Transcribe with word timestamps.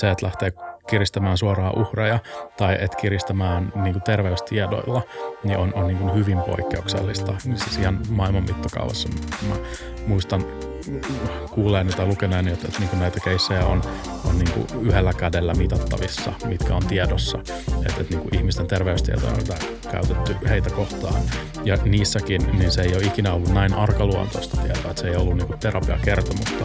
se, 0.00 0.10
että 0.10 0.26
lähtee 0.26 0.52
kiristämään 0.90 1.38
suoraan 1.38 1.78
uhreja 1.78 2.18
tai 2.56 2.76
et 2.80 2.94
kiristämään 2.94 3.72
niin 3.74 3.92
kuin 3.92 4.02
terveystiedoilla, 4.02 5.02
niin 5.44 5.58
on, 5.58 5.74
on 5.74 5.86
niin 5.86 5.98
kuin 5.98 6.14
hyvin 6.14 6.38
poikkeuksellista. 6.42 7.34
Siis 7.38 7.78
ihan 7.78 8.00
maailman 8.08 8.42
mittakaavassa. 8.42 9.08
Mä 9.48 9.54
muistan 10.06 10.44
kuuleeni 11.50 11.92
tai 11.92 12.06
lukeneeni, 12.06 12.52
että, 12.52 12.68
että 12.68 12.80
niin 12.80 13.00
näitä 13.00 13.20
keissejä 13.24 13.66
on, 13.66 13.82
on 14.28 14.38
niin 14.38 14.50
kuin 14.50 14.86
yhdellä 14.86 15.12
kädellä 15.12 15.54
mitattavissa, 15.54 16.32
mitkä 16.44 16.74
on 16.74 16.86
tiedossa. 16.86 17.38
Että, 17.38 17.84
että 17.88 18.02
niin 18.10 18.20
kuin 18.20 18.34
ihmisten 18.34 18.66
terveystietoja 18.66 19.32
on 19.32 19.58
käytetty 19.90 20.36
heitä 20.48 20.70
kohtaan. 20.70 21.22
Ja 21.64 21.78
niissäkin 21.84 22.40
niin 22.58 22.70
se 22.70 22.82
ei 22.82 22.96
ole 22.96 23.04
ikinä 23.04 23.32
ollut 23.32 23.54
näin 23.54 23.74
arkaluontoista 23.74 24.56
tietoa, 24.56 24.90
että 24.90 25.02
se 25.02 25.08
ei 25.08 25.16
ollut 25.16 25.36
niin 25.36 25.46
kuin 25.46 25.58
terapiakertomusta. 25.58 26.64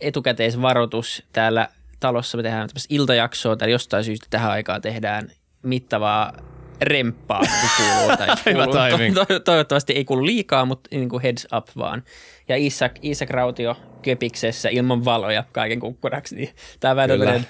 etukäteisvaroitus 0.00 1.22
täällä 1.32 1.68
talossa. 2.00 2.36
Me 2.36 2.42
tehdään 2.42 2.68
tämmöistä 2.68 2.94
iltajaksoa, 2.94 3.56
tai 3.56 3.70
jostain 3.70 4.04
syystä 4.04 4.26
tähän 4.30 4.50
aikaan 4.50 4.82
tehdään 4.82 5.30
mittavaa 5.62 6.32
remppaa, 6.80 7.40
kun 7.40 7.70
kuuluu. 7.76 8.16
Tai 8.16 8.28
kuuluu. 8.90 9.14
To- 9.14 9.24
to- 9.24 9.40
toivottavasti 9.40 9.92
ei 9.92 10.04
kuulu 10.04 10.26
liikaa, 10.26 10.64
mutta 10.64 10.88
niin 10.92 11.08
kuin 11.08 11.22
heads 11.22 11.46
up 11.56 11.66
vaan. 11.76 12.02
Ja 12.48 12.56
Isak, 12.56 12.92
Isak 13.02 13.30
Rautio 13.30 13.76
köpiksessä 14.02 14.68
ilman 14.68 15.04
valoja 15.04 15.44
kaiken 15.52 15.80
kukkuraksi. 15.80 16.36
Niin 16.36 16.50
tämä 16.80 17.02
on 17.02 17.08
tämmöinen, 17.08 17.46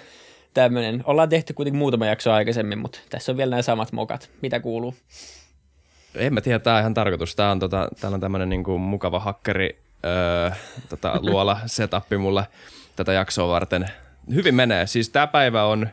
tämmöinen. 0.55 1.02
Ollaan 1.06 1.28
tehty 1.28 1.52
kuitenkin 1.52 1.78
muutama 1.78 2.06
jakso 2.06 2.33
aikaisemmin, 2.33 2.78
mutta 2.78 2.98
tässä 3.11 3.33
on 3.33 3.36
vielä 3.36 3.50
nämä 3.50 3.62
samat 3.62 3.92
mokat. 3.92 4.30
Mitä 4.42 4.61
kuuluu? 4.61 4.94
En 6.14 6.34
mä 6.34 6.40
tiedä, 6.40 6.58
tämä 6.58 6.77
on 6.77 6.80
ihan 6.80 6.94
tarkoitus. 6.94 7.36
Tämä 7.36 7.50
on, 7.50 7.58
tota, 7.58 7.88
täällä 8.00 8.14
on 8.14 8.20
tämmöinen 8.20 8.48
niinku 8.48 8.78
mukava 8.78 9.20
hakkeri 9.20 9.83
öö, 10.05 10.50
tota, 10.88 11.19
luola 11.20 11.60
setappi 11.66 12.16
mulle 12.16 12.47
tätä 12.97 13.12
jaksoa 13.12 13.48
varten. 13.48 13.86
Hyvin 14.34 14.55
menee. 14.55 14.86
Siis 14.86 15.11
tämä 15.11 15.27
päivä 15.27 15.64
on, 15.64 15.88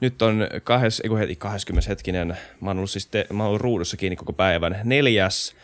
nyt 0.00 0.22
on 0.22 0.48
kahdes, 0.64 1.00
ei 1.00 1.08
kun 1.08 1.18
heti, 1.18 1.36
20 1.36 1.90
hetkinen, 1.90 2.36
mä 2.60 2.70
oon 2.70 2.76
ollut, 2.76 2.90
siis 2.90 3.06
te, 3.06 3.26
mä 3.32 3.42
oon 3.42 3.48
ollut 3.48 3.62
ruudussa 3.62 3.96
kiinni 3.96 4.16
koko 4.16 4.32
päivän. 4.32 4.80
Neljäs 4.84 5.56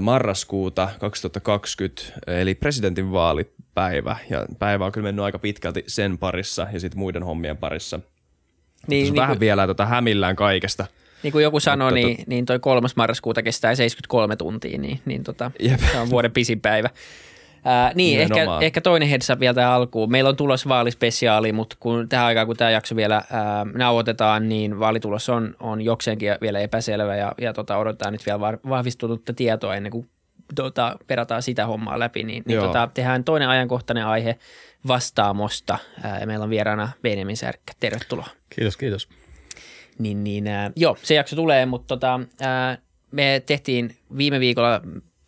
marraskuuta 0.00 0.88
2020, 1.00 2.02
eli 2.26 2.54
presidentin 2.54 3.12
vaalipäivä. 3.12 4.16
Ja 4.30 4.46
päivä 4.58 4.86
on 4.86 4.92
kyllä 4.92 5.04
mennyt 5.04 5.24
aika 5.24 5.38
pitkälti 5.38 5.84
sen 5.86 6.18
parissa 6.18 6.66
ja 6.72 6.80
sitten 6.80 6.98
muiden 6.98 7.22
hommien 7.22 7.56
parissa. 7.56 8.00
Niin, 8.86 9.02
niin 9.02 9.16
vähän 9.16 9.36
kuin, 9.36 9.40
vielä 9.40 9.66
tota 9.66 9.86
hämillään 9.86 10.36
kaikesta. 10.36 10.86
Niin 11.22 11.32
kuin 11.32 11.42
joku 11.42 11.60
sanoi, 11.60 11.90
Mutta 11.90 12.06
niin, 12.06 12.24
niin 12.26 12.46
toi 12.46 12.58
kolmas 12.58 12.96
marraskuuta 12.96 13.42
kestää 13.42 13.74
73 13.74 14.36
tuntia, 14.36 14.78
niin, 14.78 15.00
niin 15.04 15.24
tota, 15.24 15.50
se 15.92 15.98
on 15.98 16.10
vuoden 16.10 16.32
pisin 16.32 16.60
päivä. 16.60 16.90
Ää, 17.64 17.92
niin, 17.94 18.20
ehkä, 18.20 18.46
ehkä 18.60 18.80
toinen 18.80 19.08
heads 19.08 19.30
up 19.30 19.40
vielä 19.40 19.54
tähän 19.54 19.72
alkuun. 19.72 20.10
Meillä 20.10 20.30
on 20.30 20.36
tulos 20.36 20.68
vaalispesiaali, 20.68 21.52
mutta 21.52 21.76
kun 21.80 22.08
tähän 22.08 22.26
aikaan, 22.26 22.46
kun 22.46 22.56
tämä 22.56 22.70
jakso 22.70 22.96
vielä 22.96 23.14
ää, 23.14 23.66
nauhoitetaan, 23.74 24.48
niin 24.48 24.80
vaalitulos 24.80 25.28
on, 25.28 25.56
on 25.60 25.82
jokseenkin 25.82 26.28
vielä 26.40 26.60
epäselvä 26.60 27.16
ja, 27.16 27.32
ja 27.40 27.52
tota, 27.52 27.76
odotetaan 27.76 28.12
nyt 28.12 28.26
vielä 28.26 28.40
vahvistunutta 28.68 29.32
tietoa 29.32 29.76
ennen 29.76 29.92
kuin 29.92 30.08
tota, 30.54 30.96
perataan 31.06 31.42
sitä 31.42 31.66
hommaa 31.66 31.98
läpi. 31.98 32.22
Niin, 32.22 32.42
niin 32.46 32.60
tota, 32.60 32.88
tehdään 32.94 33.24
toinen 33.24 33.48
ajankohtainen 33.48 34.06
aihe 34.06 34.38
vastaamosta 34.88 35.78
ää, 36.02 36.20
ja 36.20 36.26
meillä 36.26 36.42
on 36.42 36.50
vieraana 36.50 36.88
Benjamin 37.02 37.36
Särkkä. 37.36 37.72
Tervetuloa. 37.80 38.28
Kiitos, 38.56 38.76
kiitos. 38.76 39.08
Niin, 40.02 40.24
niin 40.24 40.46
ää, 40.46 40.70
joo, 40.76 40.96
se 41.02 41.14
jakso 41.14 41.36
tulee, 41.36 41.66
mutta 41.66 41.86
tota, 41.86 42.20
ää, 42.40 42.78
me 43.10 43.42
tehtiin 43.46 43.96
viime 44.16 44.40
viikolla 44.40 44.80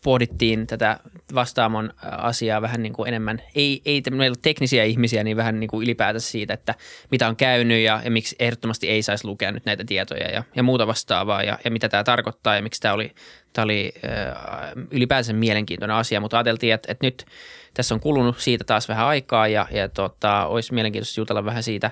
pohdittiin 0.05 0.67
tätä 0.67 1.01
vastaamon 1.35 1.93
asiaa 2.03 2.63
vähän 2.63 2.83
niin 2.83 2.93
kuin 2.93 3.09
enemmän, 3.09 3.43
ei, 3.55 3.83
ei 3.85 4.03
meillä 4.11 4.37
teknisiä 4.43 4.85
ihmisiä, 4.85 5.25
niin 5.25 5.37
vähän 5.37 5.61
niin 5.61 5.71
kuin 5.71 5.83
ylipäätänsä 5.83 6.31
siitä, 6.31 6.55
että 6.55 6.75
mitä 7.11 7.29
on 7.29 7.37
käynyt 7.37 7.79
ja, 7.79 8.01
ja 8.05 8.11
miksi 8.11 8.37
ehdottomasti 8.39 8.89
ei 8.89 9.03
saisi 9.03 9.27
lukea 9.27 9.53
nyt 9.53 9.65
näitä 9.65 9.85
tietoja 9.85 10.31
ja, 10.31 10.43
ja 10.57 10.63
muuta 10.63 10.87
vastaavaa 10.87 11.43
ja, 11.43 11.59
ja 11.65 11.71
mitä 11.71 11.89
tämä 11.89 12.05
tarkoittaa 12.05 12.57
ja 12.57 12.63
miksi 12.63 12.81
tämä 12.81 12.95
oli, 12.95 13.13
tämä 13.53 13.65
oli 13.65 13.93
äh, 14.05 14.73
ylipäätänsä 14.91 15.33
mielenkiintoinen 15.33 15.97
asia, 15.97 16.21
mutta 16.21 16.39
ajateltiin, 16.39 16.75
että, 16.75 16.93
että 16.93 17.07
nyt 17.07 17.27
tässä 17.75 17.95
on 17.95 18.01
kulunut 18.01 18.39
siitä 18.39 18.65
taas 18.65 18.89
vähän 18.89 19.07
aikaa 19.07 19.49
ja, 19.49 19.67
ja 19.71 19.89
tota, 19.89 20.47
olisi 20.47 20.75
mielenkiintoista 20.75 21.21
jutella 21.21 21.45
vähän 21.45 21.63
siitä 21.63 21.91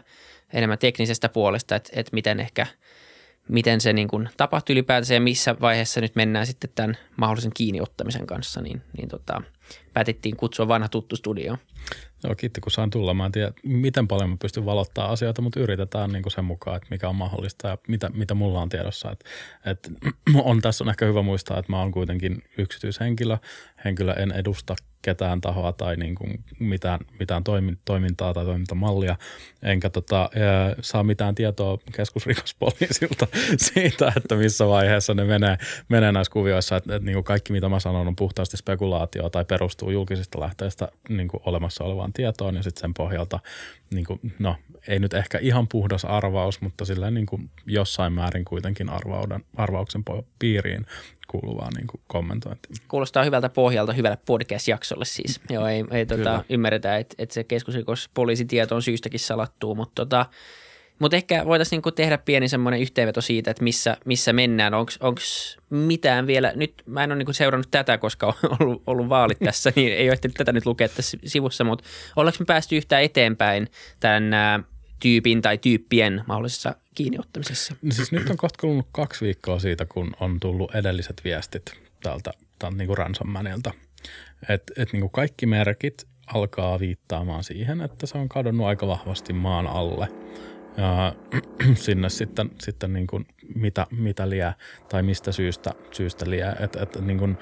enemmän 0.53 0.79
teknisestä 0.79 1.29
puolesta, 1.29 1.77
että, 1.77 1.91
että 1.95 2.11
miten 2.15 2.41
ehkä– 2.41 2.67
miten 3.49 3.81
se 3.81 3.93
niin 3.93 4.09
kuin 4.09 4.29
tapahtui 4.37 4.75
ylipäätänsä 4.75 5.15
ja 5.15 5.21
missä 5.21 5.57
vaiheessa 5.61 6.01
nyt 6.01 6.17
mennään 6.17 6.47
sitten 6.47 6.71
tämän 6.75 6.97
mahdollisen 7.17 7.53
kiinniottamisen 7.55 8.27
kanssa, 8.27 8.61
niin, 8.61 8.83
niin 8.97 9.09
tota, 9.09 9.43
päätettiin 9.93 10.37
kutsua 10.37 10.69
vanha 10.69 10.89
tuttu 10.89 11.17
studio. 11.17 11.57
Joo, 12.25 12.35
kiitti 12.35 12.61
kun 12.61 12.73
saan 12.73 12.91
tulla. 12.91 13.15
Mä 13.15 13.27
en 13.27 13.33
tiedä, 13.33 13.53
miten 13.63 14.09
paljon 14.09 14.31
mä 14.31 14.37
pystyn 14.41 14.65
valottaa 14.65 15.13
asioita, 15.13 15.43
mutta 15.43 15.61
yritetään 15.61 16.11
niin 16.11 16.23
kuin 16.23 16.33
sen 16.33 16.45
mukaan, 16.45 16.77
että 16.77 16.89
mikä 16.91 17.09
on 17.09 17.17
mahdollista 17.17 17.69
ja 17.69 17.79
mitä, 17.89 18.11
mitä 18.15 18.35
mulla 18.35 18.61
on 18.61 18.69
tiedossa. 18.69 19.11
Et, 19.11 19.25
et, 19.67 19.93
on, 20.45 20.61
tässä 20.61 20.85
on 20.85 20.91
ehkä 20.91 21.07
hyvä 21.07 21.23
muistaa, 21.23 21.59
että 21.59 21.73
mä 21.73 21.79
oon 21.79 21.93
kuitenkin 21.93 22.43
yksityishenkilö. 22.59 23.39
Henkilö 23.85 24.13
en 24.13 24.33
edusta 24.33 24.77
ketään 25.03 25.41
tahoa 25.41 25.73
tai 25.73 25.97
niin 25.97 26.15
kuin 26.15 26.45
mitään, 26.59 27.01
mitään 27.19 27.45
toimintaa 27.85 28.35
tai 28.35 28.45
toimintamallia, 28.45 29.17
enkä 29.63 29.91
tota, 29.91 30.31
saa 30.81 31.03
mitään 31.03 31.35
tietoa 31.35 31.79
keskusrikospoliisilta 31.97 33.27
siitä, 33.73 34.13
että 34.17 34.35
missä 34.35 34.67
vaiheessa 34.67 35.15
ne 35.15 35.25
menee, 35.25 35.59
menee 35.89 36.13
näissä 36.13 36.33
kuvioissa. 36.33 36.77
Että, 36.77 36.97
että 36.97 37.07
niin 37.07 37.15
kuin 37.15 37.25
kaikki, 37.25 37.53
mitä 37.53 37.69
mä 37.69 37.81
sanon, 37.81 38.09
on 38.09 38.17
puhtaasti 38.17 38.57
spekulaatio 38.57 39.31
tai 39.31 39.45
perustuu 39.45 39.91
julkisista 39.91 40.41
lähteistä 40.41 40.89
niin 41.09 41.29
kuin 41.29 41.41
olemassa 41.45 41.85
olevaan 41.85 42.13
tietoon 42.13 42.57
ja 42.57 42.63
sitten 42.63 42.81
sen 42.81 42.95
pohjalta, 42.95 43.41
niin 43.91 44.05
kuin, 44.05 44.21
no 44.39 44.57
ei 44.89 44.99
nyt 44.99 45.15
ehkä 45.15 45.39
ihan 45.39 45.69
puhdas 45.69 46.05
arvaus, 46.05 46.61
mutta 46.61 46.85
sillä 46.85 47.11
niin 47.11 47.27
kuin 47.27 47.51
jossain 47.67 48.13
määrin 48.13 48.45
kuitenkin 48.45 48.89
arvauden, 48.89 49.45
arvauksen 49.57 50.05
piiriin 50.39 50.87
kuuluvaa 51.29 51.69
niin 51.77 51.87
kuin 51.87 52.01
kommentointia. 52.07 52.77
Kuulostaa 52.89 53.25
hyvältä 53.25 53.49
pohjalta 53.49 53.93
hyvälle 53.93 54.19
podcast-jaksolle 54.27 55.05
siis. 55.05 55.41
Joo, 55.51 55.67
ei, 55.67 55.85
ei 55.91 56.07
tota, 56.07 56.45
ymmärretä, 56.49 56.97
että, 56.97 57.15
että 57.19 57.35
se 57.35 57.45
keskusrikospoliisitieto 57.45 58.75
on 58.75 58.83
syystäkin 58.83 59.21
salattuu, 59.21 59.75
mutta 59.75 59.95
tota, 59.95 60.27
mutta 60.99 61.17
ehkä 61.17 61.45
voitaisiin 61.47 61.77
niinku 61.77 61.91
tehdä 61.91 62.19
pieni 62.19 62.49
semmoinen 62.49 62.81
yhteenveto 62.81 63.21
siitä, 63.21 63.51
että 63.51 63.63
missä, 63.63 63.97
missä 64.05 64.33
mennään. 64.33 64.75
Onko 64.75 65.21
mitään 65.71 66.27
vielä, 66.27 66.53
nyt 66.55 66.83
mä 66.87 67.05
en 67.05 67.11
ole 67.11 67.19
niinku 67.19 67.33
seurannut 67.33 67.71
tätä, 67.71 67.99
koska 67.99 68.27
on 68.27 68.35
ollut, 68.61 68.83
ollut 68.87 69.09
vaalit 69.09 69.39
tässä, 69.45 69.73
niin 69.77 69.93
ei 69.93 70.11
ole 70.11 70.19
tätä 70.37 70.53
nyt 70.53 70.67
lukea 70.67 70.89
tässä 70.89 71.19
sivussa, 71.25 71.65
mutta 71.65 71.85
ollaanko 72.17 72.37
me 72.41 72.45
päästy 72.45 72.77
yhtään 72.77 73.03
eteenpäin 73.03 73.69
tämän 74.01 74.31
tyypin 75.03 75.43
tai 75.43 75.59
tyyppien 75.59 76.25
mahdollisessa 76.27 76.75
kiinniottamisessa? 76.95 77.75
No 77.83 77.93
siis 77.93 78.13
nyt 78.13 78.31
on 78.31 78.37
kohta 78.37 78.61
kulunut 78.61 78.87
kaksi 78.93 79.25
viikkoa 79.25 79.59
siitä, 79.59 79.87
kun 79.87 80.13
on 80.21 80.41
tullut 80.41 80.75
edelliset 80.75 81.21
viestit 81.25 81.63
täältä, 82.03 82.31
täältä 82.59 82.77
niin 82.77 82.87
kuin 82.87 82.99
ransommanilta. 82.99 83.73
Että 84.49 84.73
et 84.77 84.93
niin 84.93 85.01
kuin 85.01 85.11
kaikki 85.11 85.47
merkit 85.47 86.07
alkaa 86.27 86.81
viittaamaan 86.81 87.45
siihen, 87.45 87.81
että 87.81 88.07
se 88.07 88.19
on 88.19 88.29
kadonnut 88.29 88.67
aika 88.67 88.87
vahvasti 88.87 89.33
maan 89.33 89.67
alle. 89.67 90.09
Ja 90.77 91.15
sinne 91.75 92.11
sitten, 92.11 92.51
sitten 92.61 92.93
niin 92.93 93.07
kuin 93.07 93.27
mitä, 93.55 93.87
mitä 93.91 94.31
liää 94.31 94.55
tai 94.89 95.03
mistä 95.03 95.33
syystä, 95.33 95.75
syystä 95.91 96.31
liää. 96.31 96.57
Että 96.61 96.83
et 96.83 97.01
niin 97.01 97.19
kuin 97.19 97.39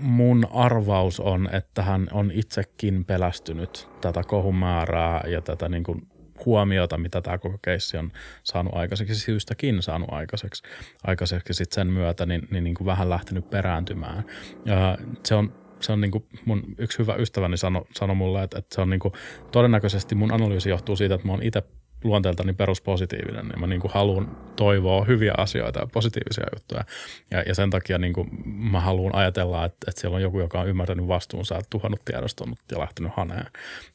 mun 0.00 0.46
arvaus 0.52 1.20
on, 1.20 1.48
että 1.52 1.82
hän 1.82 2.08
on 2.12 2.30
itsekin 2.34 3.04
pelästynyt 3.04 3.88
tätä 4.00 4.22
kohumäärää 4.22 5.24
ja 5.28 5.40
tätä 5.40 5.68
niin 5.68 5.84
kuin 5.84 6.06
huomiota, 6.46 6.98
mitä 6.98 7.20
tämä 7.20 7.38
koko 7.38 7.58
keissi 7.58 7.96
on 7.96 8.12
saanut 8.42 8.74
aikaiseksi, 8.74 9.14
syystäkin 9.14 9.82
saanut 9.82 10.08
aikaiseksi, 10.12 10.62
aikaiseksi 11.04 11.54
sit 11.54 11.72
sen 11.72 11.86
myötä, 11.86 12.26
niin, 12.26 12.48
niin, 12.50 12.64
niin 12.64 12.74
kuin 12.74 12.86
vähän 12.86 13.10
lähtenyt 13.10 13.50
perääntymään. 13.50 14.24
Ja 14.64 14.98
se 15.24 15.34
on, 15.34 15.54
se 15.80 15.92
on 15.92 16.00
niin 16.00 16.10
kuin 16.10 16.24
mun 16.44 16.62
yksi 16.78 16.98
hyvä 16.98 17.14
ystäväni 17.14 17.56
sanoi 17.56 17.84
sano 17.96 18.14
mulle, 18.14 18.42
että, 18.42 18.58
että 18.58 18.74
se 18.74 18.80
on 18.80 18.90
niin 18.90 19.00
kuin, 19.00 19.14
todennäköisesti 19.52 20.14
mun 20.14 20.32
analyysi 20.32 20.70
johtuu 20.70 20.96
siitä, 20.96 21.14
että 21.14 21.26
mä 21.26 21.32
oon 21.32 21.42
itse 21.42 21.62
luonteeltani 22.04 22.52
peruspositiivinen, 22.52 23.48
niin 23.48 23.60
mä 23.60 23.66
niin 23.66 23.80
kuin 23.80 23.92
haluan 23.92 24.36
toivoa 24.56 25.04
hyviä 25.04 25.34
asioita 25.36 25.80
ja 25.80 25.86
positiivisia 25.86 26.46
juttuja. 26.54 26.84
Ja, 27.30 27.42
ja 27.42 27.54
sen 27.54 27.70
takia 27.70 27.98
niin 27.98 28.12
kuin 28.12 28.28
mä 28.44 28.80
haluan 28.80 29.14
ajatella, 29.14 29.64
että, 29.64 29.86
että 29.88 30.00
siellä 30.00 30.16
on 30.16 30.22
joku, 30.22 30.40
joka 30.40 30.60
on 30.60 30.68
ymmärtänyt 30.68 31.08
vastuunsa, 31.08 31.54
että 31.54 31.70
tuhannut 31.70 32.04
tiedostonut 32.04 32.58
ja 32.72 32.78
lähtenyt 32.78 33.12
haneen. 33.16 33.46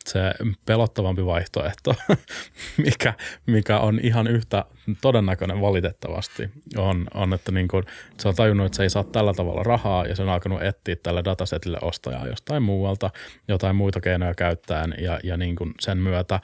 Se 0.05 0.19
pelottavampi 0.65 1.25
vaihtoehto, 1.25 1.95
mikä, 2.85 3.13
mikä 3.45 3.79
on 3.79 3.99
ihan 4.03 4.27
yhtä 4.27 4.65
todennäköinen 5.01 5.61
valitettavasti, 5.61 6.49
on, 6.77 7.07
on 7.13 7.33
että 7.33 7.51
niin 7.51 7.67
kuin, 7.67 7.83
se 8.19 8.27
on 8.27 8.35
tajunnut, 8.35 8.65
että 8.65 8.75
se 8.75 8.83
ei 8.83 8.89
saa 8.89 9.03
tällä 9.03 9.33
tavalla 9.33 9.63
rahaa 9.63 10.05
ja 10.05 10.15
se 10.15 10.23
on 10.23 10.29
alkanut 10.29 10.63
etsiä 10.63 10.95
tälle 10.95 11.23
datasetille 11.25 11.77
ostajaa 11.81 12.27
jostain 12.27 12.63
muualta, 12.63 13.09
jotain 13.47 13.75
muita 13.75 14.01
keinoja 14.01 14.33
käyttäen 14.33 14.93
ja, 14.97 15.19
ja 15.23 15.37
niin 15.37 15.55
kuin 15.55 15.73
sen 15.79 15.97
myötä 15.97 16.39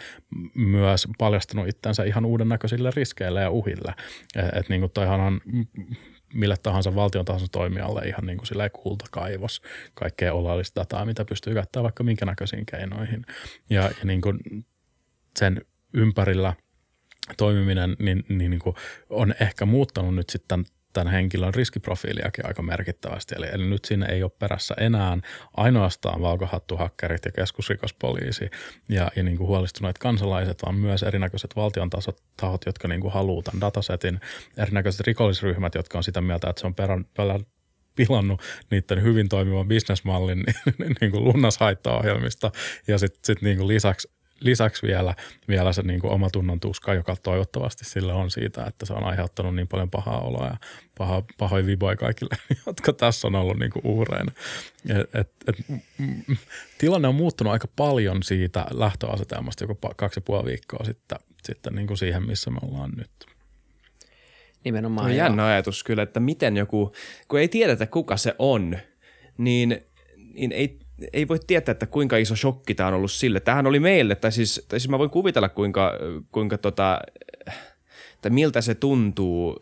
myös 0.56 1.08
paljastanut 1.18 1.68
itsensä 1.68 2.04
ihan 2.04 2.26
uuden 2.26 2.50
näköisille 2.50 2.92
riskeille 2.96 3.42
ja 3.42 3.50
uhille. 3.50 3.94
Että 4.36 4.60
et 4.60 4.70
niin 4.70 4.82
kuin 4.82 4.92
toihan 4.92 5.20
on 5.20 5.42
mille 6.34 6.56
tahansa 6.64 6.96
valtion 6.96 7.26
tahansa 7.26 7.48
toimijalle 7.52 8.02
ihan 8.02 8.26
niin 8.26 8.38
kuin 8.38 8.70
kultakaivos, 8.74 9.62
kaikkea 9.94 10.34
oleellista 10.34 10.82
dataa, 10.82 11.06
mitä 11.06 11.26
pystyy 11.26 11.54
käyttämään 11.54 11.84
vaikka 11.84 12.04
minkä 12.04 12.26
näköisiin 12.26 12.66
keinoihin. 12.66 13.26
Ja, 13.70 13.82
ja 13.82 14.04
niin 14.04 14.22
kuin 14.22 14.40
sen 15.40 15.62
ympärillä 15.94 16.54
toimiminen 17.38 17.96
niin, 18.00 18.26
niin, 18.30 18.52
niin 18.52 18.60
kuin 18.60 18.76
on 19.10 19.34
ehkä 19.40 19.66
muuttanut 19.66 20.16
nyt 20.16 20.30
sitten 20.30 20.66
tämän 20.94 21.14
henkilön 21.14 21.54
riskiprofiiliakin 21.54 22.48
aika 22.48 22.62
merkittävästi. 22.62 23.36
Eli, 23.38 23.48
eli 23.52 23.66
nyt 23.66 23.86
sinne 23.86 24.06
ei 24.06 24.24
ole 24.24 24.32
perässä 24.40 24.76
enää 24.80 25.18
ainoastaan 25.58 26.22
valkohattuhakkerit 26.22 27.26
ja 27.26 27.32
keskusrikospoliisi 27.32 28.50
ja, 28.90 29.12
ja 29.16 29.24
niin 29.24 29.38
kuin 29.38 29.48
huolestuneet 29.48 29.98
kansalaiset, 29.98 30.64
vaan 30.66 30.76
myös 30.76 31.04
erinäköiset 31.04 31.56
valtion 31.56 31.90
tahot, 32.38 32.66
jotka 32.66 32.88
niin 32.88 33.02
kuin 33.02 33.14
haluaa 33.14 33.44
tämän 33.44 33.62
datasetin, 33.62 34.20
erinäköiset 34.58 35.08
rikollisryhmät, 35.08 35.76
jotka 35.76 35.98
on 35.98 36.04
sitä 36.04 36.22
mieltä, 36.22 36.50
että 36.50 36.60
se 36.60 36.68
on 36.68 36.76
perän, 36.76 37.06
perän, 37.18 37.46
pilannut 37.96 38.42
niiden 38.72 39.04
hyvin 39.04 39.30
toimivan 39.30 39.68
bisnesmallin 39.68 40.44
niin, 40.80 40.96
niin 41.02 41.12
kuin 41.12 41.24
lunnashaittaohjelmista 41.24 42.52
ja 42.88 42.98
sitten 42.98 43.20
sit 43.24 43.42
niin 43.42 43.58
kuin 43.58 43.68
lisäksi 43.68 44.12
lisäksi 44.44 44.88
vielä, 44.88 45.16
vielä 45.48 45.74
se 45.74 45.82
niin 45.82 46.00
kuin 46.00 46.14
oma 46.14 46.30
tunnon 46.30 46.60
tuska, 46.60 46.94
joka 46.94 47.16
toivottavasti 47.24 47.86
sille 47.86 48.14
on 48.14 48.32
siitä, 48.32 48.66
että 48.66 48.86
se 48.86 48.94
on 48.94 49.04
aiheuttanut 49.04 49.56
niin 49.56 49.68
paljon 49.68 49.90
pahaa 49.90 50.20
oloa 50.22 50.46
ja 50.46 50.58
paha, 50.98 51.24
pahoin 51.38 51.66
viboja 51.66 51.96
kaikille, 51.96 52.36
jotka 52.66 52.94
tässä 52.94 53.28
on 53.28 53.36
ollut 53.36 53.60
niin 53.60 53.72
kuin 53.72 53.86
uhreina. 53.86 54.32
Et, 54.90 55.16
et, 55.16 55.32
et, 55.48 55.82
tilanne 56.78 57.08
on 57.08 57.16
muuttunut 57.16 57.54
aika 57.54 57.68
paljon 57.76 58.24
siitä 58.24 58.66
lähtöasetelmasta 58.72 59.64
joku 59.64 59.78
kaksi 59.96 60.18
ja 60.18 60.22
puoli 60.22 60.46
viikkoa 60.46 60.86
sitten, 60.86 61.18
sitten 61.44 61.76
niin 61.76 61.88
kuin 61.88 61.98
siihen, 61.98 62.24
missä 62.28 62.52
me 62.52 62.60
ollaan 62.64 62.92
nyt. 62.98 63.34
Nimenomaan. 64.64 65.06
On 65.06 65.16
jännä 65.16 65.46
ajatus 65.46 65.84
kyllä, 65.84 66.04
että 66.04 66.20
miten 66.20 66.58
joku, 66.58 66.92
kun 67.28 67.40
ei 67.40 67.48
tiedetä 67.48 67.86
kuka 67.88 68.18
se 68.18 68.36
on, 68.40 68.78
niin, 69.38 69.86
niin 70.34 70.52
ei 70.52 70.80
ei 71.14 71.28
voi 71.28 71.40
tietää, 71.48 71.72
että 71.72 71.86
kuinka 71.86 72.18
iso 72.18 72.36
shokki 72.36 72.76
tämä 72.76 72.88
on 72.88 72.94
ollut 72.94 73.12
sille. 73.12 73.40
Tähän 73.40 73.68
oli 73.68 73.80
meille, 73.80 74.16
tai 74.16 74.32
siis, 74.32 74.66
tai 74.70 74.80
siis 74.80 74.90
mä 74.90 75.00
voin 75.00 75.10
kuvitella, 75.10 75.50
kuinka, 75.50 75.94
kuinka 76.32 76.58
tota, 76.58 77.00
tai 78.22 78.32
miltä 78.32 78.62
se 78.62 78.76
tuntuu 78.76 79.58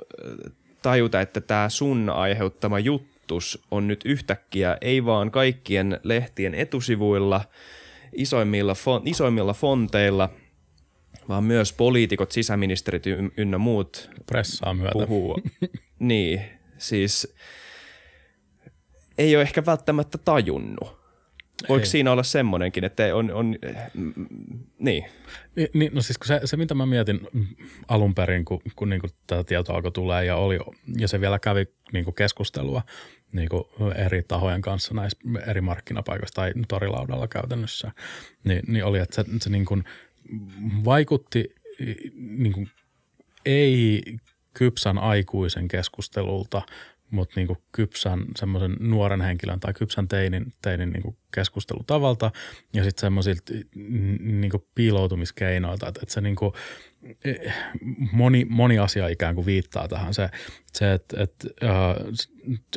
tajuta, 0.81 1.21
että 1.21 1.41
tämä 1.41 1.69
sun 1.69 2.09
aiheuttama 2.09 2.79
juttus 2.79 3.63
on 3.71 3.87
nyt 3.87 4.01
yhtäkkiä 4.05 4.77
ei 4.81 5.05
vaan 5.05 5.31
kaikkien 5.31 5.99
lehtien 6.03 6.55
etusivuilla, 6.55 7.41
isoimmilla, 8.13 8.73
fon, 8.75 9.01
isoimmilla 9.05 9.53
fonteilla, 9.53 10.29
vaan 11.29 11.43
myös 11.43 11.73
poliitikot, 11.73 12.31
sisäministerit 12.31 13.03
ynnä 13.37 13.57
muut 13.57 14.09
Pressaa 14.25 14.73
myötä. 14.73 14.91
puhuu. 14.93 15.41
niin, 15.99 16.41
siis 16.77 17.35
ei 19.17 19.35
ole 19.35 19.41
ehkä 19.41 19.65
välttämättä 19.65 20.17
tajunnut 20.17 21.00
Voiko 21.69 21.81
Ei. 21.81 21.85
siinä 21.85 22.11
olla 22.11 22.23
semmoinenkin, 22.23 22.83
että 22.83 23.15
on, 23.15 23.31
on 23.31 23.55
niin. 24.79 25.05
niin. 25.73 25.95
No 25.95 26.01
siis 26.01 26.17
kun 26.17 26.27
se, 26.27 26.41
se, 26.45 26.57
mitä 26.57 26.75
mä 26.75 26.85
mietin 26.85 27.27
alun 27.87 28.15
perin, 28.15 28.45
kun, 28.45 28.61
kun 28.75 28.89
niin 28.89 28.99
kuin 28.99 29.11
tätä 29.27 29.43
tietoa 29.43 29.75
alkoi 29.75 29.91
tulee 29.91 30.25
ja 30.25 30.35
oli, 30.35 30.59
ja 30.97 31.07
se 31.07 31.21
vielä 31.21 31.39
kävi 31.39 31.65
niin 31.93 32.05
kuin 32.05 32.15
keskustelua 32.15 32.81
niin 33.33 33.49
kuin 33.49 33.63
eri 33.95 34.23
tahojen 34.23 34.61
kanssa 34.61 34.93
näissä 34.93 35.17
eri 35.47 35.61
markkinapaikoissa 35.61 36.35
tai 36.35 36.53
torilaudalla 36.67 37.27
käytännössä, 37.27 37.91
niin, 38.43 38.61
niin 38.67 38.85
oli, 38.85 38.99
että 38.99 39.15
se, 39.15 39.25
se 39.41 39.49
niin 39.49 39.65
kuin 39.65 39.83
vaikutti 40.85 41.55
niin 42.15 42.53
kuin 42.53 42.69
ei 43.45 44.03
kypsän 44.53 44.97
aikuisen 44.97 45.67
keskustelulta– 45.67 46.61
mutta 47.11 47.39
niin 47.39 47.57
kypsän 47.71 48.25
semmoisen 48.35 48.75
nuoren 48.79 49.21
henkilön 49.21 49.59
tai 49.59 49.73
kypsän 49.73 50.07
teinin, 50.07 50.53
teinin 50.61 50.89
niin 50.89 51.17
keskustelutavalta 51.33 52.31
ja 52.73 52.83
sitten 52.83 53.01
semmoisilta 53.01 53.53
niin 54.19 54.51
piiloutumiskeinoilta, 54.75 55.87
että, 55.87 55.99
että 56.03 56.13
se 56.13 56.21
niin 56.21 56.35
kuin, 56.35 56.53
eh, 57.25 57.53
moni, 58.11 58.45
moni 58.49 58.79
asia 58.79 59.07
ikään 59.07 59.35
kuin 59.35 59.45
viittaa 59.45 59.87
tähän. 59.87 60.13
Se, 60.13 60.29
se 60.73 60.93
että, 60.93 61.23
että 61.23 61.47
uh, 61.63 62.13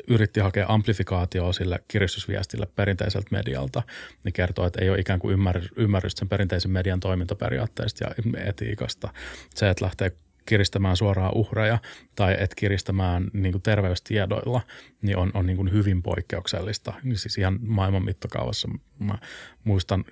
yritti 0.08 0.40
hakea 0.40 0.66
amplifikaatioa 0.68 1.52
sille 1.52 1.78
kiristysviestille 1.88 2.66
perinteiseltä 2.76 3.28
medialta, 3.30 3.82
niin 4.24 4.32
kertoo, 4.32 4.66
että 4.66 4.82
ei 4.82 4.90
ole 4.90 4.98
ikään 4.98 5.20
kuin 5.20 5.32
ymmär, 5.32 5.60
ymmärrystä 5.76 6.18
sen 6.18 6.28
perinteisen 6.28 6.70
median 6.70 7.00
toimintaperiaatteista 7.00 8.04
ja 8.04 8.14
etiikasta. 8.44 9.08
Se, 9.54 9.70
että 9.70 9.84
lähtee 9.84 10.12
kiristämään 10.46 10.96
suoraan 10.96 11.34
uhreja 11.34 11.78
tai 12.14 12.36
et 12.38 12.54
kiristämään 12.54 13.30
niin 13.32 13.52
kuin 13.52 13.62
terveystiedoilla, 13.62 14.60
niin 15.02 15.16
on, 15.16 15.30
on 15.34 15.46
niin 15.46 15.56
kuin 15.56 15.72
hyvin 15.72 16.02
poikkeuksellista. 16.02 16.94
Siis 17.14 17.38
ihan 17.38 17.58
maailman 17.62 18.04
mittakaavassa 18.04 18.68
mä 18.98 19.18
muistan 19.64 20.04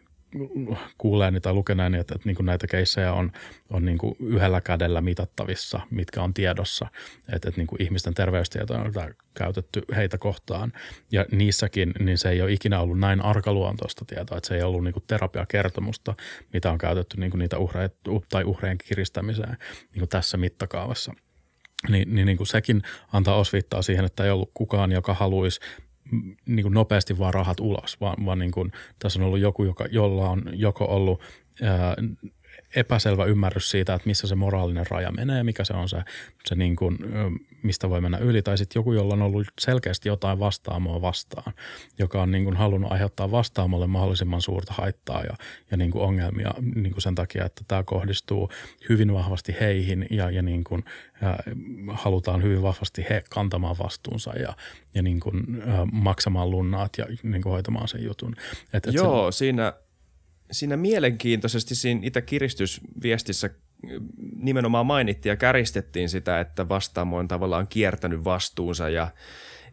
kuuleeni 0.99 1.40
tai 1.40 1.52
lukeneeni, 1.52 1.99
että, 1.99 2.14
että 2.14 2.29
niin 2.29 2.37
kuin 2.37 2.46
näitä 2.46 2.67
keissejä 2.67 3.12
on, 3.12 3.32
on 3.70 3.84
niin 3.84 3.99
kuin 3.99 4.17
yhdellä 4.20 4.61
kädellä 4.61 5.00
mitattavissa, 5.00 5.81
mitkä 5.90 6.23
on 6.23 6.34
tiedossa, 6.34 6.87
että, 7.32 7.49
että 7.49 7.61
niin 7.61 7.67
kuin 7.67 7.82
ihmisten 7.82 8.14
terveystietoja 8.14 8.81
on 8.81 8.93
käytetty 9.34 9.82
heitä 9.96 10.19
kohtaan. 10.19 10.73
Ja 11.12 11.25
niissäkin 11.31 11.93
niin 11.99 12.19
se 12.19 12.31
ei 12.31 12.43
ole 12.43 12.52
ikinä 12.52 12.81
ollut 12.81 12.99
näin 12.99 13.20
arkaluontoista 13.20 14.05
tietoa, 14.05 14.37
että 14.38 14.49
se 14.49 14.55
ei 14.55 14.62
ollut 14.62 14.84
niin 14.84 14.94
kuin 14.94 15.05
terapiakertomusta, 15.06 16.14
mitä 16.52 16.70
on 16.70 16.78
käytetty 16.78 17.20
niin 17.20 17.31
kuin 17.31 17.38
niitä 17.38 17.58
uhreja, 17.58 17.88
tai 18.28 18.44
uhreen 18.44 18.78
kiristämiseen 18.78 19.56
niin 19.93 19.99
kuin 19.99 20.08
tässä 20.08 20.37
mittakaavassa. 20.37 21.12
Niin, 21.88 22.14
niin, 22.14 22.26
niin 22.26 22.37
kuin 22.37 22.46
sekin 22.46 22.82
antaa 23.12 23.37
osviittaa 23.37 23.82
siihen, 23.82 24.05
että 24.05 24.25
ei 24.25 24.31
ollut 24.31 24.50
kukaan, 24.55 24.93
joka 24.93 25.14
haluaisi 25.14 25.61
niin 26.47 26.62
kuin 26.62 26.75
nopeasti 26.75 27.19
vaan 27.19 27.35
rahat 27.35 27.61
ulos, 27.61 28.00
vaan, 28.00 28.26
vaan 28.26 28.38
niin 28.38 28.50
kuin, 28.50 28.73
tässä 28.99 29.19
on 29.19 29.26
ollut 29.26 29.41
joku, 29.41 29.64
joka, 29.64 29.87
jolla 29.91 30.31
on 30.31 30.43
joko 30.53 30.85
ollut 30.85 31.20
ää, 31.62 31.97
epäselvä 32.76 33.25
ymmärrys 33.25 33.70
siitä, 33.70 33.94
että 33.94 34.09
missä 34.09 34.26
se 34.26 34.35
moraalinen 34.35 34.87
raja 34.90 35.12
menee, 35.12 35.42
mikä 35.42 35.64
se 35.64 35.73
on 35.73 35.88
se, 35.88 36.02
se 36.45 36.54
niin 36.54 36.76
kuin, 36.76 36.99
mistä 37.62 37.90
voi 37.90 38.00
mennä 38.00 38.19
yli, 38.19 38.42
tai 38.42 38.59
sitten 38.59 38.81
joku, 38.81 38.92
jolla 38.92 39.14
on 39.14 39.23
ollut 39.23 39.47
selkeästi 39.61 40.09
jotain 40.09 40.38
vastaamoa 40.38 41.02
vastaan, 41.02 41.52
joka 41.99 42.23
on 42.23 42.31
niin 42.31 42.45
kuin 42.45 42.57
halunnut 42.57 42.92
aiheuttaa 42.92 43.31
vastaamolle 43.31 43.87
mahdollisimman 43.87 44.42
suurta 44.42 44.73
haittaa 44.73 45.23
ja, 45.23 45.37
ja 45.71 45.76
niin 45.76 45.90
kuin 45.90 46.04
ongelmia 46.04 46.50
niin 46.75 46.92
kuin 46.92 47.02
sen 47.02 47.14
takia, 47.14 47.45
että 47.45 47.64
tämä 47.69 47.83
kohdistuu 47.83 48.50
hyvin 48.88 49.14
vahvasti 49.14 49.57
heihin 49.61 50.07
ja, 50.11 50.31
ja, 50.31 50.42
niin 50.42 50.64
kuin, 50.64 50.85
ja 51.23 51.38
halutaan 51.92 52.42
hyvin 52.42 52.62
vahvasti 52.62 53.07
he 53.11 53.23
kantamaan 53.31 53.76
vastuunsa 53.78 54.33
ja, 54.38 54.57
ja 54.95 55.02
niin 55.02 55.21
kuin, 55.21 55.62
ja 55.66 55.87
maksamaan 55.92 56.50
lunnaat 56.50 56.99
ja 56.99 57.07
niin 57.23 57.42
kuin 57.42 57.52
hoitamaan 57.52 57.88
sen 57.88 58.04
jutun. 58.04 58.37
Et, 58.73 58.87
et 58.87 58.95
Joo, 58.95 59.33
se, 59.33 59.38
siinä– 59.38 59.73
siinä 60.52 60.76
mielenkiintoisesti 60.76 61.75
siinä 61.75 62.00
itse 62.02 62.23
kiristysviestissä 62.23 63.50
nimenomaan 64.36 64.86
mainittiin 64.86 65.30
ja 65.30 65.36
käristettiin 65.36 66.08
sitä, 66.08 66.40
että 66.40 66.68
vastaamo 66.68 67.16
on 67.16 67.28
tavallaan 67.28 67.66
kiertänyt 67.66 68.24
vastuunsa 68.24 68.88
ja 68.88 69.08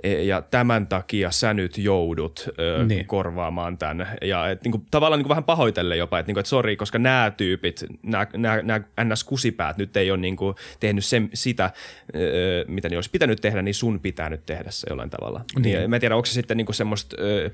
ja 0.04 0.42
tämän 0.42 0.88
takia 0.88 1.32
sä 1.32 1.54
nyt 1.54 1.78
joudut 1.78 2.50
ö, 2.60 2.86
niin. 2.86 3.06
korvaamaan 3.06 3.78
tämän. 3.78 4.08
Ja 4.22 4.50
et, 4.50 4.64
niin 4.64 4.72
kuin, 4.72 4.86
tavallaan 4.92 5.20
niin 5.20 5.24
kuin 5.24 5.30
vähän 5.30 5.44
pahoitelle 5.44 5.98
jopa, 5.98 6.20
että, 6.20 6.30
niin 6.30 6.36
kuin, 6.36 6.42
että 6.42 6.50
sori, 6.50 6.76
koska 6.76 7.00
nämä 7.00 7.32
tyypit, 7.38 7.86
nämä, 8.04 8.28
nämä, 8.38 8.62
nämä 8.62 8.80
NS-kusipäät 9.04 9.78
nyt 9.78 9.98
ei 9.98 10.12
ole 10.12 10.20
niin 10.20 10.36
kuin, 10.36 10.56
tehnyt 10.80 11.06
sen, 11.06 11.30
sitä, 11.34 11.72
ö, 12.16 12.66
mitä 12.68 12.90
ne 12.90 12.98
olisi 12.98 13.10
pitänyt 13.10 13.42
tehdä, 13.42 13.62
niin 13.62 13.76
sun 13.76 14.00
pitää 14.00 14.30
nyt 14.30 14.46
tehdä 14.46 14.72
se 14.72 14.88
jollain 14.90 15.10
tavalla. 15.10 15.46
Niin. 15.60 15.82
Ja 15.82 15.88
mä 15.88 15.96
en 15.96 16.00
tiedä, 16.00 16.16
onko 16.16 16.26
se 16.26 16.34
sitten 16.34 16.58
niin 16.58 16.66
kuin 16.66 16.76
semmoista 16.76 17.16
ö, 17.20 17.52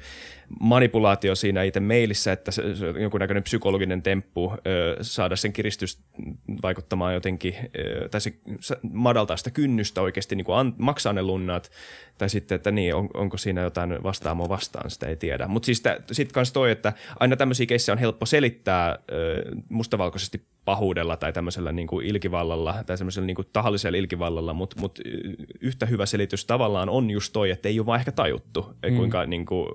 manipulaatio 0.59 1.35
siinä 1.35 1.63
itse 1.63 1.79
mailissa, 1.79 2.31
että 2.31 2.51
se, 2.51 2.75
se 2.75 2.87
on 2.87 3.01
jonkunnäköinen 3.01 3.43
psykologinen 3.43 4.01
temppu 4.01 4.53
ö, 4.53 4.97
saada 5.01 5.35
sen 5.35 5.53
kiristys 5.53 5.99
vaikuttamaan 6.63 7.13
jotenkin, 7.13 7.55
ö, 7.79 8.09
tai 8.09 8.21
se 8.21 8.33
madaltaa 8.91 9.37
sitä 9.37 9.51
kynnystä 9.51 10.01
oikeasti 10.01 10.35
niin 10.35 10.45
kuin 10.45 10.57
an, 10.57 10.73
maksaa 10.77 11.13
ne 11.13 11.21
lunnat, 11.21 11.71
tai 12.17 12.29
sitten, 12.29 12.55
että 12.55 12.71
niin, 12.71 12.95
on, 12.95 13.09
onko 13.13 13.37
siinä 13.37 13.61
jotain 13.61 14.03
vastaamoa 14.03 14.49
vastaan, 14.49 14.89
sitä 14.89 15.07
ei 15.07 15.15
tiedä. 15.15 15.47
Mutta 15.47 15.65
siis 15.65 15.83
sitten 16.11 16.33
kanssa 16.33 16.53
toi, 16.53 16.71
että 16.71 16.93
aina 17.19 17.35
tämmöisiä 17.35 17.65
keissejä 17.65 17.93
on 17.93 17.99
helppo 17.99 18.25
selittää 18.25 18.99
ö, 19.11 19.43
mustavalkoisesti 19.69 20.41
pahuudella 20.65 21.17
tai 21.17 21.33
tämmöisellä 21.33 21.71
niin 21.71 21.87
kuin 21.87 22.05
ilkivallalla 22.05 22.83
tai 22.85 22.97
semmoisella 22.97 23.25
niin 23.25 23.35
kuin 23.35 23.47
tahallisella 23.53 23.97
ilkivallalla, 23.97 24.53
mutta 24.53 24.79
mut 24.79 24.99
yhtä 25.61 25.85
hyvä 25.85 26.05
selitys 26.05 26.45
tavallaan 26.45 26.89
on 26.89 27.11
just 27.11 27.33
toi, 27.33 27.49
että 27.49 27.69
ei 27.69 27.79
ole 27.79 27.85
vaan 27.85 27.99
ehkä 27.99 28.11
tajuttu, 28.11 28.73
mm. 28.89 28.95
kuinka 28.97 29.25
niin 29.25 29.45
kuin 29.45 29.67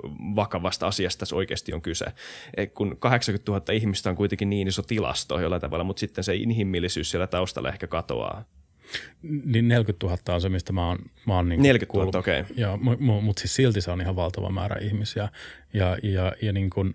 vakavasta 0.62 0.86
asiasta 0.86 1.18
tässä 1.18 1.36
oikeasti 1.36 1.72
on 1.72 1.82
kyse. 1.82 2.06
Et 2.56 2.72
kun 2.72 2.96
80 2.98 3.52
000 3.52 3.64
ihmistä 3.72 4.10
on 4.10 4.16
kuitenkin 4.16 4.50
niin 4.50 4.68
iso 4.68 4.82
tilasto 4.82 5.40
jollain 5.40 5.62
tavalla, 5.62 5.84
mutta 5.84 6.00
sitten 6.00 6.24
se 6.24 6.34
inhimillisyys 6.34 7.10
siellä 7.10 7.26
taustalla 7.26 7.68
ehkä 7.68 7.86
katoaa. 7.86 8.44
Niin 9.22 9.68
40 9.68 10.06
000 10.06 10.34
on 10.34 10.40
se, 10.40 10.48
mistä 10.48 10.72
mä 10.72 10.86
oon, 10.86 10.98
mä 11.26 11.34
oon 11.34 11.48
niin 11.48 11.62
40 11.62 12.06
000, 12.06 12.18
okei. 12.18 12.40
Okay. 12.40 12.96
Mutta 13.22 13.40
siis 13.40 13.54
silti 13.54 13.80
se 13.80 13.90
on 13.90 14.00
ihan 14.00 14.16
valtava 14.16 14.50
määrä 14.50 14.76
ihmisiä. 14.80 15.28
Ja, 15.72 15.96
ja, 16.02 16.32
ja 16.42 16.52
niin 16.52 16.70
kuin, 16.70 16.94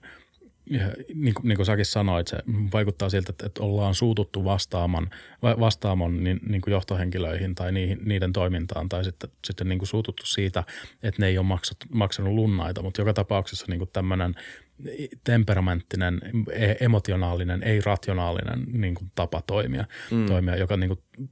niin, 1.13 1.33
kuin, 1.33 1.47
niin 1.47 1.55
kuin 1.55 1.65
säkin 1.65 1.85
sanoit, 1.85 2.27
se 2.27 2.37
vaikuttaa 2.73 3.09
siltä, 3.09 3.29
että, 3.29 3.45
että 3.45 3.63
ollaan 3.63 3.95
suututtu 3.95 4.43
vastaaman, 4.43 5.09
vastaamon 5.41 6.23
niin, 6.23 6.39
niin 6.49 6.61
kuin 6.61 6.71
johtohenkilöihin 6.71 7.55
tai 7.55 7.71
niihin, 7.71 7.99
niiden 8.05 8.33
toimintaan 8.33 8.89
tai 8.89 9.03
sitten, 9.03 9.29
sitten 9.47 9.69
niin 9.69 9.79
kuin 9.79 9.87
suututtu 9.87 10.25
siitä, 10.25 10.63
että 11.03 11.21
ne 11.21 11.27
ei 11.27 11.37
ole 11.37 11.45
maksat, 11.45 11.77
maksanut 11.93 12.33
lunnaita, 12.33 12.81
mutta 12.81 13.01
joka 13.01 13.13
tapauksessa 13.13 13.65
niin 13.69 13.79
kuin 13.79 13.89
tämmöinen 13.93 14.35
temperamenttinen, 15.23 16.21
e, 16.51 16.73
emotionaalinen, 16.79 17.63
ei-rationaalinen 17.63 18.65
niin 18.73 18.95
kuin 18.95 19.11
tapa 19.15 19.41
toimia, 19.41 19.85
mm. 20.11 20.25
toimia 20.25 20.55
joka 20.55 20.77
niin 20.77 20.89
kuin 20.89 21.29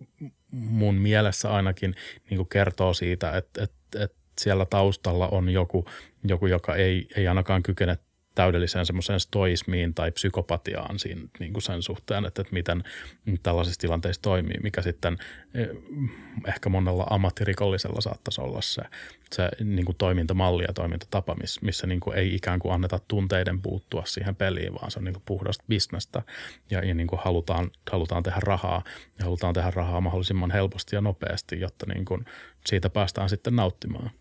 mun 0.51 0.95
mielessä 0.95 1.53
ainakin 1.53 1.95
niin 2.29 2.37
kuin 2.37 2.49
kertoo 2.49 2.93
siitä, 2.93 3.37
että, 3.37 3.63
että, 3.63 4.03
että 4.03 4.17
siellä 4.39 4.65
taustalla 4.65 5.27
on 5.27 5.49
joku, 5.49 5.85
joku 6.23 6.47
joka 6.47 6.75
ei, 6.75 7.07
ei 7.15 7.27
ainakaan 7.27 7.63
kykene 7.63 7.97
täydelliseen 8.35 8.85
semmoiseen 8.85 9.19
stoismiin 9.19 9.93
tai 9.93 10.11
psykopatiaan 10.11 10.99
siinä 10.99 11.21
niin 11.39 11.53
kuin 11.53 11.63
sen 11.63 11.81
suhteen, 11.81 12.25
että, 12.25 12.41
että 12.41 12.53
miten 12.53 12.83
tällaisissa 13.43 13.79
tilanteissa 13.79 14.21
toimii, 14.21 14.57
mikä 14.63 14.81
sitten 14.81 15.17
eh, 15.53 15.69
ehkä 16.47 16.69
monella 16.69 17.07
ammattirikollisella 17.09 18.01
saattaisi 18.01 18.41
olla 18.41 18.61
se, 18.61 18.81
se 19.31 19.49
niin 19.63 19.85
kuin 19.85 19.97
toimintamalli 19.97 20.63
ja 20.63 20.73
toimintatapa, 20.73 21.35
missä 21.61 21.87
niin 21.87 21.99
kuin 21.99 22.17
ei 22.17 22.35
ikään 22.35 22.59
kuin 22.59 22.73
anneta 22.73 22.99
tunteiden 23.07 23.61
puuttua 23.61 24.03
siihen 24.05 24.35
peliin, 24.35 24.73
vaan 24.73 24.91
se 24.91 24.99
on 24.99 25.05
niin 25.05 25.13
kuin 25.13 25.23
puhdasta 25.25 25.63
bisnestä 25.69 26.21
ja, 26.69 26.85
ja 26.85 26.93
niin 26.93 27.07
kuin 27.07 27.19
halutaan, 27.23 27.71
halutaan 27.91 28.23
tehdä 28.23 28.39
rahaa 28.43 28.83
ja 29.19 29.25
halutaan 29.25 29.53
tehdä 29.53 29.71
rahaa 29.71 30.01
mahdollisimman 30.01 30.51
helposti 30.51 30.95
ja 30.95 31.01
nopeasti, 31.01 31.59
jotta 31.59 31.85
niin 31.93 32.05
kuin 32.05 32.25
siitä 32.65 32.89
päästään 32.89 33.29
sitten 33.29 33.55
nauttimaan. 33.55 34.11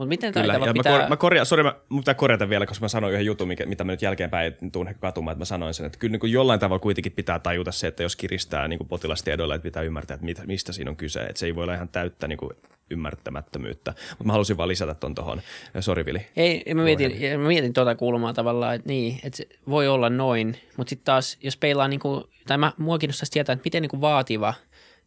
Mutta 0.00 0.08
miten 0.08 0.32
Kyllä, 0.32 0.52
ja 0.52 0.72
pitää... 0.72 0.92
mä, 0.92 0.98
kor- 0.98 1.08
mä 1.08 1.16
korjaan, 1.16 1.46
sorry, 1.46 1.62
mä, 1.62 1.74
mä 1.88 1.98
pitää 1.98 2.14
korjata 2.14 2.48
vielä, 2.48 2.66
koska 2.66 2.84
mä 2.84 2.88
sanoin 2.88 3.12
yhden 3.12 3.26
jutun, 3.26 3.48
mikä, 3.48 3.66
mitä 3.66 3.84
mä 3.84 3.92
nyt 3.92 4.02
jälkeenpäin 4.02 4.54
tuun 4.72 4.88
ehkä 4.88 5.00
katumaan, 5.00 5.32
että 5.32 5.40
mä 5.40 5.44
sanoin 5.44 5.74
sen, 5.74 5.86
että 5.86 5.98
kyllä 5.98 6.12
niin 6.12 6.20
kuin 6.20 6.32
jollain 6.32 6.60
tavalla 6.60 6.80
kuitenkin 6.80 7.12
pitää 7.12 7.38
tajuta 7.38 7.72
se, 7.72 7.86
että 7.86 8.02
jos 8.02 8.16
kiristää 8.16 8.68
niin 8.68 8.78
kuin 8.78 8.88
potilastiedoilla, 8.88 9.54
että 9.54 9.62
pitää 9.62 9.82
ymmärtää, 9.82 10.14
että 10.14 10.24
mit, 10.24 10.46
mistä 10.46 10.72
siinä 10.72 10.90
on 10.90 10.96
kyse, 10.96 11.20
että 11.20 11.38
se 11.38 11.46
ei 11.46 11.54
voi 11.54 11.62
olla 11.62 11.74
ihan 11.74 11.88
täyttä 11.88 12.28
niin 12.28 12.38
kuin 12.38 12.50
ymmärtämättömyyttä. 12.90 13.94
Mutta 14.10 14.24
mä 14.24 14.32
halusin 14.32 14.56
vaan 14.56 14.68
lisätä 14.68 14.94
ton 14.94 15.14
tuohon. 15.14 15.40
Sori 15.80 16.04
Vili. 16.04 16.26
Ei, 16.36 16.74
mä 16.74 16.82
mietin, 16.82 17.40
mä 17.40 17.48
mietin 17.48 17.72
tuota 17.72 17.94
kulmaa 17.94 18.32
tavallaan, 18.32 18.74
että 18.74 18.88
niin, 18.88 19.20
että 19.24 19.36
se 19.36 19.48
voi 19.68 19.88
olla 19.88 20.10
noin, 20.10 20.56
mutta 20.76 20.90
sitten 20.90 21.04
taas, 21.04 21.38
jos 21.42 21.56
peilaa, 21.56 21.88
niin 21.88 22.00
kuin, 22.00 22.24
tai 22.46 22.58
mä, 22.58 22.72
mua 22.78 22.98
kiinnostaisi 22.98 23.32
tietää, 23.32 23.52
että 23.52 23.64
miten 23.64 23.82
niin 23.82 23.90
kuin 23.90 24.00
vaativa 24.00 24.54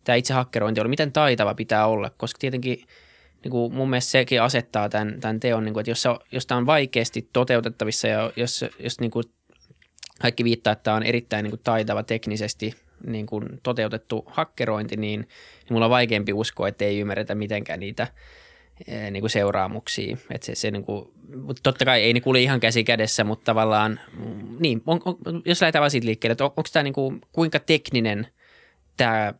tämä 0.04 0.16
itse 0.16 0.34
hakkerointi 0.34 0.82
on, 0.82 0.90
miten 0.90 1.12
taitava 1.12 1.54
pitää 1.54 1.88
olla, 1.88 2.12
koska 2.18 2.38
tietenkin– 2.40 2.84
niin 3.44 3.52
kuin 3.52 3.74
mun 3.74 3.90
mielestä 3.90 4.12
sekin 4.12 4.42
asettaa 4.42 4.90
tämän, 4.90 5.20
tämän 5.22 5.40
teon, 5.40 5.66
niin 5.66 5.74
kuin, 5.74 5.82
että 5.82 5.92
jos, 5.92 6.02
se, 6.02 6.10
jos 6.32 6.46
tämä 6.46 6.58
on 6.58 6.66
vaikeasti 6.66 7.30
toteutettavissa 7.34 8.08
ja 8.08 8.32
jos, 8.36 8.66
jos 8.80 9.00
niin 9.00 9.12
kuin 9.12 9.24
kaikki 10.22 10.44
viittaa, 10.44 10.74
että 10.74 10.84
tämä 10.84 10.98
on 10.98 11.04
erittäin 11.04 11.44
niin 11.44 11.52
kuin 11.52 11.62
taitava 11.64 12.04
teknisesti 12.04 12.76
niin 13.08 13.26
kuin 13.26 13.46
toteutettu 13.64 14.24
hakkerointi, 14.28 14.98
niin, 14.98 15.20
niin 15.20 15.74
mulla 15.74 15.86
on 15.86 15.92
vaikeampi 15.92 16.34
uskoa, 16.34 16.68
että 16.68 16.86
ei 16.86 17.00
ymmärretä 17.00 17.36
mitenkään 17.36 17.80
niitä 17.80 18.08
eh, 18.88 19.12
niin 19.12 19.22
kuin 19.22 19.30
seuraamuksia. 19.30 20.18
Että 20.32 20.46
se, 20.46 20.56
se 20.56 20.72
niin 20.72 20.84
kuin, 20.84 21.12
mutta 21.42 21.60
totta 21.64 21.86
kai 21.86 22.02
ei 22.02 22.14
ne 22.14 22.22
kuule 22.22 22.42
ihan 22.42 22.60
käsi 22.60 22.84
kädessä, 22.84 23.24
mutta 23.24 23.46
tavallaan, 23.46 24.00
mm, 24.18 24.56
niin, 24.60 24.82
on, 24.86 25.02
on, 25.06 25.42
jos 25.46 25.62
lähdetään 25.62 25.82
vaan 25.82 25.92
siitä 25.92 26.08
liikkeelle, 26.08 26.32
että 26.32 26.46
on, 26.46 26.54
onko 26.58 26.70
tämä 26.74 26.84
niin 26.84 26.94
kuin, 26.94 27.22
kuinka 27.32 27.60
tekninen 27.60 28.28
tämä 28.98 29.34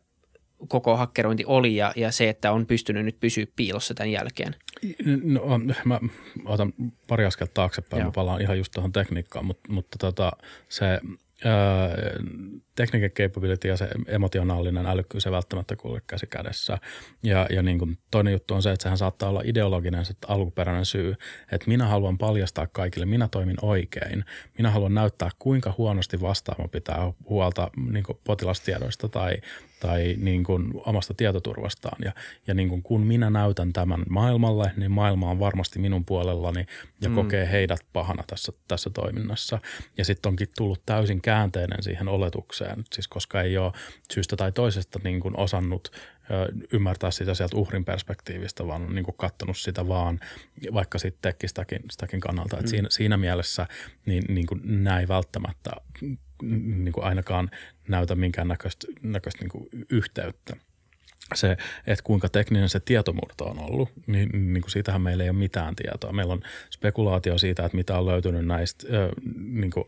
koko 0.68 0.96
hakkerointi 0.96 1.44
oli 1.46 1.76
ja, 1.76 1.92
ja 1.96 2.12
se, 2.12 2.28
että 2.28 2.52
on 2.52 2.66
pystynyt 2.66 3.04
nyt 3.04 3.20
pysyä 3.20 3.46
piilossa 3.56 3.94
tämän 3.94 4.10
jälkeen? 4.10 4.54
No, 5.22 5.58
mä 5.84 6.00
otan 6.44 6.72
pari 7.06 7.24
askelta 7.24 7.54
taaksepäin, 7.54 8.00
Joo. 8.00 8.08
mä 8.08 8.12
palaan 8.12 8.40
ihan 8.40 8.58
just 8.58 8.72
tuohon 8.72 8.92
tekniikkaan, 8.92 9.44
mutta, 9.44 9.72
mutta 9.72 9.98
tota, 9.98 10.32
se 10.68 11.00
tekniikan 12.74 13.10
capability 13.10 13.68
ja 13.68 13.76
se 13.76 13.88
emotionaalinen 14.06 14.86
älykkyys 14.86 15.26
ei 15.26 15.32
välttämättä 15.32 15.76
kulje 15.76 16.00
käsi 16.06 16.26
kädessä. 16.26 16.78
Ja, 17.22 17.46
ja 17.50 17.62
niin 17.62 17.78
kuin 17.78 17.98
toinen 18.10 18.32
juttu 18.32 18.54
on 18.54 18.62
se, 18.62 18.72
että 18.72 18.82
sehän 18.82 18.98
saattaa 18.98 19.28
olla 19.28 19.42
ideologinen 19.44 20.04
se 20.04 20.14
alkuperäinen 20.28 20.86
syy, 20.86 21.14
että 21.52 21.68
minä 21.68 21.86
haluan 21.86 22.18
paljastaa 22.18 22.66
kaikille, 22.66 23.06
minä 23.06 23.28
toimin 23.28 23.56
oikein. 23.62 24.24
Minä 24.58 24.70
haluan 24.70 24.94
näyttää, 24.94 25.30
kuinka 25.38 25.74
huonosti 25.78 26.20
vastaama 26.20 26.68
pitää 26.68 27.12
huolta 27.28 27.70
niin 27.90 28.04
kuin 28.04 28.18
potilastiedoista 28.24 29.08
tai, 29.08 29.36
tai 29.80 30.16
niin 30.18 30.44
kuin 30.44 30.72
omasta 30.74 31.14
tietoturvastaan. 31.14 31.98
Ja, 32.04 32.12
ja 32.46 32.54
niin 32.54 32.68
kuin 32.68 32.82
kun 32.82 33.00
minä 33.06 33.30
näytän 33.30 33.72
tämän 33.72 34.02
maailmalle, 34.08 34.72
niin 34.76 34.90
maailma 34.90 35.30
on 35.30 35.40
varmasti 35.40 35.78
minun 35.78 36.04
puolellani 36.04 36.66
ja 37.00 37.08
mm. 37.08 37.14
kokee 37.14 37.50
heidät 37.52 37.80
pahana 37.92 38.24
tässä, 38.26 38.52
tässä 38.68 38.90
toiminnassa. 38.90 39.58
Ja 39.98 40.04
sitten 40.04 40.28
onkin 40.28 40.48
tullut 40.56 40.82
täysin 40.86 41.22
käänteinen 41.22 41.82
siihen 41.82 42.08
oletukseen, 42.08 42.63
siis 42.92 43.08
koska 43.08 43.42
ei 43.42 43.58
ole 43.58 43.72
syystä 44.12 44.36
tai 44.36 44.52
toisesta 44.52 45.00
niin 45.04 45.20
kuin 45.20 45.36
osannut 45.36 45.92
ymmärtää 46.72 47.10
sitä 47.10 47.34
sieltä 47.34 47.56
uhrin 47.56 47.84
perspektiivistä, 47.84 48.66
vaan 48.66 48.82
on 48.82 48.94
niin 48.94 49.04
kuin 49.04 49.16
katsonut 49.16 49.56
sitä 49.56 49.88
vaan 49.88 50.20
vaikka 50.74 50.98
sitten 50.98 51.34
sitäkin, 51.46 51.80
sitäkin 51.90 52.20
kannalta. 52.20 52.56
Mm. 52.56 52.66
siinä, 52.66 52.88
siinä 52.90 53.16
mielessä 53.16 53.66
niin, 54.06 54.24
niin 54.28 54.46
kuin 54.46 54.60
näin 54.64 55.08
välttämättä 55.08 55.70
niin 56.42 56.92
kuin 56.92 57.04
ainakaan 57.04 57.50
näytä 57.88 58.14
minkään 58.14 58.48
näköistä, 58.48 58.86
näköistä 59.02 59.40
niin 59.40 59.50
kuin 59.50 59.68
yhteyttä 59.90 60.56
se, 61.34 61.56
että 61.86 62.02
kuinka 62.04 62.28
tekninen 62.28 62.68
se 62.68 62.80
tietomurto 62.80 63.44
on 63.44 63.58
ollut, 63.58 63.88
niin, 64.06 64.52
niin 64.52 64.62
kuin 64.62 64.70
siitähän 64.70 65.02
meillä 65.02 65.24
ei 65.24 65.30
ole 65.30 65.38
mitään 65.38 65.76
tietoa. 65.76 66.12
Meillä 66.12 66.32
on 66.32 66.42
spekulaatio 66.70 67.38
siitä, 67.38 67.64
että 67.64 67.76
mitä 67.76 67.98
on 67.98 68.06
löytynyt 68.06 68.46
näistä 68.46 68.86
niin 69.60 69.70
kuin, 69.70 69.84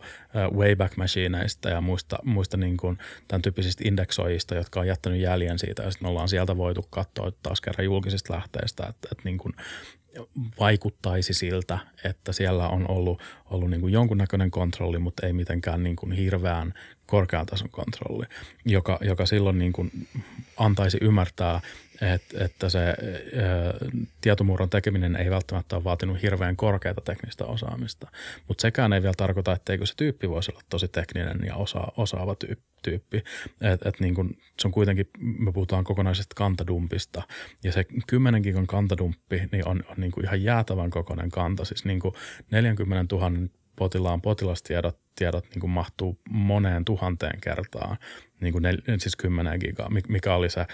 Wayback 0.57 0.97
Machineista 0.97 1.69
ja 1.69 1.81
muista, 1.81 2.19
muista 2.25 2.57
niin 2.57 2.77
kuin, 2.77 2.99
tämän 3.29 3.43
tyyppisistä 3.43 3.85
indeksoijista, 3.87 4.55
jotka 4.55 4.81
on 4.81 4.87
jättänyt 4.87 5.21
jäljen 5.21 5.59
siitä. 5.59 5.83
Ja 5.83 5.91
sitten 5.91 6.07
me 6.07 6.11
ollaan 6.11 6.29
sieltä 6.29 6.57
voitu 6.57 6.87
katsoa 6.91 7.33
taas 7.43 7.61
kerran 7.61 7.85
julkisista 7.85 8.35
lähteistä, 8.35 8.87
että, 8.89 9.09
että 9.13 9.23
niin 9.25 9.39
kuin, 9.39 9.55
vaikuttaisi 10.61 11.35
siltä, 11.35 11.79
että 12.05 12.33
siellä 12.33 12.69
on 12.69 12.91
ollut, 12.91 13.23
ollut 13.51 13.71
niin 13.71 13.81
kuin 13.81 13.93
jonkunnäköinen 13.93 14.51
kontrolli, 14.51 14.99
mutta 14.99 15.27
ei 15.27 15.33
mitenkään 15.33 15.83
niin 15.83 15.97
kuin 15.97 16.13
hirveän 16.13 16.75
korkean 17.07 17.47
tason 17.47 17.71
kontrolli, 17.71 18.25
joka, 18.65 18.99
joka 19.01 19.27
silloin 19.27 19.59
niin 19.59 19.73
kuin 19.73 20.09
antaisi 20.57 20.99
ymmärtää, 21.01 21.61
että, 22.01 22.45
että 22.45 22.69
se 22.69 22.81
ää, 22.81 22.95
tietomurron 24.21 24.71
tekeminen 24.71 25.17
ei 25.17 25.31
välttämättä 25.31 25.77
ole 25.77 25.85
vaatinut 25.85 26.23
hirveän 26.23 26.57
korkeata 26.57 27.01
teknistä 27.01 27.45
osaamista. 27.45 28.09
Mutta 28.49 28.63
sekään 28.63 28.93
ei 28.93 29.03
vielä 29.03 29.15
tarkoita, 29.17 29.53
etteikö 29.53 29.87
se 29.87 29.95
tyyppi 29.97 30.29
voisi 30.29 30.53
olla 30.53 30.63
tosi 30.69 30.89
tekninen 30.89 31.41
ja 31.47 31.57
osa, 31.57 31.89
osaava 31.97 32.37
tyyppi. 32.83 33.25
Et, 33.61 33.87
et 33.87 34.01
niin 34.01 34.15
kun, 34.15 34.37
se 34.61 34.69
on 34.69 34.73
kuitenkin, 34.73 35.11
me 35.19 35.53
puhutaan 35.53 35.85
kokonaisesta 35.85 36.35
kantadumpista 36.35 37.23
ja 37.65 37.73
se 37.73 37.85
10 38.07 38.43
gigan 38.43 38.67
kantadumppi 38.67 39.43
niin 39.53 39.69
on, 39.69 39.83
on 39.89 39.97
niin 39.97 40.13
kuin 40.13 40.25
ihan 40.25 40.43
jäätävän 40.43 40.91
kokoinen 40.91 41.31
kanta. 41.31 41.65
Siis 41.65 41.85
niin 41.85 42.01
kuin 42.01 42.15
40 42.51 43.17
000 43.17 43.31
potilaan 43.77 44.21
potilastiedot 44.21 45.06
tiedot 45.17 45.45
niin 45.51 45.61
kuin 45.61 45.71
mahtuu 45.71 46.19
moneen 46.31 46.85
tuhanteen 46.85 47.41
kertaan, 47.41 47.97
niin 48.41 48.53
kuin 48.53 48.63
nel, 48.63 48.79
siis 48.99 49.17
10 49.17 49.59
gigaa, 49.61 49.91
mikä 50.09 50.35
oli 50.35 50.51
se, 50.51 50.67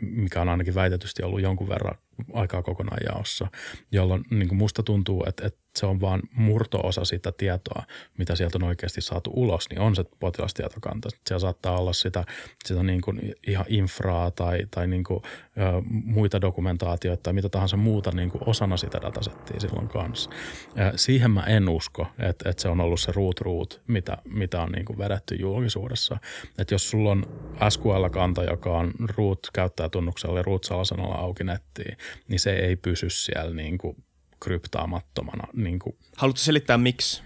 mikä 0.00 0.40
on 0.40 0.48
ainakin 0.48 0.74
väitetysti 0.74 1.22
ollut 1.22 1.40
jonkun 1.40 1.68
verran 1.68 1.94
aikaa 2.32 2.62
kokonaan 2.62 3.00
jaossa, 3.06 3.46
jolloin 3.92 4.24
niin 4.30 4.48
kuin 4.48 4.58
musta 4.58 4.82
tuntuu, 4.82 5.24
että, 5.28 5.46
että 5.46 5.60
se 5.76 5.86
on 5.86 6.00
vain 6.00 6.22
murto-osa 6.32 7.04
sitä 7.04 7.32
tietoa, 7.32 7.82
mitä 8.18 8.36
sieltä 8.36 8.58
on 8.58 8.62
oikeasti 8.62 9.00
saatu 9.00 9.30
ulos, 9.34 9.70
niin 9.70 9.80
on 9.80 9.96
se 9.96 10.04
potilastietokanta. 10.20 11.08
Siellä 11.26 11.40
saattaa 11.40 11.78
olla 11.78 11.92
sitä, 11.92 12.24
sitä 12.64 12.82
niin 12.82 13.00
kuin 13.00 13.34
ihan 13.46 13.66
infraa 13.68 14.30
tai, 14.30 14.66
tai 14.70 14.86
niin 14.86 15.04
kuin, 15.04 15.22
ö, 15.22 15.82
muita 15.88 16.40
dokumentaatioita 16.40 17.22
tai 17.22 17.32
mitä 17.32 17.48
tahansa 17.48 17.76
muuta 17.76 18.10
niin 18.10 18.30
kuin 18.30 18.42
osana 18.46 18.76
sitä 18.76 19.00
datasettia 19.02 19.60
silloin 19.60 19.88
kanssa. 19.88 20.30
Ja 20.74 20.92
siihen 20.96 21.30
mä 21.30 21.42
en 21.42 21.68
usko, 21.68 22.06
että, 22.18 22.50
että 22.50 22.62
se 22.62 22.68
on 22.68 22.80
ollut 22.80 23.00
se 23.00 23.12
root 23.12 23.40
root 23.40 23.73
mitä, 23.86 24.18
mitä 24.24 24.62
on 24.62 24.72
niin 24.72 24.84
kuin 24.84 24.98
vedetty 24.98 25.34
julkisuudessa. 25.34 26.16
Että 26.58 26.74
jos 26.74 26.90
sulla 26.90 27.10
on 27.10 27.26
SQL-kanta, 27.70 28.44
joka 28.44 28.78
on 28.78 28.92
root 29.16 29.50
käyttäjätunnuksella 29.52 30.38
ja 30.38 30.42
root 30.42 30.64
salasanalla 30.64 31.14
auki 31.14 31.44
nettiin, 31.44 31.98
niin 32.28 32.40
se 32.40 32.52
ei 32.52 32.76
pysy 32.76 33.10
siellä 33.10 33.54
niin 33.54 33.78
kuin 33.78 33.96
kryptaamattomana. 34.40 35.48
Niin 35.52 35.78
kuin. 35.78 35.96
Haluatko 36.16 36.38
selittää 36.38 36.78
miksi? 36.78 37.22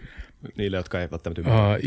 Niille, 0.57 0.77
jotka 0.77 0.99
eivät 0.99 1.13
välttämättä 1.13 1.41
ymmärrä? 1.41 1.79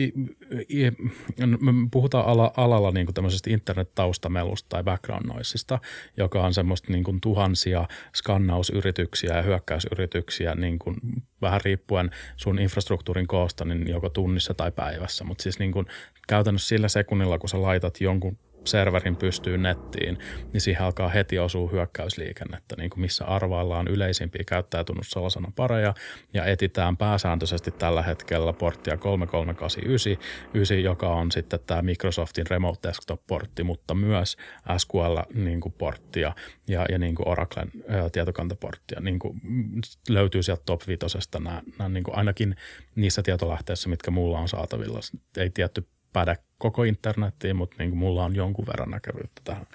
Uh, 1.39 1.59
me 1.59 1.87
puhutaan 1.91 2.25
ala, 2.25 2.53
alalla 2.57 2.91
niin 2.91 3.05
kuin 3.05 3.13
tämmöisestä 3.13 3.49
internet-taustamelusta 3.49 4.69
tai 4.69 4.83
background 4.83 5.25
noisista, 5.27 5.79
joka 6.17 6.45
on 6.45 6.53
semmoista 6.53 6.91
niin 6.91 7.03
kuin 7.03 7.21
tuhansia 7.21 7.87
skannausyrityksiä 8.15 9.35
ja 9.35 9.41
hyökkäysyrityksiä 9.41 10.55
niin 10.55 10.79
kuin 10.79 10.95
vähän 11.41 11.61
riippuen 11.63 12.11
sun 12.37 12.59
infrastruktuurin 12.59 13.27
koosta, 13.27 13.65
niin 13.65 13.87
joko 13.87 14.09
tunnissa 14.09 14.53
tai 14.53 14.71
päivässä. 14.71 15.23
Mutta 15.23 15.43
siis 15.43 15.59
niin 15.59 15.71
kuin 15.71 15.85
käytännössä 16.27 16.67
sillä 16.67 16.87
sekunnilla, 16.87 17.39
kun 17.39 17.49
sä 17.49 17.61
laitat 17.61 18.01
jonkun 18.01 18.37
serverin 18.65 19.15
pystyy 19.15 19.57
nettiin, 19.57 20.17
niin 20.53 20.61
siihen 20.61 20.85
alkaa 20.85 21.09
heti 21.09 21.39
osua 21.39 21.69
hyökkäysliikennettä, 21.69 22.75
niin 22.77 22.89
kuin 22.89 23.01
missä 23.01 23.25
arvaillaan 23.25 23.87
yleisimpiä 23.87 24.43
käyttäjätunnussalasana 24.47 25.51
pareja 25.55 25.93
ja 26.33 26.45
etitään 26.45 26.97
pääsääntöisesti 26.97 27.71
tällä 27.71 28.01
hetkellä 28.01 28.53
porttia 28.53 28.97
3389, 28.97 30.83
joka 30.83 31.07
on 31.07 31.31
sitten 31.31 31.59
tämä 31.67 31.81
Microsoftin 31.81 32.47
Remote 32.49 32.87
Desktop-portti, 32.87 33.63
mutta 33.63 33.93
myös 33.93 34.37
SQL-porttia 34.77 36.33
niin 36.35 36.51
ja, 36.67 36.85
ja 36.89 36.97
niin 36.97 37.15
kuin 37.15 37.27
Oraclen 37.27 37.71
ää, 37.87 38.09
tietokantaporttia. 38.09 38.99
Niin 38.99 39.19
kuin 39.19 39.41
löytyy 40.09 40.43
sieltä 40.43 40.63
top 40.65 40.81
5 40.87 40.99
nämä, 41.39 41.61
nämä 41.79 41.89
niin 41.89 42.03
kuin 42.03 42.17
ainakin 42.17 42.55
niissä 42.95 43.23
tietolähteissä, 43.23 43.89
mitkä 43.89 44.11
mulla 44.11 44.39
on 44.39 44.49
saatavilla. 44.49 44.99
Ei 45.37 45.49
tietty 45.49 45.87
päde 46.13 46.37
koko 46.57 46.83
internettiin, 46.83 47.55
mutta 47.55 47.75
niin 47.79 47.89
kuin 47.89 47.99
mulla 47.99 48.25
on 48.25 48.35
jonkun 48.35 48.67
verran 48.67 48.89
näkyvyyttä 48.89 49.41
tähän. 49.43 49.67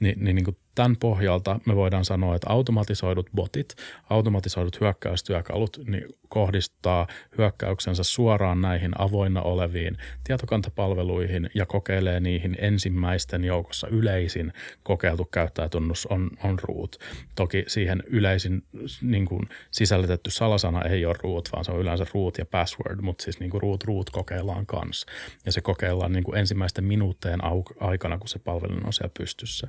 Ni, 0.00 0.14
niin, 0.16 0.36
niin 0.36 0.44
kuin 0.44 0.56
tämän 0.74 0.96
pohjalta 0.96 1.60
me 1.66 1.76
voidaan 1.76 2.04
sanoa, 2.04 2.34
että 2.34 2.50
automatisoidut 2.50 3.30
botit, 3.34 3.74
automatisoidut 4.10 4.80
hyökkäystyökalut 4.80 5.80
niin 5.86 6.04
kohdistaa 6.28 7.06
hyökkäyksensä 7.38 8.02
suoraan 8.02 8.60
näihin 8.60 8.90
avoinna 8.98 9.42
oleviin 9.42 9.98
tietokantapalveluihin 10.24 11.50
ja 11.54 11.66
kokeilee 11.66 12.20
niihin 12.20 12.56
ensimmäisten 12.58 13.44
joukossa 13.44 13.88
yleisin 13.88 14.52
kokeiltu 14.82 15.24
käyttäjätunnus 15.24 16.06
on, 16.06 16.30
on 16.44 16.58
root. 16.62 16.96
Toki 17.34 17.64
siihen 17.66 18.02
yleisin 18.06 18.62
niin 19.02 19.26
kuin 19.26 19.48
sisällytetty 19.70 20.30
salasana 20.30 20.82
ei 20.82 21.06
ole 21.06 21.16
root, 21.22 21.48
vaan 21.52 21.64
se 21.64 21.72
on 21.72 21.80
yleensä 21.80 22.06
root 22.14 22.38
ja 22.38 22.46
password, 22.46 23.00
mutta 23.00 23.24
siis 23.24 23.40
niin 23.40 23.50
kuin 23.50 23.62
root 23.62 23.84
root 23.84 24.10
kokeillaan 24.10 24.66
kanssa. 24.66 25.06
Ja 25.46 25.52
se 25.52 25.60
kokeillaan 25.60 26.12
niin 26.12 26.24
kuin 26.24 26.38
ensimmäisten 26.38 26.84
minuutteen 26.84 27.40
aikana, 27.80 28.18
kun 28.18 28.28
se 28.28 28.38
palvelu 28.38 28.80
on 28.84 28.92
siellä 28.92 29.12
pystyssä. 29.18 29.68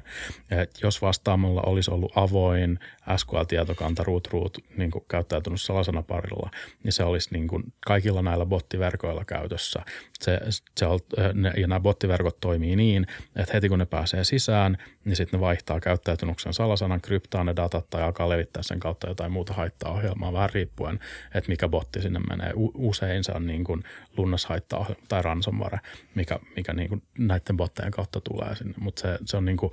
Et 0.52 0.78
jos 0.84 0.95
vastaamolla 1.02 1.62
olisi 1.66 1.92
ollut 1.92 2.12
avoin 2.16 2.80
SQL-tietokanta 3.18 4.04
root 4.04 4.28
root 4.28 4.58
niin 4.78 4.92
käyttäytynyt 5.08 5.62
salasanaparilla, 5.62 6.50
niin 6.84 6.94
se 6.94 7.04
olisi 7.04 7.30
niin 7.32 7.48
kuin 7.48 7.64
kaikilla 7.86 8.22
näillä 8.22 8.46
bottiverkoilla 8.46 9.26
käytössä. 9.26 9.82
Se, 10.20 10.40
se 10.78 10.86
on, 10.86 11.00
ne, 11.34 11.54
ja 11.58 11.68
nämä 11.68 11.80
bottiverkot 11.80 12.40
toimii 12.40 12.76
niin, 12.76 13.08
että 13.36 13.54
heti 13.54 13.70
kun 13.70 13.80
ne 13.80 13.86
pääsee 13.86 14.24
sisään, 14.24 14.78
niin 15.06 15.16
sitten 15.16 15.38
ne 15.38 15.42
vaihtaa 15.42 15.80
käyttäytymyksen 15.80 16.54
salasanan, 16.54 17.02
kryptaa 17.02 17.44
ne 17.44 17.56
datat 17.56 17.90
tai 17.90 18.04
alkaa 18.04 18.30
levittää 18.30 18.64
sen 18.64 18.80
kautta 18.80 19.08
jotain 19.08 19.32
muuta 19.32 19.54
haittaa 19.54 19.92
ohjelmaa, 19.92 20.34
vähän 20.34 20.50
riippuen, 20.54 21.00
että 21.36 21.50
mikä 21.50 21.68
botti 21.68 22.02
sinne 22.02 22.20
menee. 22.20 22.52
Usein 22.74 23.24
se 23.24 23.32
on 23.36 23.48
niin 23.48 23.64
kuin 23.64 23.84
lunnashaitta 24.18 24.86
tai 25.08 25.22
ransomware, 25.22 25.80
mikä, 26.16 26.40
mikä 26.56 26.74
niin 26.74 26.90
kuin 26.90 27.04
näiden 27.18 27.58
bottejen 27.58 27.92
kautta 27.92 28.22
tulee 28.22 28.56
sinne, 28.56 28.74
mutta 28.80 29.02
se, 29.02 29.18
se 29.26 29.38
on 29.38 29.46
niin 29.46 29.58
kuin 29.58 29.72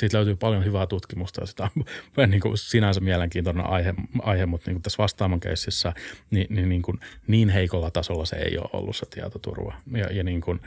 siitä 0.00 0.16
löytyy 0.16 0.36
paljon 0.36 0.64
hyvää 0.64 0.86
tutkimusta 0.86 1.40
ja 1.40 1.46
sitä 1.46 1.70
on 1.76 1.84
niin 2.30 2.40
kuin 2.40 2.58
sinänsä 2.58 3.00
mielenkiintoinen 3.00 3.66
aihe, 3.66 3.94
aihe 4.22 4.46
mutta 4.46 4.70
niin 4.70 4.74
kuin 4.74 4.82
tässä 4.82 5.02
vastaamon 5.02 5.40
keississä 5.40 5.92
niin, 6.30 6.46
niin, 6.50 6.68
niin, 6.68 6.82
kuin 6.82 7.00
niin 7.26 7.48
heikolla 7.48 7.90
tasolla 7.90 8.24
se 8.24 8.36
ei 8.36 8.58
ole 8.58 8.70
ollut 8.72 8.96
se 8.96 9.06
tietoturva. 9.06 9.74
Ja, 9.92 10.12
ja 10.12 10.24
niin 10.24 10.40
kuin, 10.40 10.60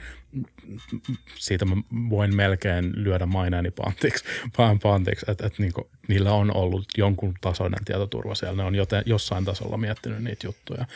siitä 1.34 1.64
mä 1.64 1.76
voin 2.10 2.36
melkein 2.36 2.92
lyödä 2.94 3.26
maineeni 3.26 3.70
pantiksi, 3.70 4.24
pantiksi 4.82 5.26
että, 5.28 5.46
että 5.46 5.62
niin 5.62 5.72
kuin, 5.72 5.86
niillä 6.08 6.32
on 6.32 6.56
ollut 6.56 6.84
jonkun 6.96 7.34
tasoinen 7.40 7.84
tietoturva 7.84 8.34
siellä. 8.34 8.56
Ne 8.56 8.64
on 8.64 8.74
joten, 8.74 9.02
jossain 9.06 9.44
tasolla 9.44 9.76
miettinyt 9.76 10.22
niitä 10.22 10.46
juttuja 10.46 10.86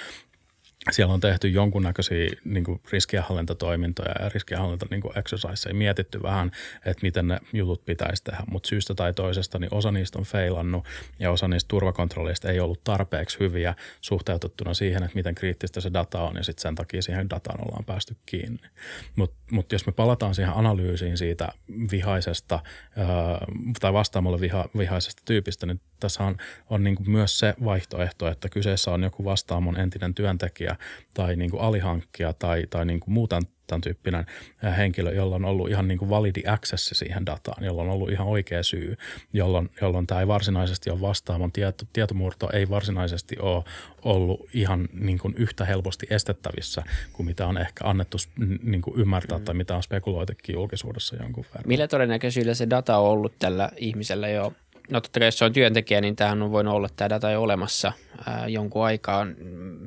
siellä 0.90 1.14
on 1.14 1.20
tehty 1.20 1.48
jonkunnäköisiä 1.48 2.30
niin 2.44 2.64
kuin 2.64 2.80
riskienhallintatoimintoja 2.92 4.14
ja 4.22 4.28
riskienhallinta 4.28 4.86
niin 4.90 5.18
exerciseja 5.18 5.74
mietitty 5.74 6.22
vähän, 6.22 6.50
että 6.86 7.02
miten 7.02 7.28
ne 7.28 7.40
jutut 7.52 7.84
pitäisi 7.84 8.24
tehdä, 8.24 8.42
mutta 8.50 8.68
syystä 8.68 8.94
tai 8.94 9.12
toisesta 9.12 9.58
niin 9.58 9.74
osa 9.74 9.92
niistä 9.92 10.18
on 10.18 10.24
feilannut 10.24 10.86
ja 11.18 11.30
osa 11.30 11.48
niistä 11.48 11.68
turvakontrolleista 11.68 12.50
ei 12.50 12.60
ollut 12.60 12.84
tarpeeksi 12.84 13.40
hyviä 13.40 13.74
suhteutettuna 14.00 14.74
siihen, 14.74 15.02
että 15.02 15.14
miten 15.14 15.34
kriittistä 15.34 15.80
se 15.80 15.92
data 15.92 16.22
on 16.22 16.36
ja 16.36 16.44
sitten 16.44 16.62
sen 16.62 16.74
takia 16.74 17.02
siihen 17.02 17.30
dataan 17.30 17.60
ollaan 17.68 17.84
päästy 17.84 18.16
kiinni. 18.26 18.58
Mutta 19.16 19.36
mut 19.50 19.72
jos 19.72 19.86
me 19.86 19.92
palataan 19.92 20.34
siihen 20.34 20.54
analyysiin 20.56 21.18
siitä 21.18 21.48
vihaisesta 21.90 22.60
ää, 22.96 23.06
tai 23.80 23.92
vastaamalle 23.92 24.40
viha, 24.40 24.68
vihaisesta 24.78 25.22
tyypistä, 25.24 25.66
niin 25.66 25.80
tässä 26.00 26.24
on, 26.24 26.36
on 26.70 26.84
niin 26.84 26.96
kuin 26.96 27.10
myös 27.10 27.38
se 27.38 27.54
vaihtoehto, 27.64 28.28
että 28.28 28.48
kyseessä 28.48 28.90
on 28.90 29.02
joku 29.02 29.24
vastaamon 29.24 29.80
entinen 29.80 30.14
työntekijä 30.14 30.76
tai 31.14 31.36
niin 31.36 31.50
kuin 31.50 31.62
alihankkija 31.62 32.32
tai, 32.32 32.66
tai 32.70 32.86
niin 32.86 33.00
kuin 33.00 33.14
muuten 33.14 33.42
tämän 33.68 33.80
tyyppinen 33.80 34.26
henkilö, 34.76 35.12
jolla 35.12 35.36
on 35.36 35.44
ollut 35.44 35.70
ihan 35.70 35.88
niin 35.88 35.98
kuin 35.98 36.10
validi 36.10 36.42
access 36.46 36.90
siihen 36.92 37.26
dataan, 37.26 37.64
jolla 37.64 37.82
on 37.82 37.90
ollut 37.90 38.10
ihan 38.10 38.26
oikea 38.26 38.62
syy, 38.62 38.96
jolloin, 39.32 39.70
jolloin 39.80 40.06
tämä 40.06 40.20
ei 40.20 40.26
varsinaisesti 40.26 40.90
ole 40.90 41.00
vastaavan 41.00 41.52
tieto, 41.52 41.84
tietomurto, 41.92 42.50
ei 42.52 42.68
varsinaisesti 42.68 43.36
ole 43.38 43.64
ollut 44.02 44.48
ihan 44.54 44.88
niin 44.92 45.18
kuin 45.18 45.34
yhtä 45.36 45.64
helposti 45.64 46.06
estettävissä 46.10 46.82
kuin 47.12 47.26
mitä 47.26 47.46
on 47.46 47.58
ehkä 47.58 47.84
annettu 47.84 48.16
niin 48.62 48.82
kuin 48.82 49.00
ymmärtää 49.00 49.38
mm. 49.38 49.44
tai 49.44 49.54
mitä 49.54 49.76
on 49.76 49.82
spekuloitikin 49.82 50.52
julkisuudessa 50.52 51.16
jonkun 51.16 51.44
verran. 51.44 51.68
Millä 51.68 51.88
todennäköisyydellä 51.88 52.54
se 52.54 52.70
data 52.70 52.98
on 52.98 53.10
ollut 53.10 53.32
tällä 53.38 53.70
ihmisellä 53.76 54.28
jo 54.28 54.52
no 54.90 55.00
totta 55.00 55.20
kai 55.20 55.26
jos 55.26 55.38
se 55.38 55.44
on 55.44 55.52
työntekijä, 55.52 56.00
niin 56.00 56.16
tämähän 56.16 56.42
on 56.42 56.52
voinut 56.52 56.74
olla 56.74 56.88
tämä 56.96 57.08
data 57.08 57.30
jo 57.30 57.42
olemassa 57.42 57.92
ää, 58.26 58.48
jonkun 58.48 58.84
aikaa. 58.84 59.26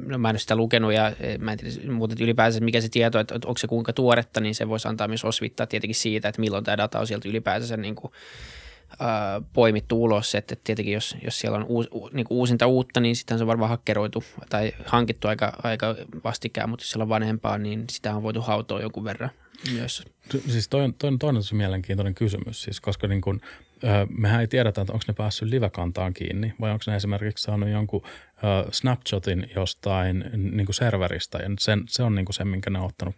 No, 0.08 0.18
mä 0.18 0.30
en 0.30 0.34
ole 0.34 0.40
sitä 0.40 0.56
lukenut 0.56 0.94
ja 0.94 1.14
e, 1.20 1.38
mä 1.38 1.52
en 1.52 1.58
tiedä, 1.58 1.92
mutta 1.92 2.16
ylipäänsä 2.20 2.60
mikä 2.60 2.82
se 2.82 2.90
tieto, 2.90 3.20
että 3.20 3.36
onko 3.36 3.58
se 3.58 3.68
kuinka 3.68 3.94
tuoretta, 3.94 4.42
niin 4.42 4.56
se 4.56 4.70
voisi 4.70 4.88
antaa 4.88 5.08
myös 5.08 5.26
osvittaa 5.26 5.68
tietenkin 5.68 5.96
siitä, 5.96 6.30
että 6.30 6.42
milloin 6.42 6.64
tämä 6.64 6.78
data 6.78 7.00
on 7.00 7.08
sieltä 7.08 7.30
ylipäänsä 7.30 7.78
niin 7.78 7.96
kuin, 7.96 8.12
ää, 9.00 9.42
poimittu 9.54 10.04
ulos. 10.04 10.36
Että, 10.36 10.54
että 10.54 10.64
tietenkin 10.64 10.94
jos, 10.94 11.16
jos 11.24 11.40
siellä 11.40 11.58
on 11.58 11.66
uus, 11.66 11.90
niin 12.14 12.26
kuin 12.26 12.38
uusinta 12.38 12.68
uutta, 12.68 13.00
niin 13.00 13.16
sitten 13.16 13.38
se 13.38 13.44
on 13.44 13.48
varmaan 13.48 13.70
hakkeroitu 13.70 14.24
tai 14.50 14.72
hankittu 14.86 15.28
aika, 15.28 15.54
aika 15.64 15.96
vastikään, 16.24 16.70
mutta 16.70 16.84
jos 16.84 16.90
siellä 16.90 17.04
on 17.04 17.10
vanhempaa, 17.10 17.58
niin 17.58 17.86
sitä 17.92 18.16
on 18.16 18.24
voitu 18.24 18.42
hautoa 18.42 18.82
jonkun 18.82 19.04
verran 19.04 19.32
myös. 19.74 20.04
Siis 20.48 20.70
toi 20.70 20.84
on, 20.84 20.94
toi 20.94 21.08
on, 21.08 21.20
toi 21.20 21.34
mielenkiintoinen 21.52 22.16
kysymys, 22.16 22.64
siis 22.64 22.82
koska 22.82 23.08
niin 23.08 23.22
kun 23.22 23.42
mehän 24.17 24.41
ei 24.41 24.48
tiedetä, 24.48 24.82
että 24.82 24.94
onko 24.94 25.04
ne 25.08 25.13
päässyt 25.13 25.50
livekantaan 25.50 26.13
kiinni 26.13 26.54
vai 26.60 26.72
onko 26.72 26.84
ne 26.88 26.96
esimerkiksi 26.96 27.44
saanut 27.44 27.70
jonkun 27.70 28.02
snapshotin 28.71 29.49
jostain 29.56 30.25
niin 30.34 30.65
kuin 30.65 30.75
serveristä 30.75 31.38
ja 31.38 31.49
sen, 31.60 31.84
se 31.88 32.04
on 32.04 32.15
niin 32.15 32.25
kuin 32.25 32.34
se, 32.34 32.45
minkä 32.45 32.69
ne 32.69 32.80
on 32.80 32.86
ottanut 32.86 33.15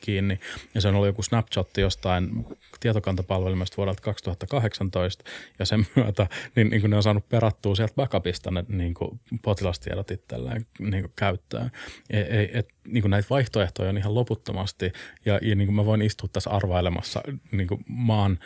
kiinni. 0.00 0.40
Ja 0.74 0.80
se 0.80 0.88
on 0.88 0.94
ollut 0.94 1.06
joku 1.06 1.22
snapshot 1.22 1.76
jostain 1.76 2.46
tietokantapalvelimesta 2.80 3.76
vuodelta 3.76 4.02
2018 4.02 5.24
ja 5.58 5.64
sen 5.64 5.86
myötä 5.96 6.26
niin, 6.56 6.70
niin 6.70 6.80
kuin 6.80 6.90
ne 6.90 6.96
on 6.96 7.02
saanut 7.02 7.28
perattua 7.28 7.74
sieltä 7.74 7.94
backupista 7.94 8.50
ne 8.50 8.64
niin 8.68 8.94
kuin 8.94 9.20
potilastiedot 9.42 10.10
itselleen 10.10 10.66
niin 10.78 11.02
kuin 11.02 11.12
käyttöön. 11.16 11.70
Ei, 12.10 12.22
ei, 12.22 12.50
et, 12.52 12.68
niin 12.86 13.02
kuin 13.02 13.10
näitä 13.10 13.28
vaihtoehtoja 13.30 13.90
on 13.90 13.98
ihan 13.98 14.14
loputtomasti 14.14 14.92
ja, 15.24 15.38
ja 15.42 15.56
niin 15.56 15.66
kuin 15.66 15.76
mä 15.76 15.86
voin 15.86 16.02
istua 16.02 16.28
tässä 16.32 16.50
arvailemassa 16.50 17.22
niin 17.52 17.68
kuin 17.68 17.84
maan 17.88 18.38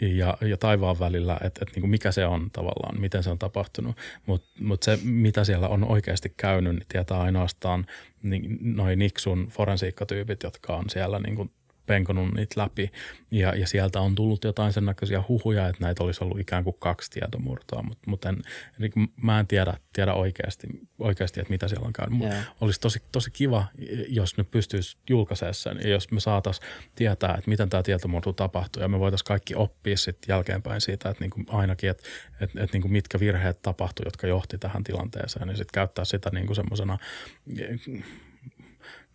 ja, 0.00 0.36
ja 0.40 0.56
taivaan 0.56 0.98
välillä, 0.98 1.34
että, 1.34 1.60
että 1.62 1.80
niin 1.80 1.90
mikä 1.90 2.12
se 2.12 2.26
on 2.26 2.50
tavallaan, 2.52 3.00
miten 3.00 3.22
se 3.22 3.30
on 3.30 3.38
tapahtunut. 3.38 3.96
Mutta 4.26 4.48
mut 4.60 4.82
se, 4.82 4.98
mitä 5.02 5.44
siellä 5.44 5.55
on 5.58 5.84
oikeasti 5.84 6.34
käynyt, 6.36 6.72
niin 6.74 6.86
tietää 6.88 7.20
ainoastaan 7.20 7.86
niin, 8.22 8.58
noin 8.60 8.98
Niksun 8.98 9.48
forensiikkatyypit, 9.48 10.42
jotka 10.42 10.76
on 10.76 10.90
siellä 10.90 11.18
niin 11.18 11.36
kuin 11.36 11.50
penkonut 11.86 12.34
niitä 12.34 12.60
läpi 12.60 12.90
ja, 13.30 13.54
ja 13.54 13.66
sieltä 13.66 14.00
on 14.00 14.14
tullut 14.14 14.44
jotain 14.44 14.72
sen 14.72 14.84
näköisiä 14.84 15.22
huhuja, 15.28 15.68
että 15.68 15.84
näitä 15.84 16.04
olisi 16.04 16.24
ollut 16.24 16.40
ikään 16.40 16.64
kuin 16.64 16.76
kaksi 16.78 17.10
tietomurtoa, 17.10 17.82
mutta 17.82 18.10
mut 18.10 18.24
en, 18.24 18.42
niin 18.78 18.92
mä 19.22 19.40
en 19.40 19.46
tiedä, 19.46 19.74
tiedä 19.92 20.14
oikeasti, 20.14 20.66
oikeasti, 20.98 21.40
että 21.40 21.50
mitä 21.50 21.68
siellä 21.68 21.86
on 21.86 21.92
käynyt. 21.92 22.20
Yeah. 22.20 22.46
Olisi 22.60 22.80
tosi, 22.80 23.02
tosi 23.12 23.30
kiva, 23.30 23.66
jos 24.08 24.36
ne 24.36 24.44
pystyisi 24.44 24.96
julkaisemaan 25.10 25.54
sen 25.54 25.78
ja 25.82 25.88
jos 25.88 26.10
me 26.10 26.20
saataisiin 26.20 26.66
tietää, 26.94 27.34
että 27.38 27.50
miten 27.50 27.68
tämä 27.68 27.82
tietomurto 27.82 28.32
tapahtuu 28.32 28.82
ja 28.82 28.88
me 28.88 28.98
voitaisiin 28.98 29.26
kaikki 29.26 29.54
oppia 29.54 29.96
sitten 29.96 30.32
jälkeenpäin 30.32 30.80
siitä, 30.80 31.10
että 31.10 31.24
niin 31.24 31.30
kuin 31.30 31.46
ainakin, 31.48 31.90
että, 31.90 32.02
että, 32.40 32.62
että 32.62 32.74
niin 32.74 32.82
kuin 32.82 32.92
mitkä 32.92 33.20
virheet 33.20 33.62
tapahtui, 33.62 34.06
jotka 34.06 34.26
johti 34.26 34.58
tähän 34.58 34.84
tilanteeseen 34.84 35.48
ja 35.48 35.56
sitten 35.56 35.74
käyttää 35.74 36.04
sitä 36.04 36.30
niin 36.32 36.46
kuin 36.46 36.56
semmoisena 36.56 36.98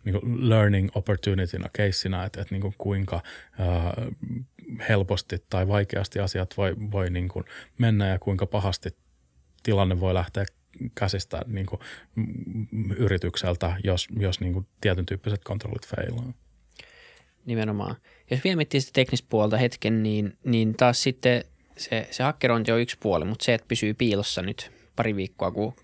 niin 0.04 0.20
kuin 0.20 0.50
learning 0.50 0.88
opportunityna, 0.94 1.68
keissinä, 1.72 2.24
että, 2.24 2.40
että 2.40 2.54
niin 2.54 2.62
kuin 2.62 2.74
kuinka 2.78 3.20
ää, 3.58 3.94
helposti 4.88 5.44
tai 5.50 5.68
vaikeasti 5.68 6.18
asiat 6.18 6.56
voi, 6.56 6.76
voi 6.92 7.10
niin 7.10 7.28
kuin 7.28 7.44
mennä 7.78 8.08
ja 8.08 8.18
kuinka 8.18 8.46
pahasti 8.46 8.96
tilanne 9.62 10.00
voi 10.00 10.14
lähteä 10.14 10.44
käsistä 10.94 11.42
niin 11.46 11.66
kuin 11.66 11.80
yritykseltä, 12.96 13.76
jos, 13.84 14.08
jos 14.18 14.40
niin 14.40 14.52
kuin 14.52 14.66
tietyn 14.80 15.06
tyyppiset 15.06 15.44
kontrollit 15.44 15.86
feilaa. 15.86 16.32
Nimenomaan. 17.46 17.96
Jos 18.30 18.44
vielä 18.44 18.56
miettii 18.56 18.80
sitä 18.80 18.92
teknistä 18.92 19.26
puolta 19.30 19.56
hetken, 19.56 20.02
niin, 20.02 20.38
niin 20.44 20.74
taas 20.74 21.02
sitten 21.02 21.44
se, 21.76 22.08
se 22.10 22.22
hakkerointi 22.22 22.72
on 22.72 22.80
yksi 22.80 22.96
puoli, 23.00 23.24
mutta 23.24 23.44
se, 23.44 23.54
että 23.54 23.68
pysyy 23.68 23.94
piilossa 23.94 24.42
nyt 24.42 24.72
pari 24.96 25.16
viikkoa, 25.16 25.50
kun 25.50 25.74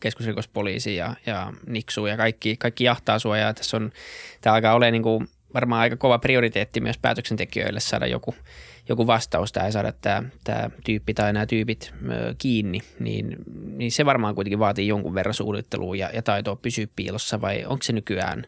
keskusrikospoliisi 0.00 0.96
ja, 0.96 1.14
ja 1.26 1.52
Niksu 1.66 2.06
ja 2.06 2.16
kaikki, 2.16 2.56
kaikki 2.56 2.84
jahtaa 2.84 3.18
sua. 3.18 3.38
Ja 3.38 3.54
tässä 3.54 3.76
on, 3.76 3.92
tämä 4.40 4.54
alkaa 4.54 4.74
olemaan 4.74 4.92
niin 4.92 5.02
kuin 5.02 5.28
varmaan 5.54 5.80
aika 5.80 5.96
kova 5.96 6.18
prioriteetti 6.18 6.80
myös 6.80 6.98
päätöksentekijöille 6.98 7.80
saada 7.80 8.06
joku, 8.06 8.34
joku 8.88 9.06
vastaus 9.06 9.52
tai 9.52 9.72
saada 9.72 9.92
tämä, 9.92 10.22
tämä 10.44 10.70
tyyppi 10.84 11.14
tai 11.14 11.32
nämä 11.32 11.46
tyypit 11.46 11.94
kiinni, 12.38 12.80
niin, 12.98 13.36
niin 13.76 13.92
se 13.92 14.06
varmaan 14.06 14.34
kuitenkin 14.34 14.58
vaatii 14.58 14.88
jonkun 14.88 15.14
verran 15.14 15.34
suunnittelua 15.34 15.96
ja, 15.96 16.10
ja 16.14 16.22
taitoa 16.22 16.56
pysyä 16.56 16.86
piilossa. 16.96 17.40
Vai 17.40 17.64
onko 17.64 17.82
se 17.82 17.92
nykyään 17.92 18.46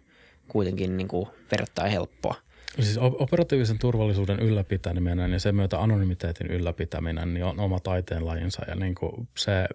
kuitenkin 0.49 0.97
niin 0.97 1.09
kuin 1.09 1.29
verrattain 1.51 1.93
helppoa? 1.93 2.35
Siis 2.81 2.99
operatiivisen 2.99 3.79
turvallisuuden 3.79 4.41
ylläpitäminen 4.41 5.33
ja 5.33 5.41
sen 5.41 5.55
myötä 5.55 5.81
anonymiteetin 5.81 6.47
ylläpitäminen 6.47 7.35
niin 7.35 7.45
on 7.45 7.61
oma 7.61 7.81
taiteenlajinsa. 7.81 8.63
Ja 8.69 8.75
niin 8.75 8.95
kuin 8.95 9.29
se, 9.39 9.69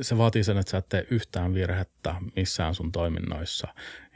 se 0.00 0.18
vaatii 0.18 0.44
sen, 0.44 0.58
että 0.58 0.70
sä 0.70 0.78
et 0.78 0.88
tee 0.88 1.06
yhtään 1.10 1.54
virhettä 1.54 2.14
missään 2.36 2.74
sun 2.74 2.92
toiminnoissa 2.92 3.68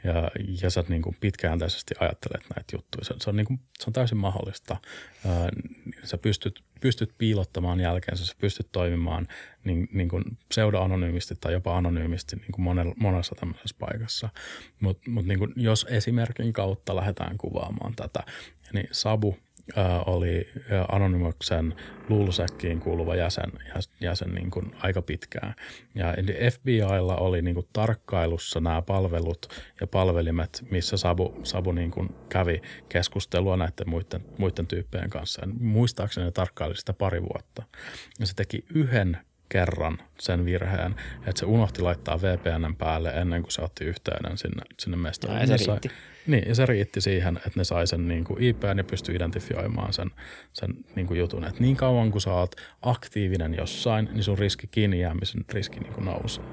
ja, 0.03 0.31
ja 0.61 0.69
sä 0.69 0.83
niin 0.87 1.01
kuin 1.01 1.17
pitkäjänteisesti 1.19 1.93
ajattelet 1.99 2.43
näitä 2.55 2.75
juttuja. 2.75 3.05
Se, 3.05 3.13
se, 3.17 3.29
on, 3.29 3.35
niin 3.35 3.45
kuin, 3.45 3.59
se 3.79 3.83
on 3.87 3.93
täysin 3.93 4.17
mahdollista. 4.17 4.77
Ää, 5.25 5.49
sä 6.03 6.17
pystyt, 6.17 6.63
pystyt 6.81 7.13
piilottamaan 7.17 7.79
jälkeensä, 7.79 8.25
sä 8.25 8.35
pystyt 8.39 8.67
toimimaan 8.71 9.27
niin, 9.63 9.89
niin 9.93 10.09
kuin 10.09 10.23
pseudo-anonyymisti 10.49 11.35
tai 11.41 11.53
jopa 11.53 11.77
anonyymisti 11.77 12.35
niin 12.35 12.51
kuin 12.51 12.63
monella, 12.63 12.95
monessa 12.97 13.35
tämmöisessä 13.35 13.75
paikassa. 13.79 14.29
Mutta 14.79 15.09
mut 15.09 15.25
niin 15.25 15.53
jos 15.55 15.85
esimerkin 15.89 16.53
kautta 16.53 16.95
lähdetään 16.95 17.37
kuvaamaan 17.37 17.95
tätä, 17.95 18.23
niin 18.73 18.87
Sabu– 18.91 19.37
oli 20.05 20.49
Anonymoksen 20.91 21.75
luulusäkkiin 22.09 22.79
kuuluva 22.79 23.15
jäsen, 23.15 23.51
jäsen 23.99 24.35
niin 24.35 24.51
kuin 24.51 24.75
aika 24.79 25.01
pitkään. 25.01 25.53
Ja 25.95 26.13
FBIlla 26.51 27.15
oli 27.15 27.41
niin 27.41 27.55
kuin 27.55 27.67
tarkkailussa 27.73 28.59
nämä 28.59 28.81
palvelut 28.81 29.47
ja 29.81 29.87
palvelimet, 29.87 30.63
missä 30.71 30.97
Sabu, 30.97 31.39
Sabu 31.43 31.71
niin 31.71 31.91
kuin 31.91 32.15
kävi 32.29 32.61
keskustelua 32.89 33.57
näiden 33.57 33.89
muiden, 33.89 34.25
muiden 34.37 34.67
tyyppien 34.67 35.09
kanssa. 35.09 35.41
Ja 35.41 35.47
muistaakseni 35.59 36.25
ne 36.25 36.31
tarkkaili 36.31 36.77
sitä 36.77 36.93
pari 36.93 37.21
vuotta. 37.21 37.63
Ja 38.19 38.25
se 38.25 38.33
teki 38.35 38.65
yhden 38.73 39.17
kerran 39.51 39.97
sen 40.19 40.45
virheen, 40.45 40.95
että 41.27 41.39
se 41.39 41.45
unohti 41.45 41.81
laittaa 41.81 42.21
VPNn 42.21 42.75
päälle 42.77 43.09
ennen 43.09 43.41
kuin 43.41 43.51
se 43.51 43.61
otti 43.61 43.85
yhteyden 43.85 44.37
sinne, 44.37 44.63
sinne 44.79 44.97
mestoon. 44.97 45.39
Ja 45.39 45.47
se 45.47 45.57
riitti. 45.57 45.91
Niin, 46.27 46.43
ja 46.47 46.55
se 46.55 46.65
riitti 46.65 47.01
siihen, 47.01 47.37
että 47.37 47.51
ne 47.55 47.63
sai 47.63 47.87
sen 47.87 48.07
niin 48.07 48.23
kuin 48.23 48.43
IPn 48.43 48.77
ja 48.77 48.83
pystyi 48.83 49.15
identifioimaan 49.15 49.93
sen, 49.93 50.11
sen 50.53 50.73
niin 50.95 51.07
kuin 51.07 51.19
jutun. 51.19 51.43
Että 51.43 51.61
niin 51.61 51.75
kauan 51.75 52.11
kuin 52.11 52.21
sä 52.21 52.33
oot 52.33 52.55
aktiivinen 52.81 53.55
jossain, 53.57 54.09
niin 54.11 54.23
sun 54.23 54.37
riski 54.37 54.67
kiinni 54.67 54.99
jäämisen 54.99 55.45
riski 55.53 55.79
niin 55.79 55.93
kuin 55.93 56.05
nousee. 56.05 56.43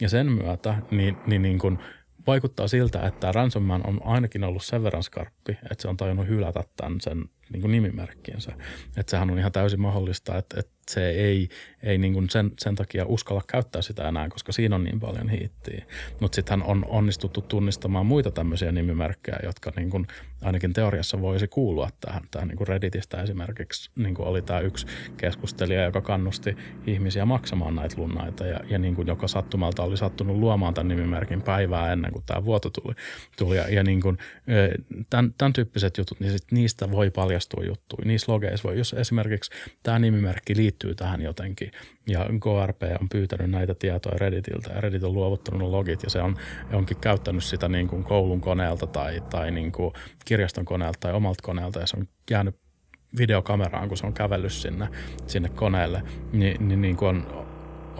Ja 0.00 0.08
sen 0.08 0.32
myötä 0.32 0.74
niin, 0.90 1.16
niin, 1.26 1.42
niin 1.42 1.58
kuin 1.58 1.78
vaikuttaa 2.26 2.68
siltä, 2.68 3.06
että 3.06 3.32
Ransomman 3.32 3.86
on 3.86 4.00
ainakin 4.04 4.44
ollut 4.44 4.64
sen 4.64 4.82
verran 4.82 5.02
skarppi, 5.02 5.52
että 5.52 5.82
se 5.82 5.88
on 5.88 5.96
tajunnut 5.96 6.26
hylätä 6.26 6.64
tämän 6.76 7.00
sen 7.00 7.24
niin 7.54 7.60
kuin 7.60 7.72
nimimerkkinsä. 7.72 8.52
Että 8.96 9.10
sehän 9.10 9.30
on 9.30 9.38
ihan 9.38 9.52
täysin 9.52 9.80
mahdollista, 9.80 10.38
että, 10.38 10.60
että 10.60 10.74
se 10.90 11.10
ei, 11.10 11.48
ei 11.82 11.98
niin 11.98 12.12
kuin 12.12 12.30
sen, 12.30 12.50
sen 12.58 12.74
takia 12.74 13.06
uskalla 13.06 13.42
käyttää 13.46 13.82
sitä 13.82 14.08
enää, 14.08 14.28
koska 14.28 14.52
siinä 14.52 14.76
on 14.76 14.84
niin 14.84 15.00
paljon 15.00 15.28
hiittiä. 15.28 15.84
Mutta 16.20 16.36
sitten 16.36 16.62
on 16.62 16.84
onnistuttu 16.88 17.40
tunnistamaan 17.40 18.06
muita 18.06 18.30
tämmöisiä 18.30 18.72
nimimerkkejä, 18.72 19.38
jotka 19.42 19.72
niin 19.76 19.90
kuin 19.90 20.06
ainakin 20.42 20.72
teoriassa 20.72 21.20
voisi 21.20 21.48
kuulua 21.48 21.88
tähän. 22.00 22.22
Tähän 22.30 22.48
niin 22.48 22.56
kuin 22.56 22.68
Redditistä 22.68 23.22
esimerkiksi 23.22 23.90
niin 23.96 24.14
kuin 24.14 24.28
oli 24.28 24.42
tämä 24.42 24.60
yksi 24.60 24.86
keskustelija, 25.16 25.84
joka 25.84 26.00
kannusti 26.00 26.56
ihmisiä 26.86 27.24
maksamaan 27.24 27.74
näitä 27.74 27.94
lunnaita 27.98 28.46
ja, 28.46 28.60
ja 28.68 28.78
niin 28.78 28.94
kuin 28.94 29.08
joka 29.08 29.28
sattumalta 29.28 29.82
oli 29.82 29.96
sattunut 29.96 30.36
luomaan 30.36 30.74
tämän 30.74 30.88
nimimerkin 30.88 31.42
päivää 31.42 31.92
ennen 31.92 32.12
kuin 32.12 32.24
tämä 32.26 32.44
vuoto 32.44 32.70
tuli. 32.70 32.94
tuli 33.38 33.56
ja, 33.56 33.68
ja 33.68 33.82
niin 33.82 34.00
kuin, 34.00 34.18
tämän, 35.10 35.34
tämän 35.38 35.52
tyyppiset 35.52 35.98
jutut, 35.98 36.20
niin 36.20 36.32
sit 36.32 36.52
niistä 36.52 36.90
voi 36.90 37.10
paljastua 37.48 37.64
juttuja. 37.64 38.06
Niissä 38.06 38.32
logeissa 38.32 38.68
voi, 38.68 38.78
jos 38.78 38.92
esimerkiksi 38.92 39.50
tämä 39.82 39.98
nimimerkki 39.98 40.56
liittyy 40.56 40.74
liittyy 40.74 40.94
tähän 40.94 41.22
jotenkin. 41.22 41.70
Ja 42.06 42.20
KRP 42.24 42.82
on 43.00 43.08
pyytänyt 43.08 43.50
näitä 43.50 43.74
tietoja 43.74 44.18
Redditiltä 44.18 44.72
ja 44.72 44.80
Reddit 44.80 45.04
on 45.04 45.14
luovuttanut 45.14 45.70
logit 45.70 46.02
ja 46.02 46.10
se 46.10 46.22
on 46.22 46.36
onkin 46.72 46.96
käyttänyt 46.96 47.44
sitä 47.44 47.68
niin 47.68 47.88
kuin 47.88 48.04
koulun 48.04 48.40
koneelta 48.40 48.86
tai, 48.86 49.20
tai 49.30 49.50
niin 49.50 49.72
kuin 49.72 49.92
kirjaston 50.24 50.64
koneelta 50.64 50.98
tai 51.00 51.12
omalta 51.12 51.42
koneelta 51.42 51.80
ja 51.80 51.86
se 51.86 51.96
on 51.96 52.08
jäänyt 52.30 52.56
videokameraan, 53.18 53.88
kun 53.88 53.96
se 53.96 54.06
on 54.06 54.12
kävellyt 54.12 54.52
sinne, 54.52 54.88
sinne 55.26 55.48
koneelle, 55.48 56.02
niin, 56.32 56.68
niin, 56.68 56.82
niin 56.82 56.96
kuin 56.96 57.08
on, 57.08 57.46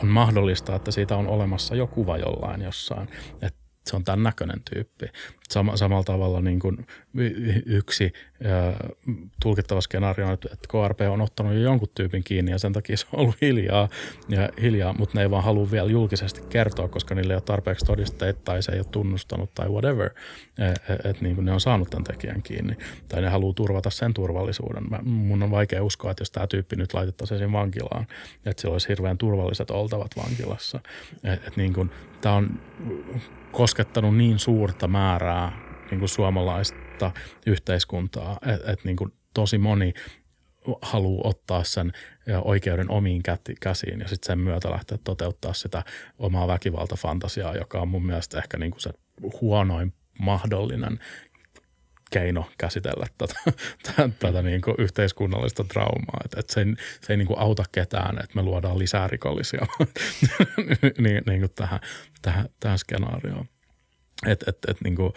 on 0.02 0.08
mahdollista, 0.08 0.74
että 0.74 0.90
siitä 0.90 1.16
on 1.16 1.26
olemassa 1.26 1.74
jo 1.74 1.86
kuva 1.86 2.18
jollain 2.18 2.62
jossain. 2.62 3.08
Että 3.42 3.63
se 3.86 3.96
on 3.96 4.04
tämän 4.04 4.22
näköinen 4.22 4.62
tyyppi. 4.74 5.06
Sam- 5.54 5.76
samalla 5.76 6.04
tavalla 6.04 6.40
niin 6.40 6.60
kuin 6.60 6.86
yksi 7.66 8.12
äh, 8.46 8.74
tulkittava 9.42 9.80
skenaario 9.80 10.26
on, 10.26 10.32
että 10.32 10.68
KRP 10.68 11.00
on 11.00 11.20
ottanut 11.20 11.54
jo 11.54 11.60
jonkun 11.60 11.88
tyypin 11.94 12.24
kiinni 12.24 12.50
ja 12.50 12.58
sen 12.58 12.72
takia 12.72 12.96
se 12.96 13.06
on 13.12 13.20
ollut 13.20 13.36
hiljaa, 13.40 13.88
ja 14.28 14.48
hiljaa 14.62 14.92
mutta 14.92 15.18
ne 15.18 15.22
ei 15.22 15.30
vaan 15.30 15.44
halua 15.44 15.70
vielä 15.70 15.90
julkisesti 15.90 16.40
kertoa, 16.48 16.88
koska 16.88 17.14
niille 17.14 17.32
ei 17.32 17.36
ole 17.36 17.42
tarpeeksi 17.42 17.84
todisteita 17.86 18.40
tai 18.44 18.62
se 18.62 18.72
ei 18.72 18.78
ole 18.78 18.86
tunnustanut 18.90 19.54
tai 19.54 19.68
whatever, 19.68 20.10
että 20.58 21.08
et, 21.10 21.20
niin 21.20 21.44
ne 21.44 21.52
on 21.52 21.60
saanut 21.60 21.90
tämän 21.90 22.04
tekijän 22.04 22.42
kiinni. 22.42 22.76
Tai 23.08 23.22
ne 23.22 23.28
haluaa 23.28 23.54
turvata 23.54 23.90
sen 23.90 24.14
turvallisuuden. 24.14 24.90
Mä, 24.90 24.98
mun 25.02 25.42
on 25.42 25.50
vaikea 25.50 25.84
uskoa, 25.84 26.10
että 26.10 26.20
jos 26.20 26.30
tämä 26.30 26.46
tyyppi 26.46 26.76
nyt 26.76 26.94
laitettaisiin 26.94 27.52
vankilaan, 27.52 28.06
että 28.46 28.60
sillä 28.60 28.72
olisi 28.72 28.88
hirveän 28.88 29.18
turvalliset 29.18 29.70
oltavat 29.70 30.10
vankilassa. 30.16 30.80
Et, 31.24 31.46
et 31.46 31.56
niin 31.56 31.72
kuin, 31.72 31.90
tämä 32.20 32.34
on 32.34 32.60
koskettanut 33.54 34.16
niin 34.16 34.38
suurta 34.38 34.88
määrää 34.88 35.52
niin 35.90 35.98
kuin 35.98 36.08
suomalaista 36.08 37.10
yhteiskuntaa, 37.46 38.38
että 38.46 38.72
et 38.72 38.84
niin 38.84 38.96
kuin 38.96 39.12
tosi 39.34 39.58
moni 39.58 39.94
haluaa 40.82 41.28
ottaa 41.28 41.64
sen 41.64 41.92
oikeuden 42.44 42.90
omiin 42.90 43.22
käsiin 43.60 44.00
ja 44.00 44.08
sitten 44.08 44.26
sen 44.26 44.38
myötä 44.38 44.70
lähteä 44.70 44.98
toteuttaa 45.04 45.52
sitä 45.52 45.82
omaa 46.18 46.48
väkivaltafantasiaa, 46.48 47.54
joka 47.54 47.80
on 47.80 47.88
mun 47.88 48.06
mielestä 48.06 48.38
ehkä 48.38 48.58
niin 48.58 48.70
kuin 48.70 48.80
se 48.80 48.90
huonoin 49.40 49.92
mahdollinen 50.18 50.98
keino 52.10 52.50
käsitellä 52.58 53.06
tätä, 53.18 53.34
tätä, 53.82 54.08
tätä 54.18 54.42
niin 54.42 54.60
kuin 54.60 54.74
yhteiskunnallista 54.78 55.64
traumaa. 55.64 56.20
Et, 56.24 56.38
et 56.38 56.50
se 56.50 56.60
ei, 56.60 56.66
se 57.00 57.12
ei 57.12 57.16
niin 57.16 57.26
kuin 57.26 57.38
auta 57.38 57.64
ketään, 57.72 58.18
että 58.18 58.36
me 58.36 58.42
luodaan 58.42 58.78
lisää 58.78 59.08
rikollisia 59.08 59.66
niin, 60.98 61.22
niin 61.26 61.40
kuin 61.40 61.52
tähän, 61.54 61.80
tähän, 62.22 62.48
tähän 62.60 62.78
skenaarioon. 62.78 63.48
Et, 64.26 64.44
et, 64.48 64.58
et 64.68 64.76
niin 64.84 64.96
kuin, 64.96 65.12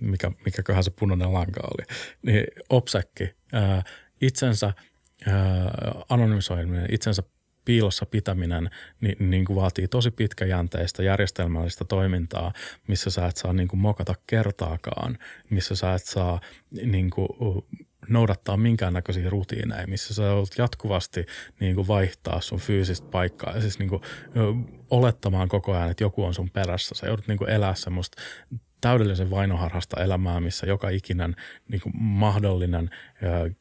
mikä, 0.00 0.32
mikäköhän 0.44 0.84
se 0.84 0.90
punainen 0.90 1.32
lanka 1.32 1.60
oli, 1.60 1.96
niin 2.22 2.46
Opsekki 2.68 3.34
ää, 3.52 3.82
itsensä 4.20 4.72
ää, 5.26 5.72
anonymisoiminen, 6.08 6.86
itsensä 6.90 7.22
piilossa 7.66 8.06
pitäminen 8.06 8.70
niin, 9.00 9.30
niin 9.30 9.44
kuin 9.44 9.56
vaatii 9.56 9.88
tosi 9.88 10.10
pitkäjänteistä 10.10 11.02
järjestelmällistä 11.02 11.84
toimintaa, 11.84 12.52
missä 12.88 13.10
sä 13.10 13.26
et 13.26 13.36
saa 13.36 13.52
niin 13.52 13.68
kuin 13.68 13.80
mokata 13.80 14.14
kertaakaan, 14.26 15.18
missä 15.50 15.76
sä 15.76 15.94
et 15.94 16.04
saa 16.04 16.40
niin 16.82 17.10
kuin, 17.10 17.28
noudattaa 18.08 18.56
minkäännäköisiä 18.56 19.30
rutiineja, 19.30 19.86
missä 19.86 20.14
sä 20.14 20.32
olet 20.32 20.58
jatkuvasti 20.58 21.26
niin 21.60 21.74
kuin 21.74 21.88
vaihtaa 21.88 22.40
sun 22.40 22.58
fyysistä 22.58 23.08
paikkaa 23.10 23.54
ja 23.54 23.60
siis 23.60 23.78
niin 23.78 23.88
kuin, 23.88 24.02
olettamaan 24.90 25.48
koko 25.48 25.72
ajan, 25.72 25.90
että 25.90 26.04
joku 26.04 26.24
on 26.24 26.34
sun 26.34 26.50
perässä. 26.50 26.94
Sä 26.94 27.06
joudut 27.06 27.28
niin 27.28 27.38
kuin 27.38 27.50
elää 27.50 27.74
semmoista 27.74 28.22
täydellisen 28.80 29.30
vainoharhasta 29.30 30.02
elämää, 30.02 30.40
missä 30.40 30.66
joka 30.66 30.88
ikinen 30.88 31.36
niin 31.68 31.80
kuin 31.80 31.92
mahdollinen 31.96 32.90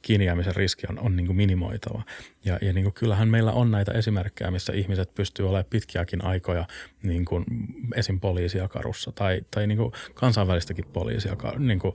kiinni 0.01 0.25
riski 0.55 0.87
on, 0.89 0.99
on 0.99 1.15
niin 1.15 1.25
kuin 1.25 1.37
minimoitava. 1.37 2.03
Ja, 2.45 2.59
ja 2.61 2.73
niin 2.73 2.83
kuin 2.83 2.93
kyllähän 2.93 3.27
meillä 3.27 3.51
on 3.51 3.71
näitä 3.71 3.91
esimerkkejä, 3.91 4.51
missä 4.51 4.73
ihmiset 4.73 5.13
pystyy 5.13 5.49
olemaan 5.49 5.65
pitkiäkin 5.69 6.25
aikoja 6.25 6.67
niin 7.03 7.25
kuin 7.25 7.45
esim. 7.95 8.19
poliisia 8.19 8.67
karussa 8.67 9.11
tai, 9.11 9.41
tai 9.51 9.67
niin 9.67 9.77
kuin 9.77 9.91
kansainvälistäkin 10.13 10.85
poliisia 10.93 11.35
niin 11.57 11.79
kuin 11.79 11.93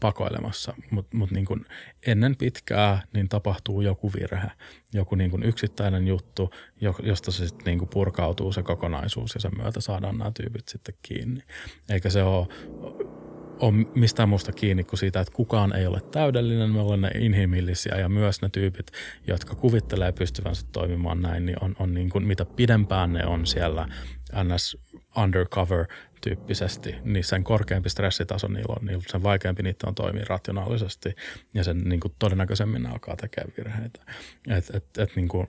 pakoilemassa. 0.00 0.74
Mutta 0.90 1.16
mut 1.16 1.30
niin 1.30 1.44
kuin 1.44 1.66
ennen 2.06 2.36
pitkää 2.36 3.02
niin 3.12 3.28
tapahtuu 3.28 3.80
joku 3.80 4.12
virhe, 4.12 4.50
joku 4.92 5.14
niin 5.14 5.30
kuin 5.30 5.42
yksittäinen 5.42 6.08
juttu, 6.08 6.50
josta 7.02 7.32
se 7.32 7.48
sitten 7.48 7.64
niinku 7.64 7.86
purkautuu 7.86 8.52
se 8.52 8.62
kokonaisuus 8.62 9.34
ja 9.34 9.40
sen 9.40 9.52
myötä 9.56 9.80
saadaan 9.80 10.18
nämä 10.18 10.32
tyypit 10.34 10.68
sitten 10.68 10.94
kiinni. 11.02 11.42
Eikä 11.88 12.10
se 12.10 12.22
ole 12.22 12.46
ole 13.60 13.86
mistään 13.94 14.28
muusta 14.28 14.52
kiinni 14.52 14.84
kuin 14.84 14.98
siitä, 14.98 15.20
että 15.20 15.32
kukaan 15.34 15.76
ei 15.76 15.86
ole 15.86 16.00
täydellinen, 16.00 16.70
me 16.70 16.80
olemme 16.80 17.08
inhimillisiä 17.08 17.94
ja 17.98 18.08
myös 18.08 18.42
ne 18.42 18.48
tyypit, 18.48 18.92
jotka 19.26 19.54
kuvittelee 19.54 20.12
pystyvänsä 20.12 20.66
toimimaan 20.72 21.22
näin, 21.22 21.46
niin 21.46 21.56
on, 21.64 21.76
on 21.78 21.94
niin 21.94 22.10
kuin, 22.10 22.26
mitä 22.26 22.44
pidempään 22.44 23.12
ne 23.12 23.26
on 23.26 23.46
siellä 23.46 23.88
ns. 24.44 24.76
undercover 25.16 25.86
tyyppisesti, 26.20 26.94
niin 27.04 27.24
sen 27.24 27.44
korkeampi 27.44 27.90
stressitaso 27.90 28.48
niillä 28.48 28.74
on, 28.80 28.86
niin 28.86 29.02
sen 29.06 29.22
vaikeampi 29.22 29.62
niitä 29.62 29.86
on 29.86 29.94
toimia 29.94 30.24
rationaalisesti 30.28 31.14
ja 31.54 31.64
sen 31.64 31.78
niin 31.78 32.00
kuin 32.00 32.14
todennäköisemmin 32.18 32.82
ne 32.82 32.88
alkaa 32.88 33.16
tekemään 33.16 33.52
virheitä. 33.56 34.00
Et, 34.48 34.74
et, 34.74 34.98
et, 34.98 35.16
niin 35.16 35.28
kuin, 35.28 35.48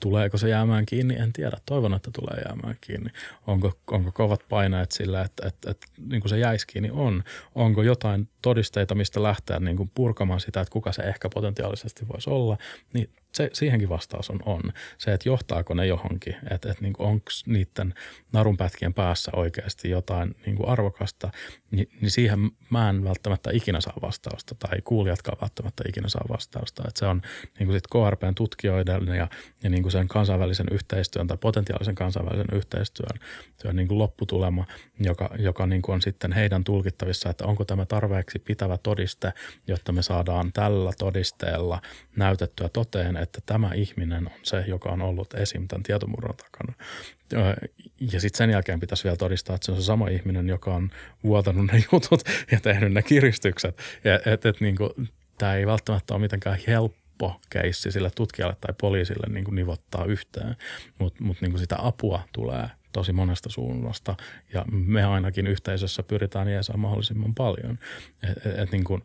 Tuleeko 0.00 0.38
se 0.38 0.48
jäämään 0.48 0.86
kiinni? 0.86 1.16
En 1.16 1.32
tiedä. 1.32 1.56
Toivon, 1.66 1.94
että 1.94 2.10
tulee 2.10 2.42
jäämään 2.46 2.76
kiinni. 2.80 3.10
Onko, 3.46 3.72
onko 3.90 4.12
kovat 4.12 4.40
paineet 4.48 4.92
sillä, 4.92 5.22
että, 5.22 5.48
että, 5.48 5.70
että 5.70 5.86
niin 6.08 6.20
kuin 6.20 6.30
se 6.30 6.38
jäisi 6.38 6.66
kiinni? 6.66 6.90
On. 6.92 7.24
Onko 7.54 7.82
jotain 7.82 8.28
todisteita, 8.42 8.94
mistä 8.94 9.22
lähteä 9.22 9.60
niin 9.60 9.76
kuin 9.76 9.90
purkamaan 9.94 10.40
sitä, 10.40 10.60
että 10.60 10.72
kuka 10.72 10.92
se 10.92 11.02
ehkä 11.02 11.28
potentiaalisesti 11.34 12.08
voisi 12.08 12.30
olla? 12.30 12.56
Niin 12.92 13.10
se, 13.34 13.50
siihenkin 13.52 13.88
vastaus 13.88 14.30
on 14.30 14.38
on. 14.46 14.60
Se, 14.98 15.12
että 15.12 15.28
johtaako 15.28 15.74
ne 15.74 15.86
johonkin, 15.86 16.36
että, 16.50 16.70
että 16.70 16.82
niin 16.82 16.94
onko 16.98 17.30
niiden 17.46 17.94
narunpätkien 18.32 18.94
päässä 18.94 19.30
oikeasti 19.36 19.90
jotain 19.90 20.34
niin 20.46 20.56
kuin 20.56 20.68
arvokasta, 20.68 21.30
niin, 21.70 21.88
niin 22.00 22.10
siihen 22.10 22.38
mä 22.70 22.90
en 22.90 23.04
välttämättä 23.04 23.50
ikinä 23.52 23.80
saa 23.80 23.96
vastausta 24.02 24.54
tai 24.54 24.80
kuulijatkaan 24.84 25.38
välttämättä 25.40 25.84
ikinä 25.88 26.08
saa 26.08 26.24
vastausta. 26.28 26.82
Että 26.88 26.98
se 26.98 27.06
on 27.06 27.22
niin 27.58 27.66
kuin 27.66 27.76
sit 27.76 27.86
KRPn 27.86 28.34
tutkijoiden 28.34 29.06
ja, 29.06 29.28
ja 29.62 29.70
niin 29.70 29.82
kuin 29.82 29.92
sen 29.92 30.08
kansainvälisen 30.08 30.66
yhteistyön 30.70 31.26
tai 31.26 31.36
potentiaalisen 31.36 31.94
kansainvälisen 31.94 32.56
yhteistyön 32.56 33.20
on 33.64 33.76
niin 33.76 33.88
kuin 33.88 33.98
lopputulema, 33.98 34.64
joka, 35.00 35.30
joka 35.38 35.66
niin 35.66 35.82
kuin 35.82 35.94
on 35.94 36.02
sitten 36.02 36.32
heidän 36.32 36.64
tulkittavissa, 36.64 37.30
että 37.30 37.46
onko 37.46 37.64
tämä 37.64 37.86
tarpeeksi 37.86 38.38
pitävä 38.38 38.78
todiste, 38.78 39.32
jotta 39.66 39.92
me 39.92 40.02
saadaan 40.02 40.52
tällä 40.52 40.92
todisteella 40.98 41.80
näytettyä 42.16 42.68
toteen, 42.68 43.16
että 43.22 43.40
tämä 43.46 43.70
ihminen 43.74 44.26
on 44.26 44.32
se, 44.42 44.64
joka 44.66 44.88
on 44.88 45.02
ollut 45.02 45.34
esim. 45.34 45.68
tämän 45.68 45.82
tietomurron 45.82 46.36
takana. 46.36 46.72
Ja 48.12 48.20
sitten 48.20 48.38
sen 48.38 48.50
jälkeen 48.50 48.80
pitäisi 48.80 49.04
vielä 49.04 49.16
todistaa, 49.16 49.54
että 49.54 49.66
se 49.66 49.72
on 49.72 49.78
se 49.78 49.84
sama 49.84 50.08
ihminen, 50.08 50.48
joka 50.48 50.74
on 50.74 50.90
vuotanut 51.24 51.66
ne 51.66 51.84
jutut 51.92 52.22
ja 52.50 52.60
tehnyt 52.60 52.92
ne 52.92 53.02
kiristykset. 53.02 53.78
Ja 54.04 54.14
et, 54.14 54.60
niin 54.60 54.76
kuin, 54.76 54.90
tämä 55.38 55.54
ei 55.54 55.66
välttämättä 55.66 56.14
ole 56.14 56.20
mitenkään 56.20 56.58
helppo 56.66 57.40
keissi 57.50 57.90
sille 57.90 58.10
tutkijalle 58.10 58.56
tai 58.60 58.74
poliisille 58.80 59.26
niin 59.34 59.44
kuin 59.44 59.54
nivottaa 59.54 60.04
yhteen, 60.04 60.56
mutta 60.98 61.24
mut 61.24 61.40
niin 61.40 61.58
sitä 61.58 61.76
apua 61.78 62.22
tulee 62.32 62.68
tosi 62.92 63.12
monesta 63.12 63.48
suunnasta 63.50 64.16
ja 64.54 64.64
me 64.70 65.04
ainakin 65.04 65.46
yhteisössä 65.46 66.02
pyritään 66.02 66.48
jeesaa 66.48 66.76
mahdollisimman 66.76 67.34
paljon. 67.34 67.78
Et, 68.22 68.46
et, 68.46 68.58
et 68.58 68.72
niin 68.72 68.84
kuin, 68.84 69.02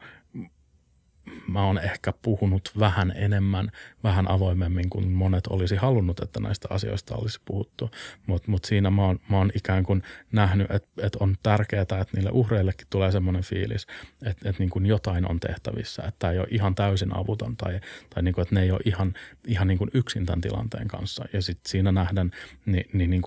mä 1.48 1.66
oon 1.66 1.78
ehkä 1.78 2.14
puhunut 2.22 2.72
vähän 2.80 3.14
enemmän, 3.16 3.72
vähän 4.04 4.32
avoimemmin 4.32 4.90
kuin 4.90 5.12
monet 5.12 5.48
olisi 5.48 5.76
halunnut, 5.76 6.20
että 6.20 6.40
näistä 6.40 6.68
asioista 6.72 7.16
olisi 7.16 7.42
puhuttu. 7.46 7.92
Mutta 8.28 8.52
mut 8.52 8.66
siinä 8.66 8.90
mä 8.90 9.06
oon, 9.06 9.20
mä 9.30 9.38
oon 9.38 9.52
ikään 9.56 9.84
kuin 9.84 10.04
nähnyt, 10.32 10.72
että 10.72 11.06
et 11.08 11.16
on 11.16 11.36
tärkeää, 11.44 11.82
että 11.82 12.08
niille 12.16 12.30
uhreillekin 12.34 12.88
tulee 12.90 13.12
semmoinen 13.12 13.44
fiilis, 13.44 13.88
että 14.26 14.50
et 14.50 14.60
niin 14.60 14.70
kuin 14.70 14.86
jotain 14.86 15.30
on 15.30 15.40
tehtävissä, 15.40 16.04
että 16.08 16.32
ei 16.32 16.40
ole 16.40 16.48
ihan 16.52 16.76
täysin 16.76 17.18
avuton 17.18 17.58
tai, 17.58 17.80
tai 18.14 18.24
niin 18.24 18.34
kuin, 18.34 18.42
että 18.42 18.56
ne 18.56 18.62
ei 18.62 18.72
ole 18.72 18.82
ihan, 18.86 19.14
ihan 19.48 19.68
niin 19.68 19.78
kuin 19.78 19.92
yksin 19.94 20.26
tämän 20.26 20.42
tilanteen 20.42 20.88
kanssa. 20.88 21.26
Ja 21.34 21.42
sitten 21.42 21.72
siinä 21.72 21.92
nähdään, 21.92 22.32
niin, 22.66 22.90
niin, 22.94 23.10
niin 23.10 23.22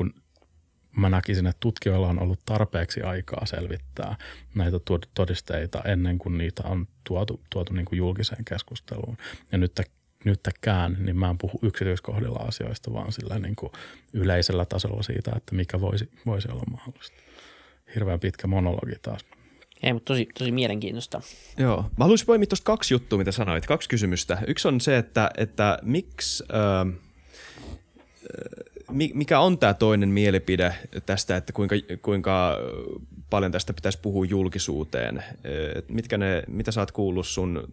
mä 0.96 1.08
näkisin, 1.08 1.46
että 1.46 1.60
tutkijoilla 1.60 2.08
on 2.08 2.22
ollut 2.22 2.40
tarpeeksi 2.46 3.02
aikaa 3.02 3.46
selvittää 3.46 4.16
näitä 4.54 4.76
todisteita 5.14 5.82
ennen 5.82 6.18
kuin 6.18 6.38
niitä 6.38 6.62
on 6.64 6.88
tuotu, 7.04 7.40
tuotu 7.50 7.72
niin 7.72 7.84
kuin 7.84 7.96
julkiseen 7.96 8.44
keskusteluun. 8.44 9.16
Ja 9.52 9.58
nyt, 9.58 9.80
nyttäkään, 10.24 10.96
niin 11.00 11.18
mä 11.18 11.30
en 11.30 11.38
puhu 11.38 11.58
yksityiskohdilla 11.62 12.38
asioista, 12.38 12.92
vaan 12.92 13.12
sillä 13.12 13.38
niin 13.38 13.56
kuin 13.56 13.72
yleisellä 14.12 14.64
tasolla 14.64 15.02
siitä, 15.02 15.32
että 15.36 15.54
mikä 15.54 15.80
voisi, 15.80 16.10
voisi 16.26 16.48
olla 16.50 16.62
mahdollista. 16.70 17.16
Hirveän 17.94 18.20
pitkä 18.20 18.46
monologi 18.46 18.96
taas. 19.02 19.24
Ei, 19.82 19.92
mutta 19.92 20.12
tosi, 20.12 20.28
tosi 20.38 20.52
mielenkiintoista. 20.52 21.20
Joo. 21.58 21.82
Mä 21.82 22.04
haluaisin 22.04 22.26
poimia 22.26 22.46
tuosta 22.46 22.64
kaksi 22.64 22.94
juttua, 22.94 23.18
mitä 23.18 23.32
sanoit. 23.32 23.66
Kaksi 23.66 23.88
kysymystä. 23.88 24.38
Yksi 24.46 24.68
on 24.68 24.80
se, 24.80 24.98
että, 24.98 25.30
että 25.36 25.78
miksi... 25.82 26.44
Äh, 26.52 26.94
mikä 29.14 29.40
on 29.40 29.58
tämä 29.58 29.74
toinen 29.74 30.08
mielipide 30.08 30.74
tästä, 31.06 31.36
että 31.36 31.52
kuinka, 31.52 31.76
kuinka 32.02 32.58
paljon 33.30 33.52
tästä 33.52 33.72
pitäisi 33.72 33.98
puhua 34.02 34.24
julkisuuteen? 34.24 35.24
Mitkä 35.88 36.18
ne, 36.18 36.42
mitä 36.48 36.72
sä 36.72 36.80
oot 36.80 36.92
kuullut 36.92 37.26
sun 37.26 37.68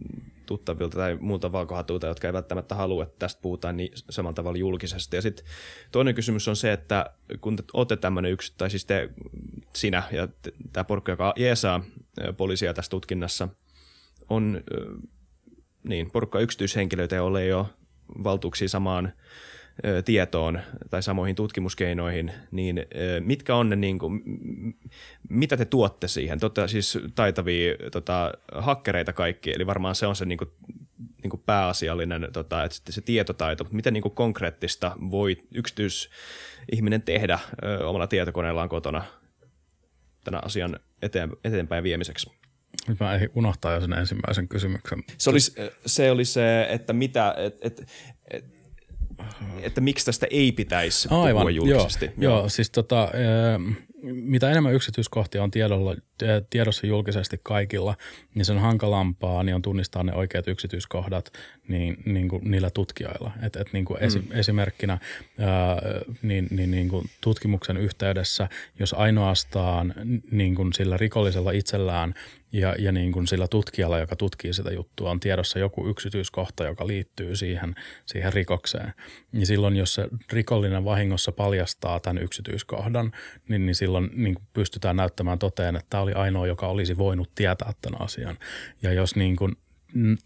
tuttavilta 0.46 0.96
tai 0.96 1.16
muuta 1.20 1.52
valkohatuilta, 1.52 2.06
jotka 2.06 2.28
ei 2.28 2.32
välttämättä 2.32 2.74
halua, 2.74 3.02
että 3.02 3.18
tästä 3.18 3.42
puhutaan 3.42 3.76
niin 3.76 3.92
samalla 3.94 4.34
tavalla 4.34 4.58
julkisesti. 4.58 5.16
Ja 5.16 5.22
sitten 5.22 5.46
toinen 5.92 6.14
kysymys 6.14 6.48
on 6.48 6.56
se, 6.56 6.72
että 6.72 7.10
kun 7.40 7.56
te 7.56 7.62
olette 7.72 7.96
tämmöinen 7.96 8.32
yksi, 8.32 8.54
tai 8.56 8.70
siis 8.70 8.84
te, 8.84 9.10
sinä 9.74 10.02
ja 10.12 10.28
tämä 10.72 10.84
porukka, 10.84 11.12
joka 11.12 11.32
jeesaa 11.36 11.84
poliisia 12.36 12.74
tässä 12.74 12.90
tutkinnassa, 12.90 13.48
on 14.28 14.60
niin, 15.82 16.10
porukka 16.10 16.40
yksityishenkilöitä, 16.40 17.16
joilla 17.16 17.40
ei 17.40 17.52
ole 17.52 17.66
valtuuksia 18.24 18.68
samaan 18.68 19.12
tietoon 20.04 20.60
tai 20.90 21.02
samoihin 21.02 21.36
tutkimuskeinoihin, 21.36 22.32
niin 22.50 22.86
mitkä 23.20 23.56
on 23.56 23.68
ne, 23.70 23.76
niin 23.76 23.98
kuin, 23.98 24.22
mitä 25.28 25.56
te 25.56 25.64
tuotte 25.64 26.08
siihen? 26.08 26.38
Te 26.40 26.68
siis 26.68 26.98
taitavia 27.14 27.74
tota, 27.92 28.32
hakkereita 28.52 29.12
kaikki, 29.12 29.52
eli 29.52 29.66
varmaan 29.66 29.94
se 29.94 30.06
on 30.06 30.16
se 30.16 30.24
niin 30.24 30.38
kuin, 30.38 30.50
niin 31.22 31.30
kuin 31.30 31.42
pääasiallinen 31.46 32.28
tota, 32.32 32.64
että 32.64 32.92
se 32.92 33.00
tietotaito, 33.00 33.64
mutta 33.64 33.76
miten 33.76 33.92
niin 33.92 34.02
kuin 34.02 34.14
konkreettista 34.14 34.96
voi 35.10 35.36
yksityisihminen 35.54 37.02
tehdä 37.02 37.38
ö, 37.64 37.88
omalla 37.88 38.06
tietokoneellaan 38.06 38.68
kotona 38.68 39.04
tämän 40.24 40.44
asian 40.44 40.80
eteen, 41.02 41.30
eteenpäin 41.44 41.84
viemiseksi? 41.84 42.30
Nyt 42.88 43.00
mä 43.00 43.14
ehdin 43.14 43.30
unohtaa 43.34 43.72
jo 43.72 43.80
sen 43.80 43.92
ensimmäisen 43.92 44.48
kysymyksen. 44.48 45.04
Se 45.18 45.30
oli 45.30 45.40
se, 45.86 46.10
oli 46.10 46.24
se 46.24 46.66
että 46.70 46.92
mitä, 46.92 47.34
et, 47.38 47.58
et, 47.60 47.86
että 49.62 49.80
miksi 49.80 50.06
tästä 50.06 50.26
ei 50.30 50.52
pitäisi 50.52 51.08
Aivan, 51.10 51.40
puhua 51.40 51.50
julkisesti. 51.50 52.04
Joo, 52.04 52.14
joo. 52.18 52.38
joo 52.38 52.48
siis 52.48 52.70
tota, 52.70 53.08
mitä 54.12 54.50
enemmän 54.50 54.74
yksityiskohtia 54.74 55.42
on 55.42 55.50
tiedolla, 55.50 55.94
tiedossa 56.50 56.86
julkisesti 56.86 57.40
kaikilla, 57.42 57.96
niin 58.34 58.44
sen 58.44 58.58
hankalampaa 58.58 59.42
niin 59.42 59.54
on 59.54 59.62
tunnistaa 59.62 60.02
ne 60.02 60.14
oikeat 60.14 60.48
yksityiskohdat 60.48 61.32
niin, 61.68 61.96
niin 62.04 62.28
kuin 62.28 62.50
niillä 62.50 62.70
tutkijoilla. 62.70 63.32
Et, 63.42 63.56
et 63.56 63.72
niin 63.72 63.84
kuin 63.84 64.02
esi, 64.02 64.18
mm. 64.18 64.26
Esimerkkinä 64.32 64.98
ää, 65.38 65.76
niin, 66.22 66.48
niin, 66.50 66.70
niin 66.70 66.88
kuin 66.88 67.10
tutkimuksen 67.20 67.76
yhteydessä, 67.76 68.48
jos 68.78 68.94
ainoastaan 68.94 69.94
niin 70.30 70.54
kuin 70.54 70.72
sillä 70.72 70.96
rikollisella 70.96 71.50
itsellään 71.50 72.14
ja, 72.54 72.74
ja 72.78 72.92
niin 72.92 73.12
kuin 73.12 73.26
sillä 73.26 73.48
tutkijalla, 73.48 73.98
joka 73.98 74.16
tutkii 74.16 74.54
sitä 74.54 74.72
juttua, 74.72 75.10
on 75.10 75.20
tiedossa 75.20 75.58
joku 75.58 75.88
yksityiskohta, 75.88 76.64
joka 76.64 76.86
liittyy 76.86 77.36
siihen, 77.36 77.74
siihen 78.06 78.32
rikokseen. 78.32 78.92
Niin 79.32 79.46
silloin, 79.46 79.76
jos 79.76 79.94
se 79.94 80.08
rikollinen 80.32 80.84
vahingossa 80.84 81.32
paljastaa 81.32 82.00
tämän 82.00 82.22
yksityiskohdan, 82.22 83.12
niin, 83.48 83.66
niin 83.66 83.74
silloin 83.74 84.10
niin 84.14 84.34
kuin 84.34 84.44
pystytään 84.52 84.96
näyttämään 84.96 85.38
toteen, 85.38 85.76
että 85.76 85.86
tämä 85.90 86.02
oli 86.02 86.12
ainoa, 86.12 86.46
joka 86.46 86.68
olisi 86.68 86.98
voinut 86.98 87.30
tietää 87.34 87.72
tämän 87.80 88.00
asian. 88.00 88.38
Ja 88.82 88.92
jos 88.92 89.16
niin 89.16 89.36
kuin 89.36 89.56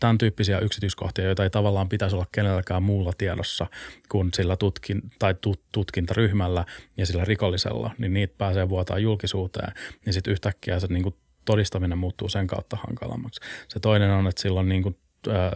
tämän 0.01 0.19
tyyppisiä 0.19 0.59
yksityiskohtia, 0.59 1.25
joita 1.25 1.45
ei 1.45 1.51
tavallaan 1.51 1.89
pitäisi 1.89 2.17
olla 2.17 2.27
kenelläkään 2.33 2.83
muulla 2.83 3.13
tiedossa 3.19 3.67
kuin 4.09 4.31
sillä 4.35 4.57
tutkin, 4.57 5.03
tai 5.19 5.35
tut, 5.41 5.61
tutkintaryhmällä 5.73 6.65
ja 6.97 7.07
sillä 7.07 7.25
rikollisella, 7.25 7.91
niin 7.99 8.15
niitä 8.15 8.35
pääsee 8.39 8.69
vuotaa 8.69 8.99
julkisuuteen, 8.99 9.73
niin 10.05 10.15
sitten 10.15 10.33
yhtäkkiä 10.33 10.81
se 10.81 10.87
niin 10.87 11.15
todistaminen 11.49 11.99
muuttuu 11.99 12.29
sen 12.29 12.47
kautta 12.47 12.77
hankalammaksi. 12.87 13.41
Se 13.69 13.81
toinen 13.81 14.11
on, 14.11 14.27
että 14.27 14.43
silloin 14.43 14.69
niin 14.69 14.83
kuin 14.83 14.97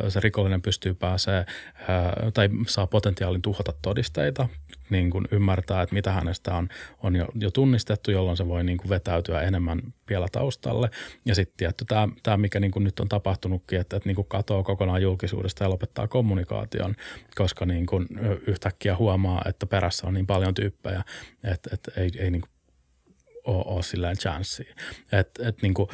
se 0.08 0.20
rikollinen 0.20 0.62
pystyy 0.62 0.94
pääsee 0.94 1.46
tai 2.34 2.48
saa 2.66 2.86
potentiaalin 2.86 3.42
tuhota 3.42 3.72
todisteita, 3.82 4.48
niin 4.90 5.10
kuin 5.10 5.28
ymmärtää, 5.30 5.82
että 5.82 5.94
mitä 5.94 6.12
hänestä 6.12 6.54
on, 6.54 6.68
on 7.02 7.16
jo, 7.16 7.26
jo 7.34 7.50
tunnistettu, 7.50 8.10
jolloin 8.10 8.36
se 8.36 8.48
voi 8.48 8.64
niin 8.64 8.78
kuin 8.78 8.88
vetäytyä 8.88 9.42
enemmän 9.42 9.80
vielä 10.08 10.26
taustalle. 10.32 10.90
Ja 11.24 11.34
sitten 11.34 11.56
tietty 11.56 11.84
tämä, 11.84 12.08
tämä 12.22 12.36
mikä 12.36 12.60
niin 12.60 12.70
kuin 12.70 12.84
nyt 12.84 13.00
on 13.00 13.08
tapahtunutkin, 13.08 13.80
että, 13.80 13.96
että 13.96 14.08
niin 14.08 14.16
kuin 14.16 14.28
katoaa 14.28 14.62
kokonaan 14.62 15.02
julkisuudesta 15.02 15.64
ja 15.64 15.70
lopettaa 15.70 16.08
kommunikaation, 16.08 16.94
koska 17.34 17.66
niin 17.66 17.86
kuin 17.86 18.06
yhtäkkiä 18.46 18.96
huomaa, 18.96 19.42
että 19.48 19.66
perässä 19.66 20.06
on 20.06 20.14
niin 20.14 20.26
paljon 20.26 20.54
tyyppejä, 20.54 21.04
että, 21.44 21.70
että 21.72 21.92
ei, 21.96 22.10
ei 22.18 22.30
niin 22.30 22.42
kuin 22.42 22.51
ole, 23.44 23.64
ole 23.66 23.82
silleen 23.82 24.16
chanssiä. 24.16 24.74
Et, 25.12 25.30
et 25.40 25.62
niin 25.62 25.74
kuin, 25.74 25.88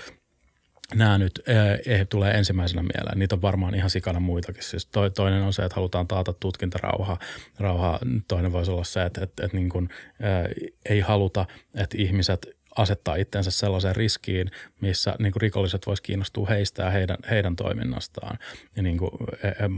nämä 0.94 1.18
nyt 1.18 1.42
ei, 1.86 2.06
tulee 2.06 2.34
ensimmäisenä 2.34 2.82
mieleen. 2.82 3.18
Niitä 3.18 3.34
on 3.34 3.42
varmaan 3.42 3.74
ihan 3.74 3.90
sikana 3.90 4.20
muitakin. 4.20 4.62
Siis 4.62 4.86
to, 4.86 5.10
toinen 5.10 5.42
on 5.42 5.52
se, 5.52 5.64
että 5.64 5.76
halutaan 5.76 6.08
taata 6.08 6.32
tutkintarauha. 6.32 7.16
Rauha. 7.58 7.98
Toinen 8.28 8.52
voisi 8.52 8.70
olla 8.70 8.84
se, 8.84 9.04
että, 9.04 9.24
että, 9.24 9.44
että 9.44 9.56
niin 9.56 9.68
kuin, 9.68 9.88
ää, 10.22 10.48
ei 10.88 11.00
haluta, 11.00 11.46
että 11.74 11.96
ihmiset 11.98 12.46
asettaa 12.76 13.16
itsensä 13.16 13.50
sellaiseen 13.50 13.96
riskiin, 13.96 14.50
missä 14.80 15.14
niin 15.18 15.32
kuin 15.32 15.40
rikolliset 15.40 15.86
voisivat 15.86 16.06
kiinnostua 16.06 16.46
heistä 16.46 16.82
ja 16.82 16.90
heidän, 16.90 17.16
heidän 17.30 17.56
toiminnastaan. 17.56 18.38
Ja 18.76 18.82
niin 18.82 18.98
kuin, 18.98 19.10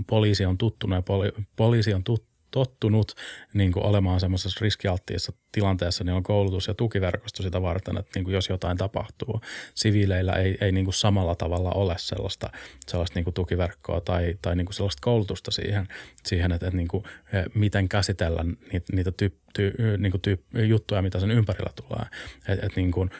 poliisi 0.06 0.44
on 0.44 0.58
tuttunut 0.58 0.96
ja 0.96 1.02
poli, 1.02 1.32
poliisi 1.56 1.94
on 1.94 2.04
tut, 2.04 2.24
tottunut 2.50 3.14
niin 3.54 3.72
kuin 3.72 3.86
olemaan 3.86 4.20
semmoisessa 4.20 4.60
riskialttiissa 4.62 5.32
tilanteessa, 5.52 6.04
niin 6.04 6.14
on 6.14 6.22
koulutus 6.22 6.66
ja 6.66 6.74
tukiverkosto 6.74 7.42
sitä 7.42 7.62
varten, 7.62 7.98
että 7.98 8.10
niin 8.14 8.24
kuin 8.24 8.34
jos 8.34 8.48
jotain 8.48 8.78
tapahtuu. 8.78 9.40
Siviileillä 9.74 10.32
ei, 10.32 10.58
ei 10.60 10.72
niin 10.72 10.84
kuin 10.84 10.94
samalla 10.94 11.34
tavalla 11.34 11.70
ole 11.70 11.94
sellaista, 11.98 12.50
sellaista 12.86 13.14
niin 13.14 13.24
kuin 13.24 13.34
tukiverkkoa 13.34 14.00
tai, 14.00 14.38
tai 14.42 14.56
niin 14.56 14.66
kuin 14.66 14.74
sellaista 14.74 15.00
koulutusta 15.04 15.50
siihen, 15.50 15.88
siihen 16.24 16.52
että, 16.52 16.66
että 16.66 16.76
niin 16.76 16.88
kuin, 16.88 17.04
miten 17.54 17.88
käsitellä 17.88 18.44
niitä, 18.72 18.96
niitä 18.96 19.12
tyyp, 19.12 19.34
ty, 19.54 19.74
niin 19.98 20.10
kuin 20.10 20.20
tyyp, 20.20 20.40
juttuja, 20.54 21.02
mitä 21.02 21.20
sen 21.20 21.30
ympärillä 21.30 21.70
tulee. 21.74 22.06
Et, 22.48 22.64
et 22.64 22.76
niin 22.76 22.90
kuin, 22.90 23.10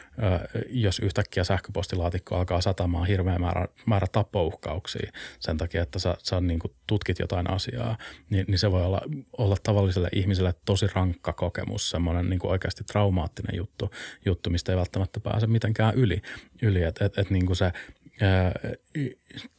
jos 0.69 0.99
yhtäkkiä 0.99 1.43
sähköpostilaatikko 1.43 2.35
alkaa 2.35 2.61
satamaan 2.61 3.07
hirveä 3.07 3.39
määrä, 3.39 3.67
määrä 3.85 4.07
tappouhkauksia 4.11 5.11
sen 5.39 5.57
takia, 5.57 5.83
että 5.83 5.99
sä, 5.99 6.17
sä 6.23 6.41
niin 6.41 6.59
kuin 6.59 6.73
tutkit 6.87 7.19
jotain 7.19 7.49
asiaa, 7.49 7.97
niin, 8.29 8.45
niin 8.47 8.59
se 8.59 8.71
voi 8.71 8.85
olla, 8.85 9.01
olla 9.37 9.55
tavalliselle 9.63 10.09
ihmiselle 10.15 10.53
tosi 10.65 10.87
rankka 10.95 11.33
kokemus, 11.33 11.89
semmoinen 11.89 12.20
niin 12.29 12.39
kuin 12.39 12.51
oikeasti 12.51 12.83
traumaattinen 12.83 13.57
juttu, 13.57 13.91
juttu, 14.25 14.49
mistä 14.49 14.71
ei 14.71 14.77
välttämättä 14.77 15.19
pääse 15.19 15.47
mitenkään 15.47 15.95
yli. 15.95 16.21
yli. 16.61 16.83
Että 16.83 17.05
et, 17.05 17.17
et 17.17 17.29
niin 17.29 17.45
kuin 17.45 17.55
se 17.55 17.71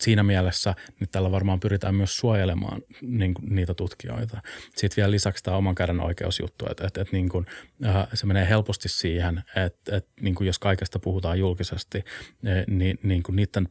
siinä 0.01 0.23
mielessä 0.23 0.75
niin 1.01 1.09
tällä 1.11 1.31
varmaan 1.31 1.61
pyritään 1.61 1.95
myös 1.95 2.17
suojelemaan 2.17 2.83
niin 3.03 3.35
kuin, 3.35 3.55
niitä 3.55 3.75
tutkijoita. 3.75 4.43
Sitten 4.77 4.97
vielä 4.97 5.11
lisäksi 5.11 5.45
tämä 5.45 5.57
oman 5.57 5.75
käden 5.75 6.01
oikeusjuttu, 6.01 6.67
että, 6.71 6.87
että, 6.87 7.01
että 7.01 7.17
niin 7.17 7.29
kuin, 7.29 7.47
se 8.15 8.27
menee 8.27 8.49
helposti 8.49 8.89
siihen, 8.89 9.43
että, 9.57 9.97
että 9.97 10.11
niin 10.21 10.35
kuin 10.35 10.47
jos 10.47 10.59
kaikesta 10.59 10.99
puhutaan 10.99 11.39
julkisesti, 11.39 12.05
niin, 12.67 12.99
niin 13.03 13.23
kuin 13.23 13.37
niiden 13.37 13.69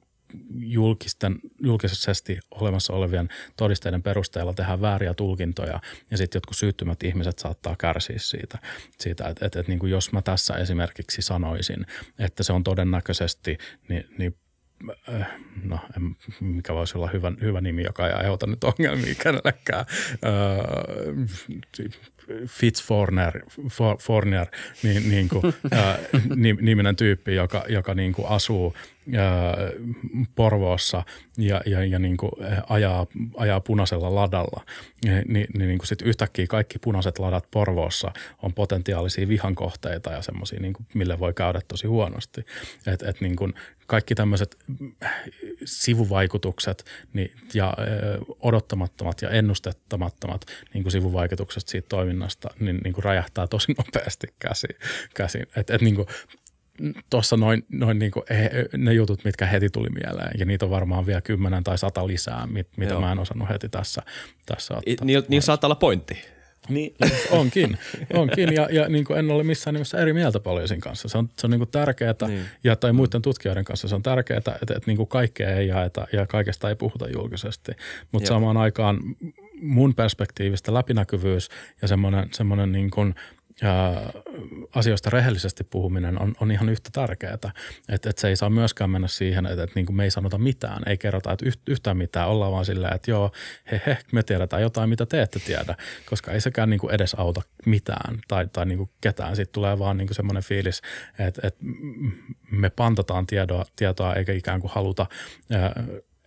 julkisten, 0.56 1.40
julkisesti 1.64 2.40
olemassa 2.52 2.94
olevien 2.94 3.30
todisteiden 3.58 4.04
perusteella 4.04 4.54
tehdään 4.54 4.82
vääriä 4.82 5.14
tulkintoja 5.14 5.80
ja 6.12 6.18
sitten 6.18 6.38
jotkut 6.38 6.58
syyttymät 6.58 7.04
ihmiset 7.04 7.40
saattaa 7.40 7.76
kärsiä 7.76 8.20
siitä, 8.20 8.58
siitä 9.00 9.28
että, 9.28 9.46
että, 9.46 9.60
että 9.60 9.72
niin 9.72 9.80
kuin 9.80 9.92
jos 9.92 10.12
mä 10.12 10.22
tässä 10.22 10.54
esimerkiksi 10.54 11.22
sanoisin, 11.22 11.86
että 12.20 12.44
se 12.44 12.54
on 12.54 12.64
todennäköisesti, 12.64 13.58
niin, 13.90 14.06
niin 14.18 14.36
Äh, 15.14 15.28
no 15.64 15.80
mikä 16.40 16.74
voisi 16.74 16.98
olla 16.98 17.08
hyvä, 17.08 17.32
hyvä 17.42 17.62
nimi, 17.62 17.84
joka 17.84 18.08
ei 18.08 18.14
aiheuta 18.14 18.48
nyt 18.48 18.64
ongelmia 18.64 19.16
kenellekään. 19.24 19.86
Äh, 20.26 21.28
Fitzforner, 22.48 23.42
For, 23.70 23.98
Forner, 24.02 24.48
niin, 24.84 25.10
niin 25.10 25.30
kuin, 25.30 25.44
ää, 25.72 26.00
niminen 26.62 26.96
tyyppi, 26.96 27.36
joka, 27.36 27.64
joka 27.70 27.94
niin 27.94 28.14
kuin 28.14 28.28
asuu 28.28 28.76
Porvoossa 30.36 31.04
ja, 31.38 31.62
ja, 31.66 31.86
ja 31.86 32.00
niin 32.00 32.18
kuin 32.18 32.32
ajaa, 32.70 33.08
ajaa 33.38 33.60
punaisella 33.60 34.16
ladalla, 34.16 34.66
niin, 35.06 35.24
niin, 35.28 35.48
niin 35.54 35.78
kuin 35.78 35.88
sit 35.88 36.02
yhtäkkiä 36.02 36.48
kaikki 36.48 36.80
punaiset 36.80 37.20
ladat 37.20 37.48
Porvoossa 37.52 38.12
on 38.42 38.54
potentiaalisia 38.54 39.28
vihankohteita 39.28 40.12
ja 40.12 40.22
semmoisia, 40.22 40.60
niin 40.60 40.74
mille 40.94 41.20
voi 41.20 41.34
käydä 41.34 41.62
tosi 41.68 41.88
huonosti. 41.88 42.46
Et, 42.88 43.02
et 43.04 43.22
niin 43.22 43.36
kuin 43.36 43.54
kaikki 43.88 44.16
tämmöiset 44.16 44.58
sivuvaikutukset 45.66 46.86
niin, 47.14 47.32
ja 47.54 47.74
ö, 47.80 48.18
odottamattomat 48.40 49.22
ja 49.22 49.30
ennustettamattomat 49.30 50.46
niin 50.74 50.84
kuin 50.84 50.92
sivuvaikutukset 50.92 51.68
siitä 51.68 51.88
toiminnasta 51.90 52.50
niin, 52.60 52.80
niin 52.84 52.94
kuin 52.94 53.04
räjähtää 53.04 53.48
tosi 53.48 53.74
nopeasti 53.78 54.28
käsiin. 54.40 54.76
käsiin. 55.14 55.48
Et, 55.56 55.70
et 55.70 55.82
niin 55.82 55.96
kuin, 55.96 56.08
tuossa 57.10 57.38
noin, 57.38 57.66
noin 57.70 58.00
niin 58.00 58.12
kuin 58.12 58.24
ne 58.78 58.94
jutut, 58.94 59.24
mitkä 59.24 59.46
heti 59.46 59.70
tuli 59.70 59.90
mieleen, 59.90 60.32
ja 60.40 60.46
niitä 60.46 60.66
on 60.66 60.72
varmaan 60.72 61.06
vielä 61.06 61.22
kymmenen 61.22 61.64
tai 61.64 61.78
sata 61.78 62.08
lisää, 62.08 62.48
mit, 62.48 62.68
mitä 62.78 62.94
Joo. 62.94 63.02
mä 63.02 63.12
en 63.12 63.20
osannut 63.20 63.50
heti 63.50 63.70
tässä, 63.70 64.02
tässä 64.46 64.74
ottaa. 64.78 65.06
Niillä 65.06 65.26
niin 65.28 65.42
saattaa 65.42 65.68
olla 65.68 65.76
pointti. 65.76 66.18
Niin, 66.70 66.96
onkin, 67.32 67.78
onkin 68.14 68.54
ja, 68.54 68.68
ja 68.72 68.90
niin 68.90 69.06
kuin 69.06 69.20
en 69.20 69.32
ole 69.32 69.44
missään 69.44 69.74
nimessä 69.74 69.98
eri 69.98 70.14
mieltä 70.14 70.40
poliisin 70.40 70.80
kanssa. 70.80 71.08
Se 71.08 71.18
on, 71.18 71.30
se 71.38 71.48
on 71.48 71.52
niin 71.52 71.60
kuin 71.60 71.72
tärkeää, 71.72 72.14
niin. 72.28 72.46
ja 72.64 72.76
tai 72.76 72.94
muiden 72.94 73.22
tutkijoiden 73.22 73.66
kanssa 73.66 73.88
se 73.88 73.96
on 73.96 74.04
tärkeää, 74.04 74.38
että, 74.38 74.52
että, 74.52 74.74
että 74.78 74.88
niin 74.88 74.98
kuin 74.98 75.08
kaikkea 75.08 75.50
ei 75.50 75.68
jaeta 75.68 76.08
ja 76.14 76.28
kaikesta 76.28 76.70
ei 76.70 76.76
puhuta 76.76 77.10
julkisesti. 77.10 77.72
Mutta 78.12 78.28
samaan 78.28 78.58
aikaan 78.58 79.00
mun 79.62 79.96
perspektiivistä 79.96 80.74
läpinäkyvyys 80.74 81.50
ja 81.82 81.88
semmoinen, 81.88 82.30
semmoinen 82.32 82.72
niin 82.72 82.92
kuin– 82.92 83.16
ja 83.62 83.94
asioista 84.76 85.10
rehellisesti 85.10 85.64
puhuminen 85.64 86.22
on, 86.22 86.34
on 86.40 86.52
ihan 86.52 86.70
yhtä 86.70 86.90
tärkeää. 86.94 87.34
Että 87.90 88.10
et 88.10 88.18
se 88.18 88.28
ei 88.28 88.36
saa 88.36 88.50
myöskään 88.50 88.90
mennä 88.90 89.08
siihen, 89.08 89.46
että 89.46 89.64
et 89.64 89.76
niin 89.76 89.96
me 89.96 90.04
ei 90.04 90.12
sanota 90.12 90.38
mitään, 90.38 90.84
ei 90.86 90.98
kerrota 90.98 91.32
että 91.32 91.46
yhtään 91.68 91.98
mitään. 91.98 92.30
Ollaan 92.30 92.52
vaan 92.52 92.66
silleen, 92.66 92.96
että 92.96 93.12
joo, 93.12 93.32
he, 93.72 93.82
he, 93.86 93.98
me 94.12 94.24
tiedetään 94.24 94.62
jotain, 94.62 94.90
mitä 94.90 95.06
te 95.06 95.22
ette 95.22 95.40
tiedä, 95.40 95.76
koska 96.10 96.32
ei 96.32 96.42
sekään 96.42 96.70
niin 96.70 96.92
edes 96.92 97.14
auta 97.14 97.42
mitään 97.66 98.20
tai, 98.28 98.48
tai 98.54 98.66
niin 98.66 98.90
ketään. 99.02 99.36
Sitten 99.36 99.54
tulee 99.54 99.80
vaan 99.80 99.98
niin 99.98 100.14
semmoinen 100.14 100.44
fiilis, 100.44 100.82
että, 101.20 101.48
että 101.48 101.66
me 102.52 102.70
pantataan 102.70 103.28
tietoa, 103.28 103.66
tietoa 103.76 104.16
eikä 104.16 104.34
ikään 104.34 104.62
kuin 104.62 104.72
haluta 104.72 105.06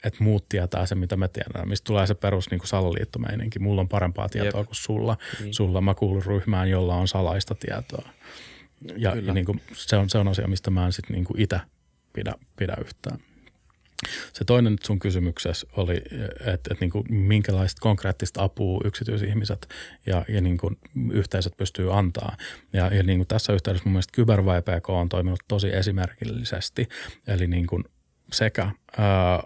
että 0.05 0.25
muut 0.25 0.49
tietää 0.49 0.87
se, 0.87 0.95
mitä 0.95 1.17
me 1.17 1.29
tiedän. 1.29 1.69
Mistä 1.69 1.85
tulee 1.87 2.07
se 2.07 2.15
perus 2.15 2.51
niin 2.51 2.61
salaliittomeininki. 2.65 3.59
Mulla 3.59 3.81
on 3.81 3.89
parempaa 3.89 4.29
tietoa 4.29 4.61
Jep. 4.61 4.67
kuin 4.67 4.77
sulla. 4.77 5.17
Niin. 5.41 5.55
Sulla 5.55 5.81
mä 5.81 5.95
kuulun 5.95 6.23
ryhmään, 6.23 6.71
jolla 6.71 6.95
on 6.95 7.09
salaista 7.09 7.55
tietoa. 7.55 8.09
Ja, 8.97 9.17
ja 9.17 9.35
niin 9.35 9.47
kuin, 9.47 9.63
se, 9.73 9.97
on, 9.97 10.11
se 10.11 10.19
on 10.19 10.29
asia, 10.29 10.49
mistä 10.49 10.71
mä 10.71 10.87
en 10.87 10.93
sitten 10.93 11.15
niin 11.15 11.27
itse 11.37 11.61
pidä, 12.13 12.35
pidä 12.57 12.77
yhtään. 12.81 13.19
Se 14.33 14.45
toinen 14.45 14.77
sun 14.83 14.99
kysymyksessä 14.99 15.67
oli, 15.77 15.97
että, 15.97 16.53
että 16.55 16.77
niin 16.81 16.91
kuin 16.91 17.05
minkälaista 17.15 17.81
konkreettista 17.81 18.43
apua 18.43 18.81
yksityisihmiset 18.85 19.69
ja, 20.07 20.25
ja 20.29 20.41
niin 20.41 20.59
kuin 20.59 20.79
yhteisöt 21.13 21.57
pystyy 21.57 21.99
antaa. 21.99 22.37
Ja, 22.73 22.95
ja 22.95 23.03
niin 23.03 23.19
kuin 23.19 23.29
tässä 23.29 23.53
yhteydessä 23.53 23.85
mun 23.85 23.93
mielestä 23.93 24.13
KyberVPK 24.13 24.91
on 24.91 25.09
toiminut 25.09 25.41
tosi 25.49 25.75
esimerkillisesti. 25.75 26.89
Eli 27.27 27.47
niin 27.47 27.67
kuin 27.67 27.85
sekä 28.33 28.71
ää, 28.99 29.43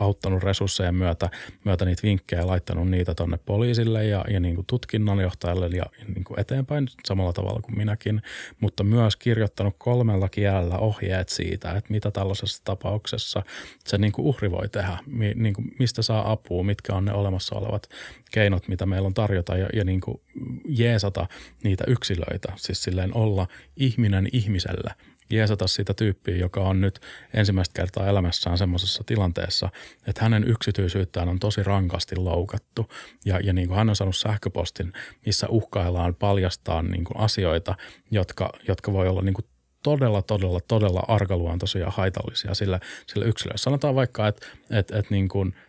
auttanut 0.00 0.42
resurssejen 0.42 0.94
myötä, 0.94 1.30
myötä 1.64 1.84
niitä 1.84 2.02
vinkkejä 2.02 2.46
laittanut 2.46 2.90
niitä 2.90 3.14
tuonne 3.14 3.38
poliisille 3.46 4.04
ja, 4.04 4.24
ja 4.30 4.40
niin 4.40 4.54
kuin 4.54 4.66
tutkinnanjohtajalle 4.66 5.66
ja 5.66 5.84
niin 6.14 6.24
kuin 6.24 6.40
eteenpäin 6.40 6.88
samalla 7.04 7.32
tavalla 7.32 7.60
kuin 7.62 7.78
minäkin, 7.78 8.22
mutta 8.60 8.84
myös 8.84 9.16
kirjoittanut 9.16 9.74
kolmella 9.78 10.28
kielellä 10.28 10.78
ohjeet 10.78 11.28
siitä, 11.28 11.72
että 11.72 11.90
mitä 11.90 12.10
tällaisessa 12.10 12.64
tapauksessa 12.64 13.42
se 13.84 13.98
niin 13.98 14.12
kuin 14.12 14.26
uhri 14.26 14.50
voi 14.50 14.68
tehdä, 14.68 14.98
niin 15.34 15.54
kuin 15.54 15.74
mistä 15.78 16.02
saa 16.02 16.32
apua, 16.32 16.62
mitkä 16.62 16.94
on 16.94 17.04
ne 17.04 17.12
olemassa 17.12 17.56
olevat 17.56 17.88
keinot, 18.32 18.68
mitä 18.68 18.86
meillä 18.86 19.06
on 19.06 19.14
tarjota 19.14 19.56
ja, 19.56 19.68
ja 19.72 19.84
niin 19.84 20.00
kuin 20.00 20.20
jeesata 20.68 21.26
niitä 21.62 21.84
yksilöitä, 21.86 22.52
siis 22.56 22.82
silleen 22.82 23.16
olla 23.16 23.48
ihminen 23.76 24.28
ihmiselle– 24.32 24.90
jeesata 25.30 25.66
sitä 25.66 25.94
tyyppiä, 25.94 26.36
joka 26.36 26.60
on 26.60 26.80
nyt 26.80 27.00
ensimmäistä 27.34 27.72
kertaa 27.76 28.08
elämässään 28.08 28.58
semmoisessa 28.58 29.04
tilanteessa, 29.06 29.68
että 30.06 30.22
hänen 30.22 30.48
yksityisyyttään 30.48 31.28
on 31.28 31.38
tosi 31.38 31.62
rankasti 31.62 32.16
loukattu. 32.16 32.90
Ja, 33.24 33.40
ja 33.40 33.52
niin 33.52 33.68
kuin 33.68 33.78
hän 33.78 33.88
on 33.88 33.96
saanut 33.96 34.16
sähköpostin, 34.16 34.92
missä 35.26 35.46
uhkaillaan 35.48 36.14
paljastaa 36.14 36.82
niin 36.82 37.04
kuin 37.04 37.20
asioita, 37.20 37.74
jotka, 38.10 38.52
jotka 38.68 38.92
voi 38.92 39.08
olla 39.08 39.22
niin 39.22 39.34
kuin 39.34 39.46
todella, 39.82 40.22
todella, 40.22 40.60
todella 40.68 41.02
arkaluontoisia 41.08 41.80
ja 41.80 41.90
haitallisia 41.90 42.54
sille, 42.54 42.80
sille 43.06 43.26
yksilölle. 43.26 43.58
Sanotaan 43.58 43.94
vaikka, 43.94 44.28
että, 44.28 44.46
että, 44.70 44.98
että 44.98 45.14
niin 45.14 45.28
kuin– 45.28 45.54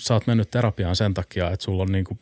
sä 0.00 0.14
oot 0.14 0.26
mennyt 0.26 0.50
terapiaan 0.50 0.96
sen 0.96 1.14
takia, 1.14 1.50
että 1.50 1.64
sulla 1.64 1.82
on 1.82 1.92
niin 1.92 2.04
kuin, 2.04 2.18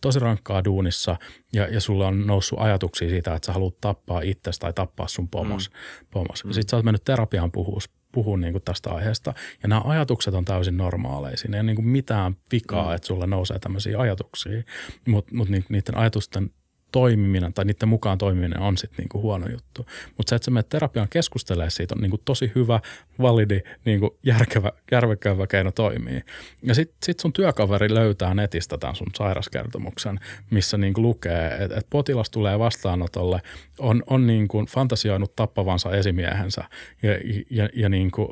tosi 0.00 0.18
rankkaa 0.18 0.64
duunissa 0.64 1.16
ja, 1.52 1.66
ja 1.66 1.80
sulla 1.80 2.08
on 2.08 2.26
noussut 2.26 2.58
ajatuksia 2.60 3.08
siitä, 3.08 3.34
että 3.34 3.46
sä 3.46 3.52
haluat 3.52 3.80
tappaa 3.80 4.20
itsesi 4.20 4.60
tai 4.60 4.72
tappaa 4.72 5.08
sun 5.08 5.28
pomos. 5.28 5.70
Mm. 5.70 6.06
pomos. 6.10 6.44
Mm. 6.44 6.52
Sitten 6.52 6.70
sä 6.70 6.76
oot 6.76 6.84
mennyt 6.84 7.04
terapiaan 7.04 7.52
puhua, 7.52 7.78
puhua 8.12 8.36
niin 8.36 8.52
kuin 8.52 8.62
tästä 8.62 8.90
aiheesta 8.90 9.34
ja 9.62 9.68
nämä 9.68 9.82
ajatukset 9.84 10.34
on 10.34 10.44
täysin 10.44 10.76
normaaleja. 10.76 11.36
Siinä 11.36 11.56
ei 11.56 11.60
ole 11.60 11.66
niin 11.66 11.76
kuin 11.76 11.88
mitään 11.88 12.36
vikaa, 12.52 12.88
mm. 12.88 12.94
että 12.94 13.06
sulla 13.06 13.26
nousee 13.26 13.58
tämmöisiä 13.58 13.98
ajatuksia, 13.98 14.62
mutta 15.06 15.34
mut 15.34 15.48
niiden 15.48 15.96
ajatusten 15.96 16.50
toimiminen 16.92 17.52
tai 17.52 17.64
niiden 17.64 17.88
mukaan 17.88 18.18
toimiminen 18.18 18.60
on 18.60 18.76
sitten 18.76 18.96
niinku 18.98 19.22
huono 19.22 19.46
juttu. 19.48 19.86
Mutta 20.16 20.30
se, 20.30 20.36
että 20.36 20.44
sä 20.44 20.50
menet 20.50 20.68
terapiaan 20.68 21.08
keskustelemaan 21.08 21.70
siitä 21.70 21.94
on 21.94 22.02
niinku 22.02 22.18
tosi 22.24 22.52
hyvä, 22.54 22.80
validi, 23.18 23.60
niinku 23.84 24.16
järkevä, 24.22 24.72
järkevällä 24.90 25.46
keino 25.46 25.72
toimii. 25.72 26.20
Ja 26.62 26.74
sitten 26.74 26.96
sit 27.02 27.20
sun 27.20 27.32
työkaveri 27.32 27.94
löytää 27.94 28.34
netistä 28.34 28.78
tämän 28.78 28.96
sun 28.96 29.06
sairaskertomuksen, 29.16 30.20
missä 30.50 30.78
niinku 30.78 31.02
lukee, 31.02 31.56
että 31.60 31.76
et 31.76 31.86
potilas 31.90 32.30
tulee 32.30 32.58
vastaanotolle, 32.58 33.42
on, 33.78 34.02
on 34.06 34.26
niinku 34.26 34.64
fantasioinut 34.68 35.36
tappavansa 35.36 35.96
esimiehensä 35.96 36.64
ja, 37.02 37.10
ja, 37.50 37.68
ja 37.74 37.88
niinku, 37.88 38.28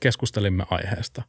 keskustelimme 0.00 0.64
aiheesta. 0.70 1.22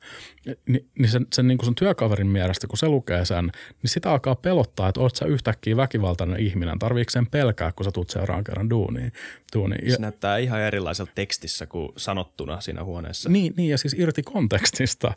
Ni, 0.68 0.86
niin 1.00 1.10
sen, 1.10 1.28
sen 1.34 1.48
niin 1.48 1.58
kuin 1.58 1.66
sun 1.66 1.76
työkaverin 1.76 2.28
mielestä, 2.28 2.68
kun 2.68 2.78
se 2.78 2.88
lukee 2.88 3.26
sen, 3.26 3.46
niin 3.82 3.90
sitä 3.90 4.12
alkaa 4.12 4.36
pelottaa, 4.36 4.90
että 4.90 5.02
oot 5.02 5.16
sä 5.16 5.26
yhtäkkiä 5.26 5.78
väkivaltainen 5.78 6.40
ihminen. 6.40 6.80
Tarviiko 6.80 7.10
sen 7.10 7.28
pelkää, 7.28 7.72
kun 7.72 7.84
sä 7.84 7.92
tulet 7.92 8.10
seuraavan 8.10 8.44
kerran 8.44 8.70
duuniin? 8.70 9.12
duuniin. 9.56 9.92
Se 9.92 10.02
näyttää 10.02 10.38
ihan 10.38 10.62
erilaiselta 10.62 11.12
tekstissä 11.16 11.66
kuin 11.66 11.90
sanottuna 11.98 12.62
siinä 12.62 12.84
huoneessa. 12.84 13.30
Niin, 13.30 13.54
niin 13.58 13.70
ja 13.70 13.78
siis 13.78 13.94
irti 13.94 14.24
kontekstista. 14.24 15.14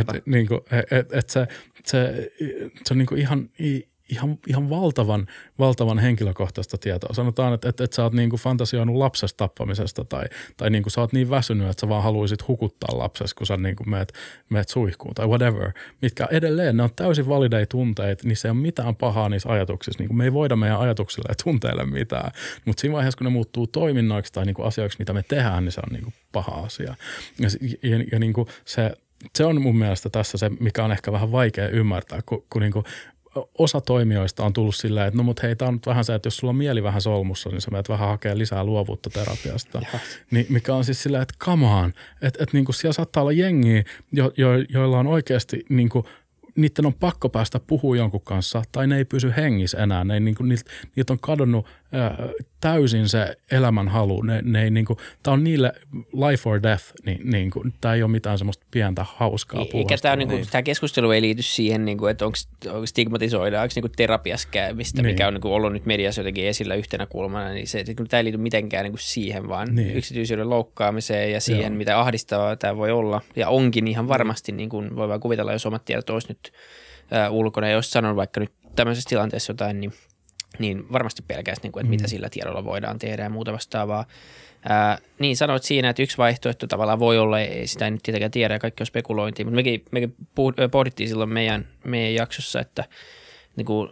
että 0.00 0.20
niin 0.26 0.46
kuin, 0.46 0.60
et, 0.90 1.12
et 1.12 1.30
se, 1.30 1.46
se, 1.84 2.30
se 2.84 2.94
on 2.94 2.98
niin 2.98 3.06
kuin 3.06 3.20
ihan 3.20 3.50
ihan, 4.08 4.38
ihan 4.46 4.70
valtavan, 4.70 5.26
valtavan 5.58 5.98
henkilökohtaista 5.98 6.78
tietoa. 6.78 7.14
Sanotaan, 7.14 7.54
että, 7.54 7.68
että, 7.68 7.84
että 7.84 7.96
sä 7.96 8.02
oot 8.02 8.12
niin 8.12 8.30
kuin 8.30 8.40
fantasioinut 8.40 8.96
lapsesta 8.96 9.36
tappamisesta 9.36 10.04
tai, 10.04 10.24
tai 10.56 10.70
niin 10.70 10.82
kuin 10.82 10.90
sä 10.90 11.00
oot 11.00 11.12
niin 11.12 11.30
väsynyt, 11.30 11.68
että 11.68 11.80
sä 11.80 11.88
vaan 11.88 12.02
haluaisit 12.02 12.48
hukuttaa 12.48 12.98
lapsesta, 12.98 13.38
kun 13.38 13.46
sä 13.46 13.56
niin 13.56 13.76
kuin 13.76 13.90
meet, 13.90 14.12
meet 14.50 14.68
suihkuun 14.68 15.14
tai 15.14 15.26
whatever. 15.26 15.72
Mitkä 16.02 16.28
edelleen, 16.30 16.76
ne 16.76 16.82
on 16.82 16.90
täysin 16.96 17.28
valideja 17.28 17.66
tunteita, 17.66 18.28
niin 18.28 18.36
se 18.36 18.48
ei 18.48 18.52
ole 18.52 18.58
mitään 18.58 18.96
pahaa 18.96 19.28
niissä 19.28 19.48
ajatuksissa. 19.48 20.02
Niin 20.02 20.08
kuin 20.08 20.18
me 20.18 20.24
ei 20.24 20.32
voida 20.32 20.56
meidän 20.56 20.80
ajatuksille 20.80 21.26
ja 21.28 21.34
tunteille 21.44 21.84
mitään. 21.84 22.30
Mutta 22.64 22.80
siinä 22.80 22.94
vaiheessa, 22.94 23.18
kun 23.18 23.24
ne 23.24 23.30
muuttuu 23.30 23.66
toiminnoiksi 23.66 24.32
tai 24.32 24.46
niin 24.46 24.54
kuin 24.54 24.66
asioiksi, 24.66 24.98
mitä 24.98 25.12
me 25.12 25.22
tehdään, 25.22 25.64
niin 25.64 25.72
se 25.72 25.80
on 25.86 25.92
niin 25.92 26.04
kuin 26.04 26.14
paha 26.32 26.52
asia. 26.52 26.94
Ja, 27.38 27.48
ja, 27.82 28.04
ja 28.12 28.18
niin 28.18 28.32
kuin 28.32 28.48
se, 28.64 28.92
se 29.36 29.44
on 29.44 29.62
mun 29.62 29.78
mielestä 29.78 30.10
tässä 30.10 30.38
se, 30.38 30.50
mikä 30.60 30.84
on 30.84 30.92
ehkä 30.92 31.12
vähän 31.12 31.32
vaikea 31.32 31.68
ymmärtää, 31.68 32.20
kun, 32.26 32.44
kun 32.50 32.62
niin 32.62 32.72
osa 33.58 33.80
toimijoista 33.80 34.44
on 34.44 34.52
tullut 34.52 34.74
silleen, 34.74 35.06
että 35.06 35.18
no 35.18 35.22
mut 35.22 35.42
hei, 35.42 35.56
tämä 35.56 35.68
on 35.68 35.74
nyt 35.74 35.86
vähän 35.86 36.04
se, 36.04 36.14
että 36.14 36.26
jos 36.26 36.36
sulla 36.36 36.50
on 36.50 36.56
mieli 36.56 36.82
vähän 36.82 37.02
solmussa, 37.02 37.50
niin 37.50 37.60
sä 37.60 37.70
menet 37.70 37.88
vähän 37.88 38.08
hakea 38.08 38.38
lisää 38.38 38.64
luovuutta 38.64 39.10
terapiasta. 39.10 39.82
Niin, 40.30 40.46
mikä 40.48 40.74
on 40.74 40.84
siis 40.84 41.02
silleen, 41.02 41.22
että 41.22 41.34
come 41.38 41.66
on, 41.66 41.92
että 42.22 42.42
et, 42.42 42.52
niinku 42.52 42.72
siellä 42.72 42.92
saattaa 42.92 43.22
olla 43.22 43.32
jengiä, 43.32 43.84
jo, 44.12 44.32
jo, 44.36 44.48
joilla 44.68 44.98
on 44.98 45.06
oikeasti 45.06 45.64
niinku 45.68 46.04
niiden 46.58 46.86
on 46.86 46.94
pakko 46.94 47.28
päästä 47.28 47.60
puhua 47.60 47.96
jonkun 47.96 48.20
kanssa, 48.20 48.62
tai 48.72 48.86
ne 48.86 48.96
ei 48.96 49.04
pysy 49.04 49.32
hengissä 49.36 49.78
enää. 49.78 50.04
Ne 50.04 50.14
ei, 50.14 50.20
niin 50.20 50.34
kuin, 50.34 50.48
niiltä, 50.48 50.70
niiltä 50.96 51.12
on 51.12 51.18
kadonnut 51.20 51.66
ää, 51.92 52.28
täysin 52.60 53.08
se 53.08 53.36
elämänhalu. 53.50 54.22
Ne, 54.22 54.42
ne 54.44 54.62
ei, 54.62 54.70
niin 54.70 54.84
kuin, 54.84 54.98
tämä 55.22 55.32
on 55.32 55.44
niille 55.44 55.72
life 56.28 56.48
or 56.48 56.62
death, 56.62 56.84
niin, 57.06 57.30
niin 57.30 57.50
kuin, 57.50 57.74
tämä 57.80 57.94
ei 57.94 58.02
ole 58.02 58.10
mitään 58.10 58.38
semmoista 58.38 58.66
pientä 58.70 59.06
hauskaa 59.08 59.58
puhasta. 59.58 59.78
Eikä 59.78 59.96
tämä, 60.02 60.16
niin 60.16 60.28
kuin, 60.28 60.46
tämä 60.50 60.62
keskustelu 60.62 61.10
ei 61.10 61.22
liity 61.22 61.42
siihen, 61.42 61.84
niin 61.84 61.98
kuin, 61.98 62.10
että 62.10 62.26
onko, 62.26 62.38
onko 62.66 62.86
stigmatisoidaanko 62.86 63.72
niin 63.76 63.92
terapiassa 63.96 64.48
käymistä, 64.50 65.02
niin. 65.02 65.14
mikä 65.14 65.28
on 65.28 65.34
niin 65.34 65.42
kuin, 65.42 65.52
ollut 65.52 65.72
nyt 65.72 65.86
mediassa 65.86 66.20
jotenkin 66.20 66.46
esillä 66.46 66.74
yhtenä 66.74 67.06
kulmana, 67.06 67.50
niin 67.50 67.66
se, 67.66 67.80
että 67.80 68.04
tämä 68.08 68.18
ei 68.18 68.24
liity 68.24 68.38
mitenkään 68.38 68.84
niin 68.84 68.92
kuin 68.92 69.00
siihen, 69.00 69.48
vaan 69.48 69.74
niin. 69.74 69.96
yksityisyyden 69.96 70.50
loukkaamiseen 70.50 71.32
ja 71.32 71.40
siihen, 71.40 71.72
Joo. 71.72 71.78
mitä 71.78 72.00
ahdistavaa 72.00 72.56
tämä 72.56 72.76
voi 72.76 72.90
olla. 72.90 73.20
Ja 73.36 73.48
onkin 73.48 73.88
ihan 73.88 74.08
varmasti, 74.08 74.52
niin 74.52 74.68
kuin 74.68 74.96
voi 74.96 75.08
vaan 75.08 75.20
kuvitella, 75.20 75.52
jos 75.52 75.66
omat 75.66 75.84
tiedot 75.84 76.10
olisi 76.10 76.28
nyt 76.28 76.47
äh, 77.12 77.32
ulkona, 77.32 77.66
ja 77.66 77.72
jos 77.72 77.90
sanon 77.90 78.16
vaikka 78.16 78.40
nyt 78.40 78.52
tämmöisessä 78.76 79.08
tilanteessa 79.08 79.50
jotain, 79.50 79.80
niin, 79.80 79.92
niin 80.58 80.92
varmasti 80.92 81.22
pelkästään, 81.22 81.62
niin 81.62 81.72
kuin, 81.72 81.80
että 81.80 81.88
mm. 81.88 81.90
mitä 81.90 82.08
sillä 82.08 82.28
tiedolla 82.30 82.64
voidaan 82.64 82.98
tehdä 82.98 83.22
ja 83.22 83.30
muuta 83.30 83.52
vastaavaa. 83.52 84.04
Ää, 84.68 84.98
niin 85.18 85.36
sanoit 85.36 85.62
siinä, 85.62 85.90
että 85.90 86.02
yksi 86.02 86.18
vaihtoehto 86.18 86.66
tavallaan 86.66 86.98
voi 86.98 87.18
olla, 87.18 87.40
ei 87.40 87.66
sitä 87.66 87.84
ei 87.84 87.90
nyt 87.90 88.02
tietenkään 88.02 88.30
tiedä 88.30 88.54
ja 88.54 88.58
kaikki 88.58 88.82
on 88.82 88.86
spekulointia, 88.86 89.44
mutta 89.44 89.56
mekin, 89.56 89.84
mekin 89.90 90.14
pohdittiin 90.70 91.08
silloin 91.08 91.30
meidän, 91.30 91.68
meidän 91.84 92.14
jaksossa, 92.14 92.60
että 92.60 92.84
niin 93.56 93.66
kuin, 93.66 93.90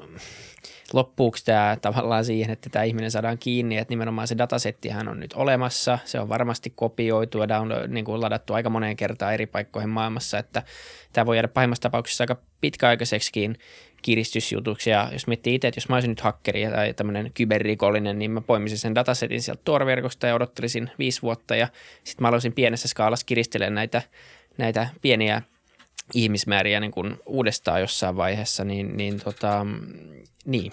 loppuuko 0.93 1.39
tämä 1.45 1.76
tavallaan 1.82 2.24
siihen, 2.24 2.53
että 2.53 2.70
tämä 2.70 2.82
ihminen 2.82 3.11
saadaan 3.11 3.39
kiinni, 3.39 3.78
että 3.78 3.93
nimenomaan 3.93 4.28
se 4.28 4.39
datasettihän 4.39 5.09
on 5.09 5.20
nyt 5.20 5.32
olemassa, 5.32 5.99
se 6.05 6.20
on 6.20 6.28
varmasti 6.28 6.72
kopioitu 6.76 7.39
ja 7.39 7.49
down, 7.49 7.68
niin 7.89 8.05
kuin 8.05 8.20
ladattu 8.20 8.55
aika 8.55 8.70
moneen 8.70 8.97
kertaan 8.97 9.34
eri 9.34 9.47
paikkoihin 9.47 9.91
maailmassa, 9.91 10.39
että 10.39 10.62
tämä 11.12 11.26
voi 11.26 11.37
jäädä 11.37 11.49
pahimmassa 11.49 11.82
tapauksessa 11.82 12.22
aika 12.24 12.37
pitkäaikaiseksikin 12.61 13.59
kiristysjutuksi. 14.03 14.91
Ja 14.91 15.09
jos 15.12 15.26
miettii 15.26 15.55
itse, 15.55 15.68
että 15.68 15.78
jos 15.78 15.89
mä 15.89 15.97
olisin 15.97 16.09
nyt 16.09 16.20
hakkeri 16.20 16.66
tai 16.66 16.95
tämmöinen 16.95 17.30
kyberrikollinen, 17.34 18.18
niin 18.18 18.30
mä 18.30 18.41
poimisin 18.41 18.78
sen 18.78 18.95
datasetin 18.95 19.43
sieltä 19.43 19.62
Tor-verkosta 19.64 20.26
ja 20.26 20.34
odottelisin 20.34 20.91
viisi 20.99 21.22
vuotta 21.22 21.57
ja 21.57 21.68
sitten 22.05 22.24
mä 22.24 22.28
aloisin 22.28 22.53
pienessä 22.53 22.89
skaalassa 22.89 23.26
kiristellä 23.26 23.70
näitä, 23.70 24.03
näitä 24.59 24.89
pieniä 25.03 25.43
ihmismääriä 26.15 26.81
niin 26.81 26.91
kuin 26.91 27.17
uudestaan 27.27 27.81
jossain 27.81 28.17
vaiheessa, 28.17 28.65
niin, 28.65 28.97
niin, 28.97 29.21
tota, 29.21 29.67
niin. 30.45 30.73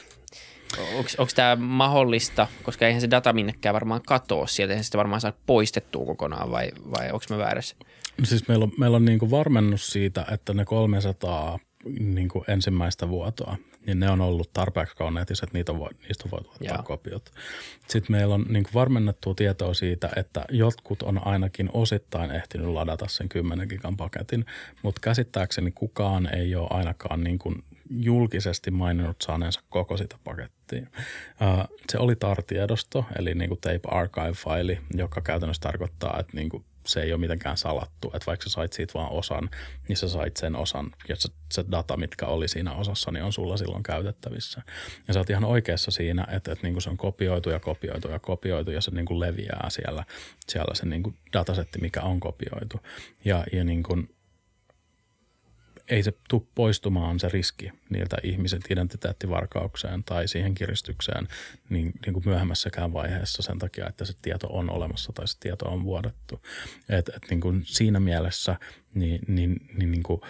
Onko 1.17 1.31
tämä 1.35 1.55
mahdollista, 1.55 2.47
koska 2.63 2.87
eihän 2.87 3.01
se 3.01 3.09
data 3.09 3.33
minnekään 3.33 3.73
varmaan 3.73 4.01
katoa 4.07 4.47
sieltä, 4.47 4.73
eihän 4.73 4.83
sitä 4.83 4.97
varmaan 4.97 5.21
saa 5.21 5.33
poistettua 5.45 6.05
kokonaan 6.05 6.51
vai, 6.51 6.71
vai 6.91 7.05
onko 7.05 7.25
me 7.29 7.37
väärässä? 7.37 7.75
No 8.17 8.25
siis 8.25 8.47
meillä 8.47 8.63
on, 8.63 8.71
meillä 8.77 8.97
on 8.97 9.05
niin 9.05 9.19
kuin 9.19 9.31
varmennus 9.31 9.87
siitä, 9.87 10.25
että 10.31 10.53
ne 10.53 10.65
300 10.65 11.59
niin 11.99 12.29
kuin 12.29 12.45
ensimmäistä 12.47 13.09
vuotoa, 13.09 13.57
niin 13.85 13.99
ne 13.99 14.09
on 14.09 14.21
ollut 14.21 14.53
tarpeeksi 14.53 14.95
kauniitis, 14.95 15.43
että 15.43 15.57
niitä 15.57 15.79
voi, 15.79 15.89
niistä 16.07 16.31
voi 16.31 16.39
ottaa 16.39 16.67
Jaa. 16.67 16.83
kopiot. 16.83 17.31
Sitten 17.87 18.15
meillä 18.15 18.35
on 18.35 18.45
niin 18.49 18.63
kuin 18.63 18.73
varmennettua 18.73 19.33
tietoa 19.33 19.73
siitä, 19.73 20.09
että 20.15 20.45
jotkut 20.49 21.01
on 21.01 21.27
ainakin 21.27 21.69
osittain 21.73 22.31
ehtinyt 22.31 22.67
ladata 22.67 23.07
sen 23.07 23.29
10 23.29 23.67
gigan 23.67 23.97
paketin, 23.97 24.45
mutta 24.83 25.01
käsittääkseni 25.03 25.71
kukaan 25.71 26.35
ei 26.35 26.55
ole 26.55 26.67
ainakaan 26.69 27.23
niin 27.23 27.39
kuin 27.39 27.63
julkisesti 27.89 28.71
maininnut 28.71 29.21
saaneensa 29.21 29.61
koko 29.69 29.97
sitä 29.97 30.15
pakettia. 30.23 30.87
Se 31.91 31.97
oli 31.97 32.15
TAR-tiedosto, 32.15 33.05
eli 33.19 33.35
niin 33.35 33.49
kuin 33.49 33.61
tape 33.61 33.89
archive-faili, 33.89 34.79
joka 34.93 35.21
käytännössä 35.21 35.61
tarkoittaa, 35.61 36.19
että 36.19 36.37
niin 36.37 36.49
kuin 36.49 36.65
se 36.85 37.01
ei 37.01 37.13
ole 37.13 37.19
mitenkään 37.19 37.57
salattu. 37.57 38.07
Että 38.07 38.25
vaikka 38.25 38.43
sä 38.43 38.49
sait 38.49 38.73
siitä 38.73 38.93
vaan 38.93 39.11
osan, 39.11 39.49
niin 39.87 39.97
sä 39.97 40.09
sait 40.09 40.37
sen 40.37 40.55
osan 40.55 40.91
ja 41.09 41.15
se, 41.15 41.29
se 41.51 41.65
data, 41.71 41.97
mitkä 41.97 42.25
oli 42.25 42.47
siinä 42.47 42.73
osassa, 42.73 43.11
niin 43.11 43.23
on 43.23 43.33
sulla 43.33 43.57
silloin 43.57 43.83
käytettävissä. 43.83 44.61
Ja 45.07 45.13
sä 45.13 45.19
oot 45.19 45.29
ihan 45.29 45.45
oikeassa 45.45 45.91
siinä, 45.91 46.27
että, 46.31 46.51
että 46.51 46.63
niin 46.63 46.73
kuin 46.73 46.81
se 46.81 46.89
on 46.89 46.97
kopioitu 46.97 47.49
ja 47.49 47.59
kopioitu 47.59 48.07
ja 48.07 48.19
kopioitu 48.19 48.71
ja 48.71 48.81
se 48.81 48.91
niin 48.91 49.05
kuin 49.05 49.19
leviää 49.19 49.69
siellä, 49.69 50.03
siellä 50.47 50.75
se 50.75 50.85
niin 50.85 51.03
kuin 51.03 51.17
datasetti, 51.33 51.79
mikä 51.79 52.01
on 52.01 52.19
kopioitu. 52.19 52.79
Ja, 53.25 53.43
ja 53.53 53.63
niin 53.63 53.83
kuin 53.83 54.09
ei 55.89 56.03
se 56.03 56.13
tule 56.29 56.41
poistumaan 56.55 57.19
se 57.19 57.29
riski 57.29 57.71
niiltä 57.89 58.17
ihmiset 58.23 58.61
identiteettivarkaukseen 58.69 60.03
tai 60.03 60.27
siihen 60.27 60.55
kiristykseen 60.55 61.27
niin, 61.69 61.91
niin 62.05 62.13
kuin 62.13 62.23
myöhemmässäkään 62.25 62.93
vaiheessa 62.93 63.41
sen 63.41 63.59
takia, 63.59 63.87
että 63.89 64.05
se 64.05 64.13
tieto 64.21 64.47
on 64.47 64.69
olemassa 64.69 65.13
tai 65.13 65.27
se 65.27 65.39
tieto 65.39 65.65
on 65.65 65.83
vuodettu. 65.83 66.41
Et, 66.89 67.09
et 67.09 67.23
niin 67.29 67.41
kuin 67.41 67.61
siinä 67.65 67.99
mielessä 67.99 68.55
niin, 68.93 69.21
niin, 69.27 69.55
niin, 69.77 69.91
niin 69.91 70.03
kuin, 70.03 70.21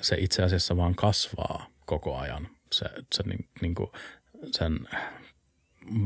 se 0.00 0.16
itse 0.18 0.42
asiassa 0.42 0.76
vaan 0.76 0.94
kasvaa 0.94 1.66
koko 1.86 2.16
ajan 2.16 2.48
se, 2.72 2.84
se 3.14 3.22
niin, 3.22 3.48
niin 3.60 3.74
kuin 3.74 3.90
sen 4.50 4.88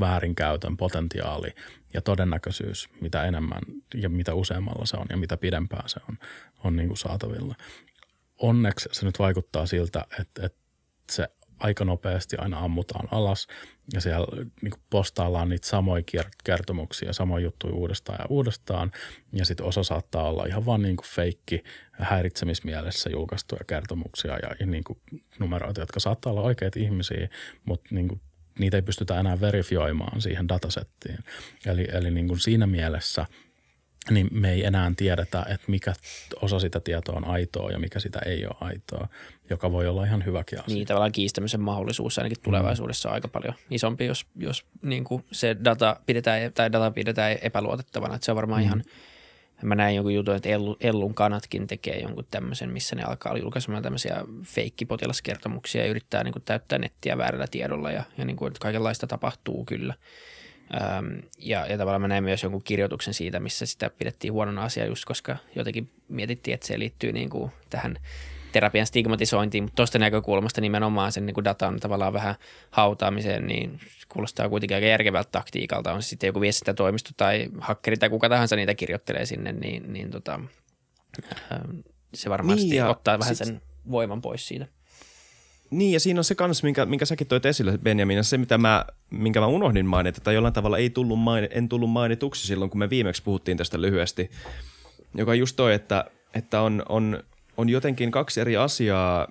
väärinkäytön 0.00 0.76
potentiaali 0.76 1.48
ja 1.94 2.00
todennäköisyys, 2.00 2.88
mitä 3.00 3.24
enemmän 3.24 3.62
ja 3.94 4.08
mitä 4.08 4.34
useammalla 4.34 4.86
se 4.86 4.96
on 4.96 5.06
ja 5.10 5.16
mitä 5.16 5.36
pidempään 5.36 5.88
se 5.88 6.00
on, 6.08 6.18
on 6.64 6.76
niin 6.76 6.88
kuin 6.88 6.98
saatavilla 6.98 7.54
onneksi 8.40 8.88
se 8.92 9.06
nyt 9.06 9.18
vaikuttaa 9.18 9.66
siltä, 9.66 10.06
että, 10.20 10.46
että 10.46 10.58
se 11.10 11.28
aika 11.60 11.84
nopeasti 11.84 12.36
aina 12.36 12.58
ammutaan 12.58 13.08
alas 13.10 13.46
ja 13.92 14.00
siellä 14.00 14.26
niin 14.62 14.72
postaillaan 14.90 15.48
niitä 15.48 15.66
samoja 15.66 16.02
kertomuksia, 16.44 17.12
samoja 17.12 17.44
juttuja 17.44 17.74
uudestaan 17.74 18.18
ja 18.20 18.26
uudestaan. 18.28 18.92
Ja 19.32 19.44
sitten 19.44 19.66
osa 19.66 19.82
saattaa 19.82 20.28
olla 20.28 20.46
ihan 20.46 20.66
vaan 20.66 20.82
niin 20.82 20.96
kuin 20.96 21.06
feikki 21.06 21.62
häiritsemismielessä 21.92 23.10
julkaistuja 23.10 23.64
kertomuksia 23.66 24.32
ja, 24.32 24.50
ja 24.60 24.66
niin 24.66 24.84
kuin 24.84 24.98
numeroita, 25.38 25.80
jotka 25.80 26.00
saattaa 26.00 26.32
olla 26.32 26.42
oikeita 26.42 26.78
ihmisiä, 26.78 27.28
mutta 27.64 27.94
niin 27.94 28.08
kuin 28.08 28.20
niitä 28.58 28.76
ei 28.76 28.82
pystytä 28.82 29.20
enää 29.20 29.40
verifioimaan 29.40 30.20
siihen 30.20 30.48
datasettiin. 30.48 31.18
Eli, 31.66 31.88
eli 31.92 32.10
niin 32.10 32.28
kuin 32.28 32.40
siinä 32.40 32.66
mielessä– 32.66 33.26
niin 34.10 34.28
me 34.30 34.52
ei 34.52 34.64
enää 34.64 34.92
tiedetä, 34.96 35.46
että 35.48 35.66
mikä 35.66 35.92
osa 36.42 36.60
sitä 36.60 36.80
tietoa 36.80 37.16
on 37.16 37.24
aitoa 37.24 37.70
ja 37.70 37.78
mikä 37.78 38.00
sitä 38.00 38.18
ei 38.26 38.46
ole 38.46 38.56
aitoa, 38.60 39.08
joka 39.50 39.72
voi 39.72 39.88
olla 39.88 40.04
ihan 40.04 40.24
hyväkin 40.24 40.58
asia. 40.58 40.74
Niin, 40.74 40.86
tavallaan 40.86 41.12
kiistämisen 41.12 41.60
mahdollisuus 41.60 42.18
ainakin 42.18 42.38
mm. 42.38 42.42
tulevaisuudessa 42.42 43.08
on 43.08 43.14
aika 43.14 43.28
paljon 43.28 43.54
isompi, 43.70 44.06
jos, 44.06 44.26
jos 44.36 44.64
niin 44.82 45.04
kuin 45.04 45.24
se 45.32 45.56
data 45.64 45.96
pidetään, 46.06 46.52
tai 46.52 46.72
data 46.72 46.90
pidetään 46.90 47.36
epäluotettavana. 47.42 48.14
Että 48.14 48.24
se 48.24 48.32
on 48.32 48.36
varmaan 48.36 48.62
mm. 48.62 48.66
ihan 48.66 48.84
Mä 49.62 49.74
näin 49.74 49.96
jonkun 49.96 50.14
jutun, 50.14 50.34
että 50.34 50.48
Ellu, 50.48 50.76
Ellun 50.80 51.14
kanatkin 51.14 51.66
tekee 51.66 52.00
jonkun 52.00 52.26
tämmöisen, 52.30 52.70
missä 52.70 52.96
ne 52.96 53.02
alkaa 53.02 53.38
julkaisemaan 53.38 53.82
tämmöisiä 53.82 54.24
feikkipotilaskertomuksia 54.44 55.82
ja 55.82 55.90
yrittää 55.90 56.24
niin 56.24 56.32
kuin 56.32 56.42
täyttää 56.42 56.78
nettiä 56.78 57.18
väärällä 57.18 57.46
tiedolla 57.50 57.92
ja, 57.92 58.04
ja 58.18 58.24
niin 58.24 58.36
kuin, 58.36 58.48
että 58.48 58.60
kaikenlaista 58.60 59.06
tapahtuu 59.06 59.64
kyllä. 59.64 59.94
Öm, 60.74 61.22
ja, 61.38 61.66
ja 61.66 61.78
tavallaan 61.78 62.00
mä 62.00 62.08
näin 62.08 62.24
myös 62.24 62.42
jonkun 62.42 62.62
kirjoituksen 62.62 63.14
siitä, 63.14 63.40
missä 63.40 63.66
sitä 63.66 63.90
pidettiin 63.98 64.32
huonona 64.32 64.62
asia 64.62 64.86
just, 64.86 65.04
koska 65.04 65.36
jotenkin 65.54 65.90
mietittiin, 66.08 66.54
että 66.54 66.66
se 66.66 66.78
liittyy 66.78 67.12
niin 67.12 67.30
kuin 67.30 67.50
tähän 67.70 67.96
terapian 68.52 68.86
stigmatisointiin, 68.86 69.64
mutta 69.64 69.76
tuosta 69.76 69.98
näkökulmasta 69.98 70.60
nimenomaan 70.60 71.12
sen 71.12 71.26
niin 71.26 71.34
kuin 71.34 71.44
datan 71.44 71.80
tavallaan 71.80 72.12
vähän 72.12 72.34
hautaamiseen, 72.70 73.46
niin 73.46 73.80
kuulostaa 74.08 74.48
kuitenkin 74.48 74.74
aika 74.74 74.86
järkevältä 74.86 75.28
taktiikalta. 75.32 75.92
On 75.92 76.02
se 76.02 76.08
sitten 76.08 76.28
joku 76.28 76.40
viestintätoimisto 76.40 77.10
tai 77.16 77.48
hakkeri 77.58 77.96
tai 77.96 78.10
kuka 78.10 78.28
tahansa 78.28 78.56
niitä 78.56 78.74
kirjoittelee 78.74 79.26
sinne, 79.26 79.52
niin, 79.52 79.92
niin 79.92 80.10
tota, 80.10 80.40
se 82.14 82.30
varmasti 82.30 82.68
niin 82.68 82.84
ottaa 82.84 83.18
vähän 83.18 83.36
sit... 83.36 83.46
sen 83.46 83.62
voiman 83.90 84.22
pois 84.22 84.48
siitä. 84.48 84.66
Niin, 85.70 85.92
ja 85.92 86.00
siinä 86.00 86.20
on 86.20 86.24
se 86.24 86.34
kans, 86.34 86.62
minkä, 86.62 86.86
minkä 86.86 87.04
säkin 87.04 87.26
toit 87.26 87.46
esille, 87.46 87.78
Benjamin, 87.78 88.24
se, 88.24 88.38
mitä 88.38 88.58
mä, 88.58 88.84
minkä 89.10 89.40
mä 89.40 89.46
unohdin 89.46 89.86
mainita, 89.86 90.20
tai 90.20 90.34
jollain 90.34 90.54
tavalla 90.54 90.78
ei 90.78 90.90
tullut 90.90 91.20
maini, 91.20 91.48
en 91.50 91.68
tullut 91.68 91.90
mainituksi 91.90 92.46
silloin, 92.46 92.70
kun 92.70 92.78
me 92.78 92.90
viimeksi 92.90 93.22
puhuttiin 93.22 93.56
tästä 93.56 93.80
lyhyesti, 93.80 94.30
joka 95.14 95.34
just 95.34 95.56
toi, 95.56 95.74
että, 95.74 96.04
että 96.34 96.60
on, 96.60 96.82
on, 96.88 97.24
on 97.56 97.68
jotenkin 97.68 98.10
kaksi 98.10 98.40
eri 98.40 98.56
asiaa 98.56 99.28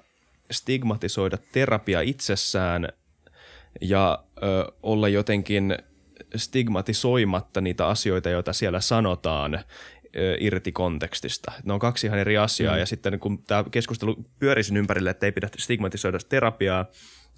stigmatisoida 0.51 1.37
terapia 1.51 2.01
itsessään 2.01 2.89
ja 3.81 4.23
ö, 4.43 4.71
olla 4.83 5.09
jotenkin 5.09 5.77
stigmatisoimatta 6.35 7.61
niitä 7.61 7.87
asioita, 7.87 8.29
joita 8.29 8.53
siellä 8.53 8.81
sanotaan, 8.81 9.59
irti 10.39 10.71
kontekstista. 10.71 11.51
Ne 11.63 11.73
on 11.73 11.79
kaksi 11.79 12.07
ihan 12.07 12.19
eri 12.19 12.37
asiaa 12.37 12.73
mm. 12.73 12.79
ja 12.79 12.85
sitten 12.85 13.19
kun 13.19 13.43
tämä 13.43 13.63
keskustelu 13.71 14.25
pyörisin 14.39 14.77
ympärille, 14.77 15.09
että 15.09 15.25
ei 15.25 15.31
pidä 15.31 15.49
stigmatisoida 15.57 16.19
terapiaa, 16.29 16.85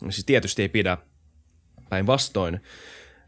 niin 0.01 0.11
siis 0.11 0.25
tietysti 0.25 0.61
ei 0.61 0.69
pidä 0.69 0.97
päinvastoin, 1.89 2.61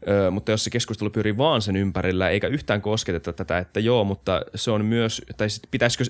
Ö, 0.08 0.30
mutta 0.30 0.50
jos 0.50 0.64
se 0.64 0.70
keskustelu 0.70 1.10
pyörii 1.10 1.36
vaan 1.36 1.62
sen 1.62 1.76
ympärillä, 1.76 2.28
eikä 2.28 2.48
yhtään 2.48 2.82
kosketeta 2.82 3.32
tätä, 3.32 3.58
että 3.58 3.80
joo, 3.80 4.04
mutta 4.04 4.42
se 4.54 4.70
on 4.70 4.84
myös, 4.84 5.22
tai 5.36 5.50
sit 5.50 5.62
pitäisikö, 5.70 6.04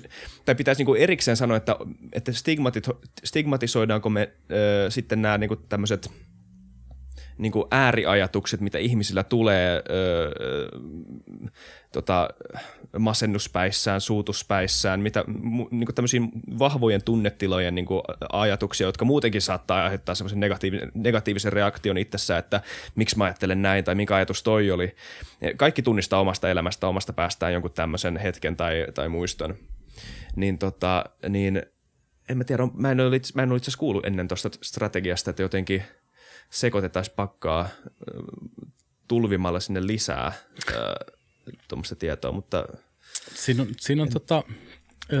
tai 0.45 0.55
pitäisi 0.55 0.79
niinku 0.79 0.95
erikseen 0.95 1.37
sanoa, 1.37 1.57
että, 1.57 1.75
että 2.13 2.31
stigmatisoidaanko 3.23 4.09
me 4.09 4.29
ö, 4.51 4.91
sitten 4.91 5.21
nämä 5.21 5.37
niinku 5.37 5.55
tämmöiset– 5.55 6.09
niin 7.37 7.51
kuin 7.51 7.65
ääriajatukset, 7.71 8.61
mitä 8.61 8.77
ihmisillä 8.77 9.23
tulee 9.23 9.83
öö, 9.89 10.31
tota, 11.91 12.29
masennuspäissään, 12.99 14.01
suutuspäissään, 14.01 14.99
mitä, 14.99 15.23
niin 15.71 15.85
kuin 15.85 15.95
tämmöisiin 15.95 16.31
vahvojen 16.59 17.03
tunnetilojen 17.03 17.75
niin 17.75 17.85
kuin 17.85 18.01
ajatuksia, 18.31 18.87
jotka 18.87 19.05
muutenkin 19.05 19.41
saattaa 19.41 19.83
aiheuttaa 19.83 20.15
semmoisen 20.15 20.39
negatiivisen, 20.39 20.91
negatiivisen 20.93 21.53
reaktion 21.53 21.97
itsessä, 21.97 22.37
että 22.37 22.61
miksi 22.95 23.17
mä 23.17 23.23
ajattelen 23.23 23.61
näin 23.61 23.83
tai 23.83 23.95
mikä 23.95 24.15
ajatus 24.15 24.43
toi 24.43 24.71
oli. 24.71 24.95
Kaikki 25.57 25.81
tunnistaa 25.81 26.19
omasta 26.19 26.49
elämästä, 26.49 26.87
omasta 26.87 27.13
päästään 27.13 27.53
jonkun 27.53 27.71
tämmöisen 27.71 28.17
hetken 28.17 28.57
tai, 28.57 28.87
tai 28.93 29.09
muiston. 29.09 29.55
Niin, 30.35 30.57
tota, 30.57 31.05
niin 31.29 31.61
en 32.29 32.37
mä 32.37 32.43
tiedä, 32.43 32.67
mä 32.73 32.91
en 32.91 32.99
ole, 32.99 33.21
mä 33.33 33.43
en 33.43 33.51
ole 33.51 33.57
itse 33.57 33.69
asiassa 33.69 33.79
kuullut 33.79 34.05
ennen 34.05 34.27
tuosta 34.27 34.49
strategiasta, 34.61 35.29
että 35.29 35.41
jotenkin– 35.41 35.83
sekoitetaan 36.49 37.05
pakkaa 37.15 37.69
tulvimalla 39.07 39.59
sinne 39.59 39.87
lisää 39.87 40.33
tuommoista 41.67 41.95
tietoa, 41.95 42.31
mutta... 42.31 42.65
Siinä 43.35 43.63
on, 43.63 43.69
siinä 43.79 44.01
on 44.01 44.07
en... 44.07 44.13
tota, 44.13 44.43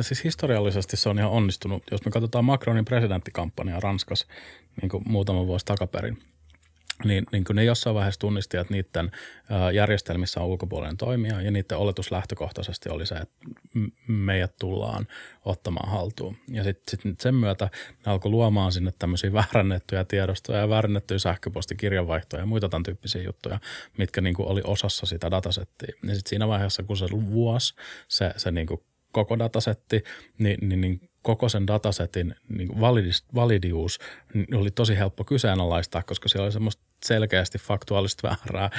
siis 0.01 0.23
historiallisesti 0.23 0.97
se 0.97 1.09
on 1.09 1.19
ihan 1.19 1.31
onnistunut. 1.31 1.83
Jos 1.91 2.05
me 2.05 2.11
katsotaan 2.11 2.45
Macronin 2.45 2.85
presidenttikampanjaa 2.85 3.79
Ranskassa 3.79 4.27
niin 4.81 4.89
kuin 4.89 5.03
muutama 5.07 5.47
vuosi 5.47 5.65
takaperin– 5.65 6.17
niin, 7.03 7.25
niin 7.31 7.43
kuin 7.43 7.55
ne 7.55 7.63
jossain 7.63 7.93
vaiheessa 7.93 8.19
tunnisti, 8.19 8.57
että 8.57 8.73
niiden 8.73 9.11
järjestelmissä 9.73 10.41
on 10.41 10.47
ulkopuolinen 10.47 10.97
toimija 10.97 11.41
ja 11.41 11.51
niiden 11.51 11.77
oletus 11.77 12.11
lähtökohtaisesti 12.11 12.89
oli 12.89 13.05
se, 13.05 13.15
että 13.15 13.35
meidät 14.07 14.57
tullaan 14.59 15.07
ottamaan 15.45 15.91
haltuun. 15.91 16.37
Ja 16.47 16.63
sitten 16.63 16.99
sit 17.03 17.21
sen 17.21 17.35
myötä 17.35 17.69
ne 18.05 18.11
alkoi 18.11 18.31
luomaan 18.31 18.71
sinne 18.71 18.93
tämmöisiä 18.99 19.33
väärännettyjä 19.33 20.03
tiedostoja 20.03 20.59
ja 20.59 20.69
väärännettyjä 20.69 21.19
sähköpostikirjanvaihtoja 21.19 22.41
ja 22.41 22.45
muita 22.45 22.69
tämän 22.69 22.83
tyyppisiä 22.83 23.23
juttuja, 23.23 23.59
mitkä 23.97 24.21
niin 24.21 24.35
oli 24.39 24.61
osassa 24.63 25.05
sitä 25.05 25.31
datasettia. 25.31 25.95
Ja 26.03 26.15
sitten 26.15 26.29
siinä 26.29 26.47
vaiheessa, 26.47 26.83
kun 26.83 26.97
se 26.97 27.05
vuosi, 27.11 27.73
se, 28.07 28.33
se 28.37 28.51
niin 28.51 28.67
koko 29.11 29.39
datasetti, 29.39 30.03
niin, 30.37 30.69
niin, 30.69 30.81
niin 30.81 31.09
koko 31.25 31.49
sen 31.49 31.67
datasetin 31.67 32.35
niin 32.49 32.81
validius 33.35 33.99
oli 34.55 34.71
tosi 34.71 34.97
helppo 34.97 35.23
kyseenalaistaa, 35.23 36.03
koska 36.03 36.29
siellä 36.29 36.45
oli 36.45 36.51
semmoista 36.51 36.83
selkeästi 37.05 37.57
faktuaalista 37.57 38.27
väärää, 38.27 38.69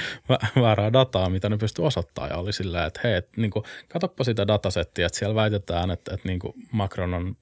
väärää 0.61 0.93
dataa, 0.93 1.29
mitä 1.29 1.49
ne 1.49 1.57
pystyi 1.57 1.85
osoittamaan. 1.85 2.31
Ja 2.31 2.37
oli 2.37 2.53
silleen, 2.53 2.87
että 2.87 2.99
hei, 3.03 3.13
et, 3.13 3.29
niin 3.37 3.51
kuin, 3.51 3.65
katsoppa 3.87 4.23
sitä 4.23 4.47
datasettia, 4.47 5.05
että 5.05 5.19
siellä 5.19 5.35
väitetään, 5.35 5.91
että, 5.91 6.13
että 6.13 6.27
niin 6.27 6.39
Macron 6.71 7.13
on 7.13 7.35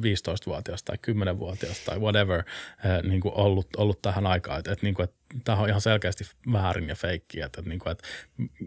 15-vuotias 0.00 0.82
tai 0.82 0.96
10-vuotias 1.10 1.84
tai 1.84 1.98
whatever 1.98 2.38
eh, 2.38 3.10
niin 3.10 3.22
ollut, 3.24 3.68
ollut 3.76 4.02
tähän 4.02 4.26
aikaan. 4.26 4.58
Että, 4.58 4.72
että, 4.72 4.86
niin 4.86 4.94
kuin, 4.94 5.04
että 5.04 5.16
tämä 5.44 5.58
on 5.58 5.68
ihan 5.68 5.80
selkeästi 5.80 6.24
väärin 6.52 6.88
ja 6.88 6.94
feikki, 6.94 7.40
että, 7.40 7.60
että, 7.60 7.68
niin 7.68 7.78
kuin, 7.78 7.92
että 7.92 8.04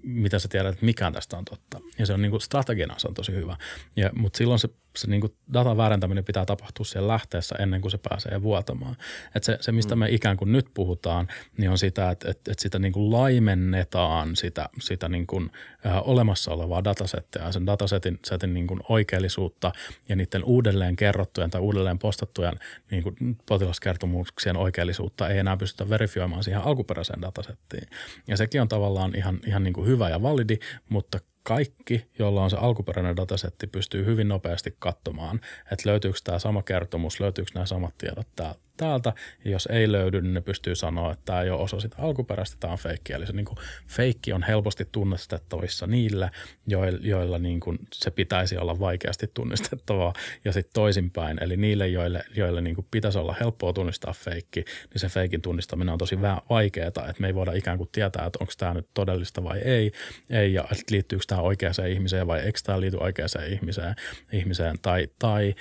mitä 0.04 0.40
sä 0.40 0.48
tiedät, 0.48 0.74
että 0.74 0.86
mikään 0.86 1.14
tästä 1.14 1.38
on 1.38 1.46
totta. 1.46 1.80
Ja 2.00 2.06
se 2.06 2.14
on 2.14 2.22
niin 2.22 2.32
kuin 2.32 2.42
strategiana 2.42 3.00
se 3.00 3.08
on 3.08 3.14
tosi 3.14 3.32
hyvä. 3.32 3.58
Ja, 3.96 4.10
mutta 4.16 4.38
silloin 4.38 4.60
se, 4.60 4.70
se 4.98 5.08
niin 5.08 5.22
kuin 5.22 5.34
datan 5.54 5.78
väärentäminen 5.78 6.26
pitää 6.26 6.46
tapahtua 6.46 6.86
siellä 6.86 7.08
lähteessä 7.08 7.56
ennen 7.60 7.82
kuin 7.82 7.92
se 7.92 7.98
pääsee 7.98 8.42
vuotamaan. 8.42 8.96
Että 9.36 9.46
se, 9.46 9.58
se, 9.62 9.72
mistä 9.72 9.96
mm. 9.96 10.00
me 10.00 10.10
ikään 10.10 10.38
kuin 10.38 10.52
nyt 10.52 10.68
puhutaan, 10.74 11.28
niin 11.58 11.70
on 11.70 11.78
sitä, 11.78 12.10
että, 12.10 12.32
että, 12.32 12.52
että 12.52 12.62
sitä 12.62 12.80
niin 12.80 12.94
kuin 12.94 13.12
laimennetaan 13.12 14.36
sitä, 14.36 14.70
sitä 14.82 15.10
niin 15.10 15.28
kuin, 15.28 15.52
ä, 15.86 16.02
olemassa 16.02 16.52
olevaa 16.52 16.84
datasettia 16.84 17.44
ja 17.44 17.52
sen 17.52 17.66
datasetin 17.66 18.20
setin 18.26 18.54
niin 18.54 18.68
kuin 18.68 18.80
oikeellisuutta 18.90 19.72
ja 20.10 20.16
niiden 20.16 20.44
uudelleen 20.44 20.96
kerrottujen 20.96 21.50
tai 21.50 21.62
uudelleen 21.62 22.00
postattujen 22.00 22.54
niin 22.92 23.04
kuin 23.04 23.38
potilaskertomuksien 23.46 24.58
oikeellisuutta 24.58 25.30
ei 25.30 25.38
enää 25.38 25.58
pystytä 25.58 25.90
verifioimaan 25.90 26.44
siihen 26.44 26.59
alkuperäiseen 26.64 27.22
datasettiin. 27.22 27.90
Ja 28.28 28.38
sekin 28.38 28.62
on 28.62 28.68
tavallaan 28.68 29.16
ihan, 29.16 29.40
ihan 29.48 29.64
niin 29.64 29.74
kuin 29.74 29.88
hyvä 29.88 30.10
ja 30.10 30.22
validi, 30.22 30.58
mutta 30.90 31.20
kaikki, 31.44 32.06
jolla 32.20 32.44
on 32.44 32.50
se 32.50 32.58
alkuperäinen 32.58 33.18
datasetti, 33.18 33.68
pystyy 33.68 34.06
hyvin 34.06 34.28
nopeasti 34.28 34.76
katsomaan, 34.80 35.40
että 35.72 35.90
löytyykö 35.90 36.20
tämä 36.24 36.40
sama 36.40 36.64
kertomus, 36.64 37.20
löytyykö 37.20 37.52
nämä 37.54 37.66
samat 37.66 37.98
tiedot 37.98 38.28
täältä 38.36 38.69
täältä, 38.80 39.14
ja 39.46 39.52
jos 39.52 39.68
ei 39.72 39.92
löydy, 39.92 40.22
niin 40.22 40.34
ne 40.34 40.42
pystyy 40.42 40.76
sanoa, 40.76 41.12
että 41.12 41.26
tämä 41.26 41.42
ei 41.42 41.50
ole 41.50 41.62
osa 41.62 41.80
sitä 41.80 41.96
alkuperäistä, 42.00 42.58
tämä 42.60 42.74
on 42.74 42.80
feikki. 42.80 43.14
Eli 43.14 43.28
se 43.28 43.34
niin 43.34 43.46
kuin, 43.46 43.58
feikki 43.88 44.34
on 44.34 44.44
helposti 44.44 44.88
tunnistettavissa 44.92 45.88
niille, 45.88 46.32
joilla, 46.68 47.00
joilla 47.02 47.40
niin 47.40 47.60
kuin, 47.60 47.80
se 47.94 48.12
pitäisi 48.12 48.58
olla 48.58 48.80
vaikeasti 48.80 49.32
tunnistettavaa, 49.34 50.14
ja 50.46 50.54
sitten 50.54 50.74
toisinpäin. 50.74 51.44
Eli 51.44 51.58
niille, 51.58 51.88
joille, 51.88 52.24
joille 52.36 52.62
niin 52.62 52.76
kuin, 52.76 52.88
pitäisi 52.92 53.18
olla 53.18 53.36
helppoa 53.40 53.74
tunnistaa 53.74 54.14
feikki, 54.14 54.66
niin 54.94 55.00
se 55.00 55.10
feikin 55.10 55.42
tunnistaminen 55.42 55.92
on 55.92 55.98
tosi 55.98 56.22
vaikeaa, 56.22 56.88
että 56.88 57.14
me 57.20 57.28
ei 57.28 57.36
voida 57.36 57.52
ikään 57.52 57.78
kuin 57.78 57.90
tietää, 57.92 58.26
että 58.26 58.40
onko 58.42 58.54
tämä 58.58 58.74
nyt 58.74 58.88
todellista 58.94 59.44
vai 59.44 59.60
ei, 59.60 59.92
ei 60.30 60.54
ja 60.54 60.66
liittyykö 60.92 61.24
tämä 61.28 61.42
oikeaan 61.42 61.88
ihmiseen 61.90 62.28
vai 62.28 62.40
eikö 62.40 62.60
tämä 62.64 62.80
liity 62.80 62.98
oikeaan 62.98 63.30
ihmiseen, 63.52 63.96
ihmiseen 64.32 64.80
tai, 64.82 65.08
tai 65.20 65.56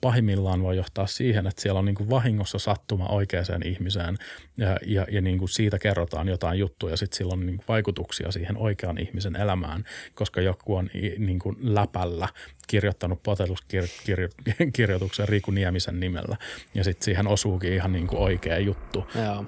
pahimmillaan 0.00 0.62
voi 0.62 0.76
johtaa 0.76 1.06
siihen, 1.06 1.46
että 1.46 1.62
siellä 1.62 1.78
on 1.78 1.84
niin 1.84 1.94
kuin 1.94 2.10
vahingossa 2.10 2.58
sattuma 2.64 3.06
oikeaan 3.06 3.62
ihmiseen. 3.64 4.16
Ja, 4.56 4.76
ja, 4.86 5.06
ja 5.10 5.20
niin 5.20 5.38
kuin 5.38 5.48
siitä 5.48 5.78
kerrotaan 5.78 6.28
jotain 6.28 6.58
juttuja 6.58 6.92
ja 6.92 6.96
sitten 6.96 7.16
sillä 7.16 7.32
on 7.32 7.46
niin 7.46 7.60
vaikutuksia 7.68 8.32
siihen 8.32 8.56
oikean 8.56 8.98
ihmisen 8.98 9.36
elämään, 9.36 9.84
koska 10.14 10.40
joku 10.40 10.74
on 10.74 10.90
niin 11.18 11.38
kuin 11.38 11.56
läpällä 11.60 12.28
kirjoittanut 12.66 13.22
poteluskirjoituksen 13.22 15.28
Riku 15.28 15.50
Niemisen 15.50 16.00
nimellä 16.00 16.36
ja 16.74 16.84
sitten 16.84 17.04
siihen 17.04 17.26
osuukin 17.26 17.72
ihan 17.72 17.92
niin 17.92 18.06
kuin 18.06 18.22
oikea 18.22 18.58
juttu. 18.58 19.06
Joo. 19.14 19.44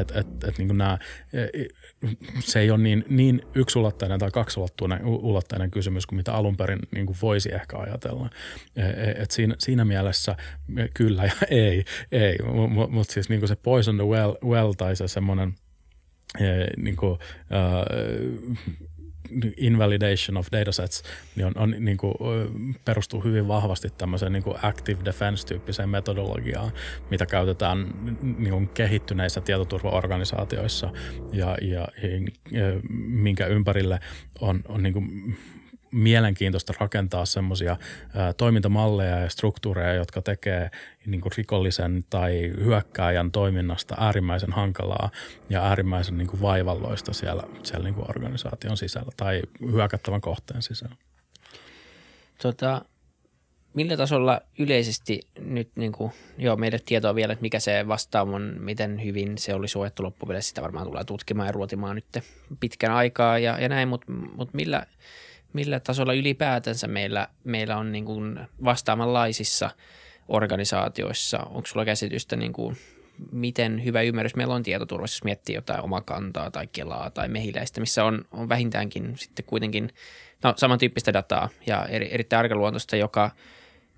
Et, 0.00 0.12
et, 0.16 0.44
et 0.44 0.58
niin 0.58 0.78
nämä, 0.78 0.98
e, 1.32 1.42
e, 1.42 1.48
se 2.40 2.60
ei 2.60 2.70
ole 2.70 2.82
niin, 2.82 3.04
niin 3.08 3.42
yksulotteinen 3.54 4.18
tai 4.18 4.30
kaksulotteinen 4.30 5.70
kysymys 5.70 6.06
kuin 6.06 6.16
mitä 6.16 6.34
alun 6.34 6.56
perin 6.56 6.78
niin 6.94 7.06
kuin 7.06 7.16
voisi 7.22 7.54
ehkä 7.54 7.78
ajatella. 7.78 8.30
E, 8.76 8.82
et 9.22 9.30
siinä, 9.30 9.54
siinä 9.58 9.84
mielessä 9.84 10.36
kyllä 10.94 11.24
ja 11.24 11.32
ei, 11.50 11.84
ei. 12.12 12.38
mutta 12.68 12.92
mut 12.92 13.10
siis 13.10 13.28
niin 13.28 13.40
kuin 13.40 13.48
se 13.48 13.56
poison 13.56 13.96
the 13.96 14.04
well, 14.04 14.32
well 14.44 14.72
tai 14.72 14.96
se 14.96 15.08
semmoinen 15.08 15.54
niin 16.76 16.96
kuin, 16.96 17.12
uh, 17.12 17.18
invalidation 19.56 20.36
of 20.36 20.46
datasets 20.52 21.02
niin 21.36 21.46
on, 21.46 21.52
on, 21.56 21.74
niin 21.78 21.96
kuin, 21.96 22.14
perustuu 22.84 23.24
hyvin 23.24 23.48
vahvasti 23.48 23.88
tämmöiseen 23.98 24.32
niin 24.32 24.42
kuin 24.42 24.56
active 24.62 25.04
defense-tyyppiseen 25.04 25.88
metodologiaan, 25.88 26.72
mitä 27.10 27.26
käytetään 27.26 27.94
niin 28.38 28.50
kuin 28.50 28.68
kehittyneissä 28.68 29.40
tietoturvaorganisaatioissa. 29.40 30.90
Ja, 31.32 31.56
ja, 31.62 31.88
ja 32.50 32.80
minkä 33.08 33.46
ympärille 33.46 34.00
on, 34.40 34.60
on 34.68 34.82
niin 34.82 34.92
kuin 34.92 35.36
mielenkiintoista 35.94 36.72
rakentaa 36.80 37.26
semmoisia 37.26 37.76
toimintamalleja 38.36 39.18
ja 39.18 39.28
struktuureja, 39.28 39.94
jotka 39.94 40.22
tekee 40.22 40.70
niin 41.06 41.20
kuin 41.20 41.32
rikollisen 41.36 42.04
tai 42.10 42.52
hyökkääjän 42.56 43.30
toiminnasta 43.30 43.96
äärimmäisen 43.98 44.52
hankalaa 44.52 45.10
ja 45.48 45.64
äärimmäisen 45.64 46.18
niin 46.18 46.28
kuin 46.28 46.42
vaivalloista 46.42 47.12
siellä, 47.12 47.42
siellä 47.62 47.84
niin 47.84 47.94
kuin 47.94 48.10
organisaation 48.10 48.76
sisällä 48.76 49.10
tai 49.16 49.42
hyökättävän 49.72 50.20
kohteen 50.20 50.62
sisällä. 50.62 50.96
Tota, 52.42 52.84
millä 53.74 53.96
tasolla 53.96 54.40
yleisesti 54.58 55.20
nyt, 55.40 55.70
niin 55.76 55.92
kuin, 55.92 56.12
joo, 56.38 56.56
meille 56.56 56.78
tietoa 56.86 57.14
vielä, 57.14 57.32
että 57.32 57.42
mikä 57.42 57.60
se 57.60 57.88
vastaava 57.88 58.36
on, 58.36 58.56
miten 58.58 59.04
hyvin 59.04 59.38
se 59.38 59.54
oli 59.54 59.68
suojattu 59.68 60.02
loppupeleissä, 60.02 60.48
sitä 60.48 60.62
varmaan 60.62 60.86
tulee 60.86 61.04
tutkimaan 61.04 61.46
ja 61.48 61.52
ruotimaan 61.52 61.94
nyt 61.94 62.24
pitkän 62.60 62.92
aikaa 62.92 63.38
ja, 63.38 63.60
ja 63.60 63.68
näin, 63.68 63.88
mutta 63.88 64.12
mut 64.12 64.54
millä, 64.54 64.86
millä 65.54 65.80
tasolla 65.80 66.12
ylipäätänsä 66.12 66.88
meillä, 66.88 67.28
meillä 67.44 67.76
on 67.76 67.92
niin 67.92 68.04
kuin 68.04 68.40
vastaavanlaisissa 68.64 69.70
organisaatioissa, 70.28 71.38
onko 71.38 71.66
sulla 71.66 71.84
käsitystä 71.84 72.36
niin 72.36 72.52
kuin, 72.52 72.76
miten 73.32 73.84
hyvä 73.84 74.02
ymmärrys 74.02 74.36
meillä 74.36 74.54
on 74.54 74.62
tietoturvassa, 74.62 75.16
jos 75.16 75.24
miettii 75.24 75.54
jotain 75.54 75.84
omaa 75.84 76.00
kantaa 76.00 76.50
tai 76.50 76.66
kelaa 76.66 77.10
tai 77.10 77.28
mehiläistä, 77.28 77.80
missä 77.80 78.04
on, 78.04 78.24
on 78.32 78.48
vähintäänkin 78.48 79.14
sitten 79.16 79.44
kuitenkin 79.44 79.90
no, 80.44 80.54
samantyyppistä 80.56 81.12
dataa 81.12 81.48
ja 81.66 81.86
eri, 81.86 82.08
erittäin 82.14 82.40
arkaluontoista, 82.40 82.96
joka– 82.96 83.30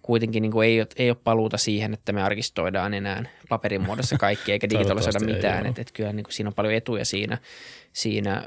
kuitenkin 0.07 0.43
niin 0.43 0.53
kuin 0.53 0.69
ei, 0.69 0.81
ole, 0.81 0.89
ei 0.97 1.11
ole 1.11 1.17
paluuta 1.25 1.59
siihen, 1.59 1.95
että 1.95 2.13
me 2.13 2.23
arkistoidaan 2.23 2.95
enää 2.95 3.25
paperin 3.49 3.83
muodossa 3.83 4.19
kaikki 4.19 4.53
eikä 4.53 4.71
digitalisoida 4.71 5.21
mitään. 5.21 5.67
Että 5.67 5.81
et 5.81 5.93
kyllä 5.93 6.13
niin 6.13 6.25
kuin 6.25 6.33
siinä 6.33 6.49
on 6.49 6.55
paljon 6.55 6.75
etuja 6.75 7.05
siinä, 7.05 7.39
siinä, 7.93 8.45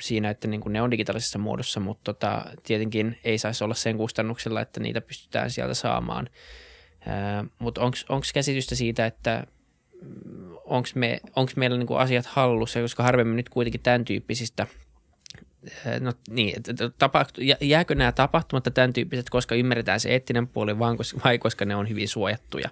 siinä 0.00 0.30
että 0.30 0.48
niin 0.48 0.60
kuin 0.60 0.72
ne 0.72 0.82
on 0.82 0.90
digitaalisessa 0.90 1.38
muodossa, 1.38 1.80
mutta 1.80 2.14
tota, 2.14 2.44
tietenkin 2.62 3.18
ei 3.24 3.38
saisi 3.38 3.64
olla 3.64 3.74
sen 3.74 3.96
kustannuksella, 3.96 4.60
että 4.60 4.80
niitä 4.80 5.00
pystytään 5.00 5.50
sieltä 5.50 5.74
saamaan. 5.74 6.28
mutta 7.58 7.80
onko 7.80 8.22
käsitystä 8.34 8.74
siitä, 8.74 9.06
että 9.06 9.46
onko 10.64 10.88
me, 10.94 11.20
meillä 11.56 11.76
niin 11.76 11.86
kuin 11.86 12.00
asiat 12.00 12.26
hallussa, 12.26 12.80
koska 12.80 13.02
harvemmin 13.02 13.36
nyt 13.36 13.48
kuitenkin 13.48 13.80
tämän 13.80 14.04
tyyppisistä– 14.04 14.66
no 16.00 16.12
niin, 16.30 16.62
tapahtu, 16.98 17.40
jääkö 17.60 17.94
nämä 17.94 18.12
tapahtumat 18.12 18.64
tämän 18.74 18.92
tyyppiset, 18.92 19.30
koska 19.30 19.54
ymmärretään 19.54 20.00
se 20.00 20.08
eettinen 20.08 20.48
puoli 20.48 20.78
vaan, 20.78 20.98
vai 21.24 21.38
koska 21.38 21.64
ne 21.64 21.76
on 21.76 21.88
hyvin 21.88 22.08
suojattuja? 22.08 22.70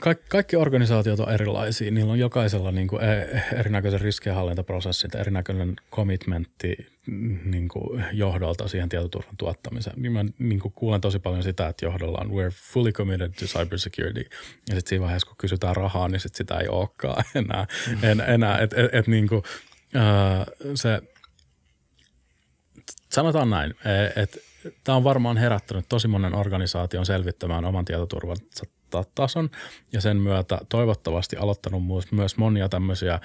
Ka- 0.00 0.14
kaikki 0.28 0.56
organisaatiot 0.56 1.20
on 1.20 1.32
erilaisia. 1.32 1.90
Niillä 1.90 2.12
on 2.12 2.18
jokaisella 2.18 2.72
niin 2.72 2.88
kuin 2.88 3.02
e, 3.04 3.42
erinäköisen 3.58 4.00
riskienhallintaprosessin, 4.00 5.16
erinäköinen 5.16 5.76
commitmentti 5.92 6.76
niin 7.44 7.68
kuin 7.68 8.04
johdolta 8.12 8.68
siihen 8.68 8.88
tietoturvan 8.88 9.36
tuottamiseen. 9.36 10.12
Mä 10.12 10.24
niin 10.38 10.60
kuin 10.60 10.72
kuulen 10.72 11.00
tosi 11.00 11.18
paljon 11.18 11.42
sitä, 11.42 11.68
että 11.68 11.84
johdolla 11.84 12.18
on 12.18 12.30
we're 12.30 12.54
fully 12.72 12.92
committed 12.92 13.32
to 13.32 13.44
cybersecurity. 13.44 14.20
Ja 14.68 14.74
sitten 14.74 14.88
siinä 14.88 15.02
vaiheessa, 15.02 15.26
kun 15.26 15.36
kysytään 15.38 15.76
rahaa, 15.76 16.08
niin 16.08 16.20
sit 16.20 16.34
sitä 16.34 16.58
ei 16.58 16.68
olekaan 16.68 17.24
enää. 17.34 17.66
Mm. 17.88 18.04
En, 18.04 18.20
enää 18.20 18.58
et, 18.58 18.72
et, 18.72 18.94
et, 18.94 19.06
niin 19.06 19.28
kuin, 19.28 19.42
se, 20.74 21.02
sanotaan 23.12 23.50
näin, 23.50 23.74
e, 23.84 24.22
että 24.22 24.38
tämä 24.84 24.96
on 24.96 25.04
varmaan 25.04 25.36
herättänyt 25.36 25.84
tosi 25.88 26.08
monen 26.08 26.34
organisaation 26.34 27.06
selvittämään 27.06 27.64
oman 27.64 27.84
tietoturvansa 27.84 28.66
tason 29.14 29.50
ja 29.92 30.00
sen 30.00 30.16
myötä 30.16 30.58
toivottavasti 30.68 31.36
aloittanut 31.36 31.82
myös 32.10 32.36
monia 32.36 32.68
tämmöisiä 32.68 33.20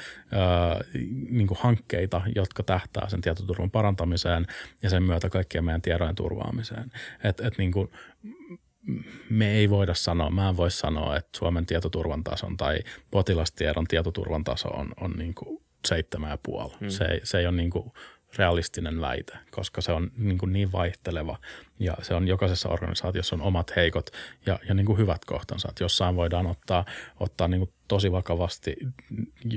niin 1.29 1.47
kuin 1.47 1.57
hankkeita, 1.61 2.21
jotka 2.35 2.63
tähtää 2.63 3.09
sen 3.09 3.21
tietoturvan 3.21 3.71
parantamiseen 3.71 4.47
ja 4.83 4.89
sen 4.89 5.03
myötä 5.03 5.29
kaikkien 5.29 5.65
meidän 5.65 5.81
tiedojen 5.81 6.15
turvaamiseen. 6.15 6.91
Et, 7.23 7.39
et 7.39 7.57
niin 7.57 7.71
kuin, 7.71 7.91
me 9.29 9.51
ei 9.51 9.69
voida 9.69 9.93
sanoa, 9.93 10.29
mä 10.29 10.49
en 10.49 10.57
voi 10.57 10.71
sanoa, 10.71 11.17
että 11.17 11.37
Suomen 11.37 11.65
tietoturvan 11.65 12.23
tason 12.23 12.57
tai 12.57 12.79
potilastiedon 13.11 13.85
tietoturvan 13.87 14.43
taso 14.43 14.69
on, 14.69 14.93
on 15.01 15.11
niin 15.11 15.33
kuin 15.33 15.61
seitsemän 15.87 16.29
ja 16.29 16.37
puoli. 16.43 16.73
Hmm. 16.79 16.89
Se, 16.89 17.21
se 17.23 17.39
ei 17.39 17.47
ole 17.47 17.55
niin 17.55 17.69
kuin 17.69 17.91
realistinen 18.37 19.01
väite, 19.01 19.37
koska 19.51 19.81
se 19.81 19.91
on 19.91 20.11
niin, 20.17 20.37
kuin 20.37 20.53
niin 20.53 20.71
vaihteleva 20.71 21.37
ja 21.79 21.97
se 22.01 22.13
on 22.13 22.27
jokaisessa 22.27 22.69
organisaatiossa 22.69 23.35
on 23.35 23.41
omat 23.41 23.75
heikot 23.75 24.09
ja, 24.45 24.59
ja 24.67 24.73
niin 24.73 24.85
kuin 24.85 24.97
hyvät 24.97 25.25
kohtansa. 25.25 25.69
Että 25.69 25.83
jossain 25.83 26.15
voidaan 26.15 26.47
ottaa, 26.47 26.85
ottaa 27.19 27.47
niin 27.47 27.59
kuin 27.59 27.73
tosi 27.87 28.11
vakavasti 28.11 28.75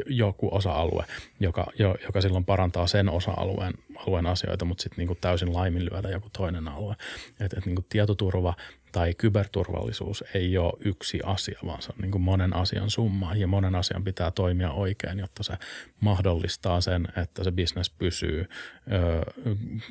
joku 0.07 0.49
osa-alue, 0.55 1.05
joka, 1.41 1.67
joka 1.79 2.21
silloin 2.21 2.45
parantaa 2.45 2.87
sen 2.87 3.09
osa-alueen 3.09 3.75
alueen 4.07 4.27
asioita, 4.27 4.65
mutta 4.65 4.83
sitten 4.83 5.07
niin 5.07 5.19
täysin 5.21 5.53
laiminlyödä 5.53 6.09
joku 6.09 6.29
toinen 6.37 6.69
alue. 6.69 6.97
Et, 7.41 7.53
et 7.53 7.67
niin 7.67 7.77
kuin 7.77 7.87
tietoturva 7.89 8.55
tai 8.93 9.15
kyberturvallisuus 9.15 10.25
ei 10.35 10.59
ole 10.59 10.73
yksi 10.85 11.21
asia, 11.25 11.59
vaan 11.67 11.83
se 11.83 11.93
on 11.93 12.03
niin 12.03 12.11
kuin 12.11 12.23
monen 12.23 12.57
asian 12.57 12.91
summa 12.91 13.35
ja 13.35 13.47
monen 13.47 13.75
asian 13.75 14.05
pitää 14.05 14.31
toimia 14.31 14.71
oikein, 14.71 15.19
jotta 15.19 15.43
se 15.43 15.55
mahdollistaa 16.01 16.81
sen, 16.81 17.09
että 17.17 17.45
se 17.45 17.53
bisnes 17.53 17.91
pysyy 17.91 18.49
ö, 18.93 19.31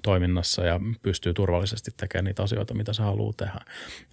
toiminnassa 0.04 0.66
ja 0.66 0.80
pystyy 1.02 1.34
turvallisesti 1.34 1.92
tekemään 1.98 2.26
niitä 2.26 2.44
asioita, 2.44 2.74
mitä 2.74 2.94
se 2.94 3.04
haluaa 3.04 3.34
tehdä. 3.38 3.60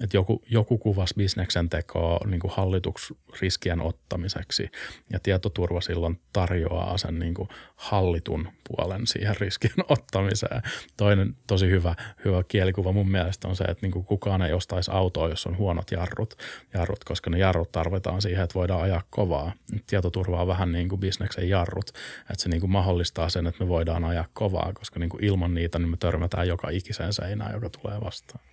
Et 0.00 0.14
joku, 0.14 0.42
joku 0.50 0.78
kuvasi 0.78 1.14
bisneksen 1.14 1.68
tekoa 1.68 2.20
niin 2.26 2.40
kuin 2.40 2.52
hallituksriskien 2.56 3.80
ottamiseksi 3.80 4.70
ja 5.12 5.20
tietoturva 5.20 5.80
silloin 5.80 6.20
tarjoaa 6.32 6.98
sen 6.98 7.18
niin 7.18 7.34
kuin 7.34 7.48
hallitun 7.76 8.48
puolen 8.68 9.06
siihen 9.06 9.36
riskien 9.36 9.84
ottamiseen. 9.88 10.62
Toinen 10.96 11.36
tosi 11.46 11.70
hyvä, 11.70 11.94
hyvä 12.24 12.42
kielikuva 12.48 12.92
mun 12.92 13.10
mielestä 13.10 13.48
on 13.48 13.56
se, 13.56 13.64
että 13.64 13.86
niin 13.86 13.92
kuin 13.92 14.04
kukaan 14.04 14.42
ei 14.42 14.52
osta 14.52 14.77
ostaisi 14.78 14.98
autoa, 14.98 15.28
jos 15.28 15.46
on 15.46 15.56
huonot 15.56 15.90
jarrut, 15.90 16.34
jarrut, 16.74 17.04
koska 17.04 17.30
ne 17.30 17.38
jarrut 17.38 17.72
tarvitaan 17.72 18.22
siihen, 18.22 18.44
että 18.44 18.54
voidaan 18.54 18.82
ajaa 18.82 19.02
kovaa. 19.10 19.52
Tietoturva 19.86 20.40
on 20.40 20.46
vähän 20.46 20.72
niin 20.72 20.88
kuin 20.88 21.00
bisneksen 21.00 21.48
jarrut, 21.48 21.88
että 22.30 22.42
se 22.42 22.48
niin 22.48 22.60
kuin 22.60 22.70
mahdollistaa 22.70 23.28
sen, 23.28 23.46
että 23.46 23.64
me 23.64 23.68
voidaan 23.68 24.04
ajaa 24.04 24.24
kovaa, 24.32 24.72
koska 24.72 25.00
niin 25.00 25.10
kuin 25.10 25.24
ilman 25.24 25.54
niitä 25.54 25.78
niin 25.78 25.90
me 25.90 25.96
törmätään 25.96 26.48
joka 26.48 26.70
ikiseen 26.70 27.12
seinään, 27.12 27.54
joka 27.54 27.70
tulee 27.70 28.00
vastaan. 28.00 28.44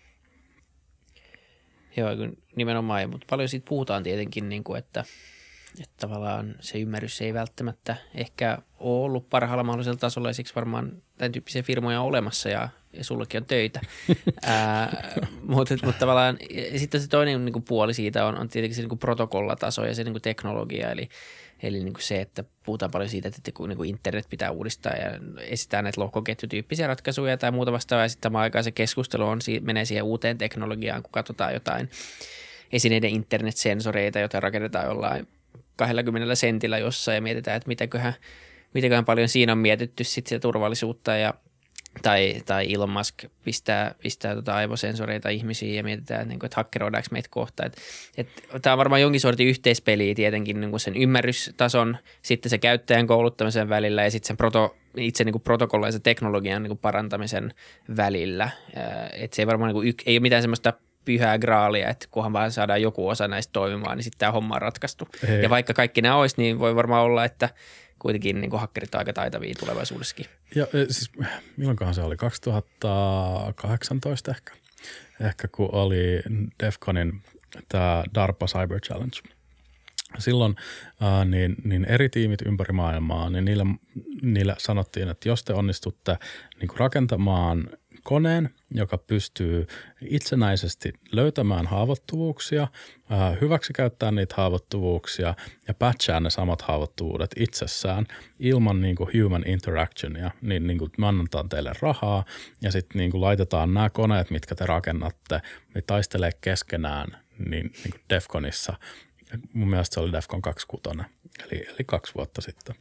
Joo, 1.97 2.09
nimenomaan, 2.55 3.09
mutta 3.09 3.28
paljon 3.30 3.49
siitä 3.49 3.65
puhutaan 3.69 4.03
tietenkin, 4.03 4.49
niin 4.49 4.63
kuin, 4.63 4.80
että, 4.80 5.05
että 5.82 6.07
tavallaan 6.07 6.55
se 6.59 6.80
ymmärrys 6.80 7.21
ei 7.21 7.34
välttämättä 7.34 7.95
ehkä 8.15 8.57
ole 8.80 9.05
ollut 9.05 9.30
parhaalla 9.30 9.63
mahdollisella 9.63 9.97
tasolla 9.97 10.30
ja 10.30 10.34
siksi 10.34 10.55
varmaan 10.55 11.01
tämän 11.17 11.32
tyyppisiä 11.32 11.63
firmoja 11.63 12.01
on 12.01 12.07
olemassa 12.07 12.49
ja 12.49 12.69
ja 12.97 13.03
sullekin 13.03 13.41
on 13.41 13.45
töitä. 13.45 13.82
mutta, 15.41 15.76
mutta 15.84 15.99
tavallaan 15.99 16.38
sitten 16.78 17.01
se 17.01 17.07
toinen 17.07 17.45
niin 17.45 17.53
kuin 17.53 17.63
puoli 17.63 17.93
siitä 17.93 18.26
on, 18.26 18.38
on 18.38 18.49
tietenkin 18.49 18.76
se 18.76 18.82
niin 18.82 18.89
kuin 18.89 18.99
protokollataso 18.99 19.86
ja 19.86 19.95
se 19.95 20.03
niin 20.03 20.13
kuin 20.13 20.21
teknologia, 20.21 20.91
eli, 20.91 21.09
eli 21.63 21.84
niin 21.84 21.93
kuin 21.93 22.03
se, 22.03 22.21
että 22.21 22.43
puhutaan 22.65 22.91
paljon 22.91 23.09
siitä, 23.09 23.28
että 23.28 23.51
niin 23.67 23.78
kuin 23.78 23.89
internet 23.89 24.26
pitää 24.30 24.51
uudistaa 24.51 24.93
ja 24.93 25.19
esittää 25.39 25.82
näitä 25.82 26.01
lohkoketjutyyppisiä 26.01 26.88
ratkaisuja 26.88 27.38
tai 27.38 27.51
muuta 27.51 27.71
vastaavaa. 27.71 28.05
Ja 28.05 28.09
sitten 28.09 28.30
samaan 28.30 28.43
aikaan 28.43 28.63
se 28.63 28.71
keskustelu 28.71 29.28
on, 29.28 29.39
menee 29.61 29.86
siihen 29.86 30.03
uuteen 30.03 30.38
teknologiaan, 30.38 31.03
kun 31.03 31.11
katsotaan 31.11 31.53
jotain 31.53 31.89
esineiden 32.71 33.09
internetsensoreita, 33.09 34.19
joita 34.19 34.39
rakennetaan 34.39 34.86
jollain 34.86 35.28
20 35.76 36.36
sentillä 36.36 36.78
jossain 36.78 37.15
ja 37.15 37.21
mietitään, 37.21 37.57
että 37.57 37.67
mitäköhän, 37.67 38.13
mitäköhän 38.73 39.05
paljon 39.05 39.30
siinä 39.30 39.51
on 39.51 39.57
mietitty 39.57 40.03
sitten 40.03 40.30
sitä 40.30 40.39
turvallisuutta 40.39 41.15
ja– 41.15 41.34
tai, 42.01 42.41
tai 42.45 42.73
Elon 42.73 42.89
Musk 42.89 43.15
pistää, 43.43 43.95
pistää 44.03 44.36
tota 44.36 44.55
aivosensoreita 44.55 45.30
ihmisiin 45.30 45.76
ja 45.76 45.84
mietitään, 45.84 46.21
että, 46.21 46.30
niin 46.30 46.39
kuin, 46.39 46.47
että 46.47 46.55
hakkeroidaanko 46.55 47.07
meitä 47.11 47.30
kohta. 47.32 47.63
Tämä 48.61 48.73
on 48.73 48.78
varmaan 48.78 49.01
jonkin 49.01 49.21
sortin 49.21 49.47
yhteispeliä 49.47 50.15
tietenkin 50.15 50.61
niin 50.61 50.69
kuin 50.69 50.80
sen 50.80 50.95
ymmärrystason, 50.95 51.97
sitten 52.21 52.49
se 52.49 52.57
käyttäjän 52.57 53.07
kouluttamisen 53.07 53.69
välillä 53.69 54.03
ja 54.03 54.11
sitten 54.11 54.28
sen 54.28 54.38
proto, 54.38 54.76
itse 54.97 55.23
niin 55.23 55.41
protokollaisen 55.41 56.01
teknologian 56.01 56.63
niin 56.63 56.69
kuin 56.69 56.80
parantamisen 56.80 57.53
välillä. 57.97 58.49
Että 59.13 59.36
se 59.36 59.41
ei 59.41 59.47
varmaan 59.47 59.73
niin 59.73 59.95
kuin, 59.95 59.95
ei 60.05 60.15
ole 60.15 60.21
mitään 60.21 60.43
semmoista 60.43 60.73
pyhää 61.05 61.39
graalia, 61.39 61.89
että 61.89 62.07
kunhan 62.11 62.33
vaan 62.33 62.51
saadaan 62.51 62.81
joku 62.81 63.09
osa 63.09 63.27
näistä 63.27 63.53
toimimaan, 63.53 63.97
niin 63.97 64.03
sitten 64.03 64.19
tämä 64.19 64.31
homma 64.31 64.55
on 64.55 64.61
ratkaistu. 64.61 65.07
Ei. 65.27 65.43
Ja 65.43 65.49
vaikka 65.49 65.73
kaikki 65.73 66.01
nämä 66.01 66.15
olisi, 66.15 66.35
niin 66.37 66.59
voi 66.59 66.75
varmaan 66.75 67.03
olla, 67.03 67.25
että– 67.25 67.49
kuitenkin 68.05 68.41
niin 68.41 68.51
hakkerit 68.51 68.95
on 68.95 68.99
aika 68.99 69.13
taitavia 69.13 69.55
tulevaisuudessakin. 69.59 70.25
Ja 70.55 70.67
siis 70.89 71.11
milloinkohan 71.57 71.93
se 71.93 72.01
oli? 72.01 72.17
2018 72.17 74.31
ehkä. 74.31 74.53
Ehkä 75.21 75.47
kun 75.47 75.69
oli 75.71 76.21
Defconin 76.63 77.21
tämä 77.69 78.03
DARPA 78.15 78.45
Cyber 78.45 78.79
Challenge. 78.79 79.17
Silloin 80.17 80.55
äh, 81.03 81.25
niin, 81.25 81.55
niin 81.63 81.85
eri 81.85 82.09
tiimit 82.09 82.41
ympäri 82.41 82.73
maailmaa, 82.73 83.29
niin 83.29 83.45
niillä, 83.45 83.65
niillä 84.21 84.55
sanottiin, 84.57 85.09
että 85.09 85.29
jos 85.29 85.43
te 85.43 85.53
onnistutte 85.53 86.17
niin 86.59 86.67
kuin 86.67 86.79
rakentamaan 86.79 87.69
koneen, 88.05 88.49
joka 88.71 88.97
pystyy 88.97 89.67
itsenäisesti 90.01 90.93
löytämään 91.11 91.67
haavoittuvuuksia, 91.67 92.67
hyväksi 93.41 93.73
käyttää 93.73 94.11
niitä 94.11 94.35
haavoittuvuuksia 94.37 95.33
ja 95.67 95.73
patchaa 95.73 96.19
ne 96.19 96.29
samat 96.29 96.61
haavoittuvuudet 96.61 97.31
itsessään 97.37 98.05
ilman 98.39 98.81
niin 98.81 98.95
kuin 98.95 99.09
human 99.23 99.43
interactionia. 99.47 100.31
Niin, 100.41 100.67
niin 100.67 100.77
kuin 100.77 100.91
me 100.97 101.07
annetaan 101.07 101.49
teille 101.49 101.71
rahaa 101.81 102.25
ja 102.61 102.71
sitten 102.71 102.97
niin 102.99 103.21
laitetaan 103.21 103.73
nämä 103.73 103.89
koneet, 103.89 104.31
mitkä 104.31 104.55
te 104.55 104.65
rakennatte, 104.65 105.41
niin 105.73 105.83
taistelee 105.87 106.31
keskenään 106.41 107.07
niin, 107.37 107.49
niin 107.49 107.91
kuin 107.91 108.01
Defconissa. 108.09 108.73
Mun 109.53 109.69
mielestä 109.69 109.93
se 109.93 109.99
oli 109.99 110.11
Defcon 110.11 110.41
26, 110.41 111.09
eli, 111.43 111.65
eli 111.67 111.83
kaksi 111.85 112.13
vuotta 112.15 112.41
sitten. 112.41 112.75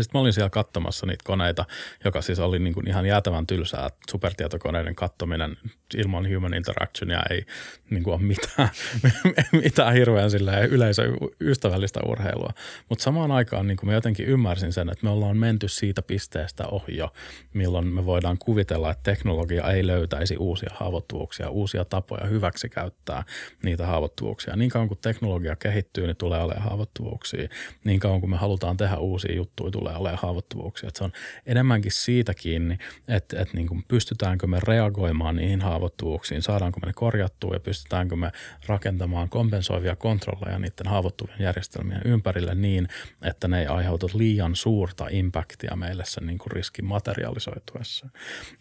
Sitten 0.00 0.18
mä 0.18 0.20
olin 0.20 0.32
siellä 0.32 0.50
katsomassa 0.50 1.06
niitä 1.06 1.22
koneita, 1.24 1.64
joka 2.04 2.22
siis 2.22 2.38
oli 2.38 2.58
niin 2.58 2.74
kuin 2.74 2.88
ihan 2.88 3.06
jäätävän 3.06 3.46
tylsää. 3.46 3.90
Supertietokoneiden 4.10 4.94
kattominen 4.94 5.56
ilman 5.96 6.34
human 6.34 6.54
interactionia 6.54 7.22
ei 7.30 7.46
niin 7.90 8.02
kuin 8.02 8.14
ole 8.14 8.22
mitään, 8.22 8.68
mitään 9.64 9.92
hirveän 9.92 10.30
yleisöystävällistä 10.70 12.00
urheilua. 12.06 12.50
Mutta 12.88 13.02
samaan 13.02 13.30
aikaan 13.32 13.66
niin 13.66 13.76
kuin 13.76 13.88
mä 13.88 13.94
jotenkin 13.94 14.26
ymmärsin 14.26 14.72
sen, 14.72 14.88
että 14.88 15.04
me 15.04 15.10
ollaan 15.10 15.36
menty 15.36 15.68
siitä 15.68 16.02
pisteestä 16.02 16.66
ohi 16.66 16.96
jo, 16.96 17.12
milloin 17.52 17.86
me 17.86 18.06
voidaan 18.06 18.38
kuvitella, 18.38 18.90
että 18.90 19.10
teknologia 19.10 19.70
ei 19.70 19.86
löytäisi 19.86 20.36
uusia 20.36 20.70
haavoittuvuuksia, 20.74 21.50
uusia 21.50 21.84
tapoja 21.84 22.26
hyväksi 22.26 22.68
käyttää 22.68 23.24
niitä 23.62 23.86
haavoittuvuuksia. 23.86 24.56
Niin 24.56 24.70
kauan 24.70 24.88
kuin 24.88 24.98
teknologia 25.02 25.56
kehittyy, 25.56 26.06
niin 26.06 26.16
tulee 26.16 26.42
olemaan 26.42 26.64
haavoittuvuuksia. 26.64 27.48
Niin 27.84 28.00
kauan 28.00 28.20
kuin 28.20 28.30
me 28.30 28.36
halutaan 28.36 28.76
tehdä 28.76 28.96
uusia 28.96 29.34
juttuja, 29.34 29.70
tulee 29.82 29.96
olemaan 29.96 30.18
haavoittuvuuksia. 30.22 30.88
Että 30.88 30.98
se 30.98 31.04
on 31.04 31.12
enemmänkin 31.46 31.92
siitä 31.92 32.34
kiinni, 32.34 32.78
että, 33.08 33.42
että 33.42 33.56
niin 33.56 33.66
kuin 33.66 33.84
pystytäänkö 33.88 34.46
me 34.46 34.58
reagoimaan 34.62 35.36
niihin 35.36 35.60
haavoittuvuuksiin, 35.60 36.42
saadaanko 36.42 36.80
me 36.80 36.86
ne 36.86 36.92
korjattua 36.92 37.54
ja 37.54 37.60
pystytäänkö 37.60 38.16
me 38.16 38.30
rakentamaan 38.66 39.28
kompensoivia 39.28 39.96
kontrolleja 39.96 40.58
niiden 40.58 40.86
haavoittuvien 40.86 41.40
järjestelmien 41.40 42.02
ympärille 42.04 42.54
niin, 42.54 42.88
että 43.22 43.48
ne 43.48 43.60
ei 43.60 43.66
aiheuta 43.66 44.06
liian 44.14 44.56
suurta 44.56 45.06
impaktia 45.10 45.76
meille 45.76 46.04
sen 46.06 46.26
niin 46.26 46.38
kuin 46.38 46.52
riskin 46.52 46.84
materialisoituessa. 46.84 48.08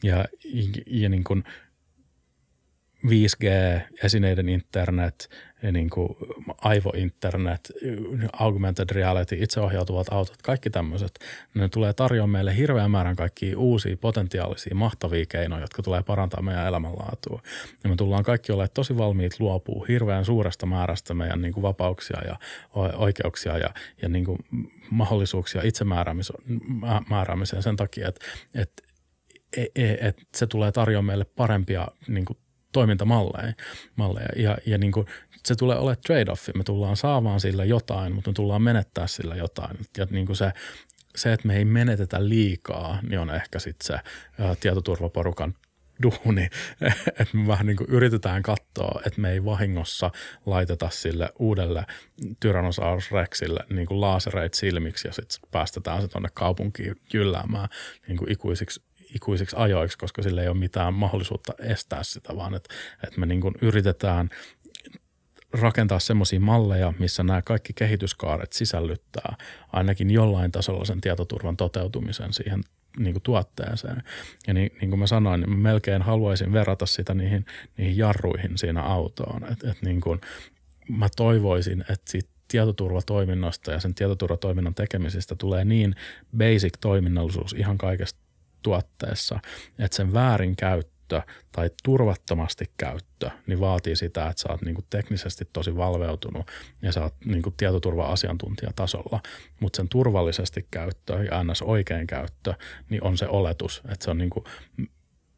Ja, 0.03 0.25
ja 0.87 1.09
niin 1.09 1.23
kuin 1.23 1.43
5G, 3.05 3.45
esineiden 4.03 4.49
internet, 4.49 5.29
niin 5.71 5.89
kuin 5.89 6.09
aivointernet, 6.61 7.71
augmented 8.33 8.89
reality, 8.91 9.37
itseohjautuvat 9.39 10.07
autot, 10.11 10.41
kaikki 10.41 10.69
tämmöiset, 10.69 11.19
ne 11.53 11.69
tulee 11.69 11.93
tarjoamaan 11.93 12.31
meille 12.31 12.57
hirveän 12.57 12.91
määrän 12.91 13.15
kaikkia 13.15 13.59
uusia 13.59 13.97
potentiaalisia 13.97 14.75
mahtavia 14.75 15.25
keinoja, 15.25 15.61
jotka 15.61 15.83
tulee 15.83 16.03
parantaa 16.03 16.41
meidän 16.41 16.67
elämänlaatua. 16.67 17.41
Ja 17.83 17.89
me 17.89 17.95
tullaan 17.95 18.23
kaikki 18.23 18.51
olemaan 18.51 18.69
tosi 18.73 18.97
valmiit 18.97 19.39
luopua 19.39 19.85
hirveän 19.87 20.25
suuresta 20.25 20.65
määrästä 20.65 21.13
meidän 21.13 21.41
niin 21.41 21.53
kuin 21.53 21.61
vapauksia 21.61 22.21
ja 22.25 22.35
oikeuksia 22.95 23.57
ja, 23.57 23.69
ja 24.01 24.09
niin 24.09 24.25
kuin 24.25 24.39
mahdollisuuksia 24.89 25.61
itsemääräämiseen 25.63 27.63
sen 27.63 27.75
takia, 27.75 28.07
että, 28.07 28.25
että 28.55 28.83
e, 29.57 29.65
e, 29.75 30.07
et 30.07 30.21
se 30.35 30.47
tulee 30.47 30.71
tarjoamaan 30.71 31.05
meille 31.05 31.25
parempia 31.25 31.87
niin 32.07 32.25
kuin 32.25 32.37
toimintamalleja. 32.71 33.53
Malleja. 33.95 34.29
Ja, 34.35 34.57
ja 34.65 34.77
niin 34.77 34.91
kuin 34.91 35.05
se 35.45 35.55
tulee 35.55 35.77
olemaan 35.77 35.97
trade-offi. 36.07 36.57
Me 36.57 36.63
tullaan 36.63 36.97
saamaan 36.97 37.39
sillä 37.39 37.65
jotain, 37.65 38.15
mutta 38.15 38.29
me 38.29 38.33
tullaan 38.33 38.61
menettää 38.61 39.07
sillä 39.07 39.35
jotain. 39.35 39.77
Ja 39.97 40.07
niin 40.09 40.25
kuin 40.25 40.35
se, 40.35 40.51
se, 41.15 41.33
että 41.33 41.47
me 41.47 41.55
ei 41.55 41.65
menetetä 41.65 42.29
liikaa, 42.29 42.99
niin 43.09 43.19
on 43.19 43.35
ehkä 43.35 43.59
sitten 43.59 43.87
se 43.87 43.93
ä, 43.93 44.55
tietoturvaporukan 44.59 45.55
duuni, 46.03 46.49
että 47.19 47.37
me 47.37 47.47
vähän 47.47 47.65
niin 47.65 47.77
kuin 47.77 47.89
yritetään 47.89 48.43
katsoa, 48.43 49.01
että 49.05 49.21
me 49.21 49.31
ei 49.31 49.45
vahingossa 49.45 50.11
laiteta 50.45 50.89
sille 50.89 51.29
uudelle 51.39 51.85
Tyrannosaurus 52.39 53.11
Rexille 53.11 53.59
niin 53.69 53.87
kuin 53.87 54.01
laasereit 54.01 54.53
silmiksi 54.53 55.07
ja 55.07 55.13
sitten 55.13 55.39
päästetään 55.51 56.01
se 56.01 56.07
tuonne 56.07 56.29
kaupunkiin 56.33 56.95
jylläämään 57.13 57.67
niin 58.07 58.17
kuin 58.17 58.31
ikuisiksi 58.31 58.81
ikuisiksi 59.15 59.55
ajoiksi, 59.59 59.97
koska 59.97 60.21
sillä 60.21 60.41
ei 60.41 60.47
ole 60.47 60.57
mitään 60.57 60.93
mahdollisuutta 60.93 61.53
estää 61.59 62.03
sitä, 62.03 62.35
vaan 62.35 62.53
että, 62.53 62.75
että 63.03 63.19
me 63.19 63.25
niin 63.25 63.41
kuin 63.41 63.55
yritetään 63.61 64.29
rakentaa 65.53 65.99
semmoisia 65.99 66.39
malleja, 66.39 66.93
missä 66.99 67.23
nämä 67.23 67.41
kaikki 67.41 67.73
kehityskaaret 67.73 68.53
sisällyttää 68.53 69.35
ainakin 69.73 70.11
jollain 70.11 70.51
tasolla 70.51 70.85
sen 70.85 71.01
tietoturvan 71.01 71.57
toteutumisen 71.57 72.33
siihen 72.33 72.63
niin 72.97 73.13
kuin 73.13 73.23
tuotteeseen. 73.23 74.03
Ja 74.47 74.53
niin, 74.53 74.71
niin 74.81 74.89
kuin 74.89 74.99
mä 74.99 75.07
sanoin, 75.07 75.41
niin 75.41 75.49
mä 75.49 75.57
melkein 75.57 76.01
haluaisin 76.01 76.53
verrata 76.53 76.85
sitä 76.85 77.13
niihin, 77.13 77.45
niihin 77.77 77.97
jarruihin 77.97 78.57
siinä 78.57 78.81
autoon. 78.81 79.43
Et, 79.51 79.63
et 79.63 79.81
niin 79.81 80.01
kuin 80.01 80.21
mä 80.89 81.07
toivoisin, 81.15 81.81
että 81.81 82.11
siitä 82.11 82.29
tietoturvatoiminnasta 82.47 83.71
ja 83.71 83.79
sen 83.79 83.95
tietoturvatoiminnan 83.95 84.75
tekemisistä 84.75 85.35
tulee 85.35 85.65
niin 85.65 85.95
basic 86.37 86.73
toiminnallisuus 86.81 87.53
ihan 87.53 87.77
kaikesta 87.77 88.19
tuotteessa, 88.61 89.39
että 89.79 89.97
sen 89.97 90.13
väärinkäyttö 90.13 90.90
tai 91.51 91.69
turvattomasti 91.83 92.71
käyttö, 92.77 93.29
niin 93.47 93.59
vaatii 93.59 93.95
sitä, 93.95 94.27
että 94.27 94.41
sä 94.41 94.49
oot 94.49 94.61
niin 94.61 94.75
teknisesti 94.89 95.49
tosi 95.53 95.77
valveutunut 95.77 96.51
ja 96.81 96.91
sä 96.91 97.03
oot 97.03 97.15
niin 97.25 97.43
tietoturva-asiantuntijatasolla. 97.57 99.19
Mutta 99.59 99.77
sen 99.77 99.89
turvallisesti 99.89 100.67
käyttö 100.71 101.23
ja 101.31 101.43
ns. 101.43 101.61
oikein 101.61 102.07
käyttö, 102.07 102.53
niin 102.89 103.03
on 103.03 103.17
se 103.17 103.27
oletus, 103.27 103.81
että 103.91 104.05
se 104.05 104.11
on 104.11 104.17
niin 104.17 104.29
kuin, 104.29 104.45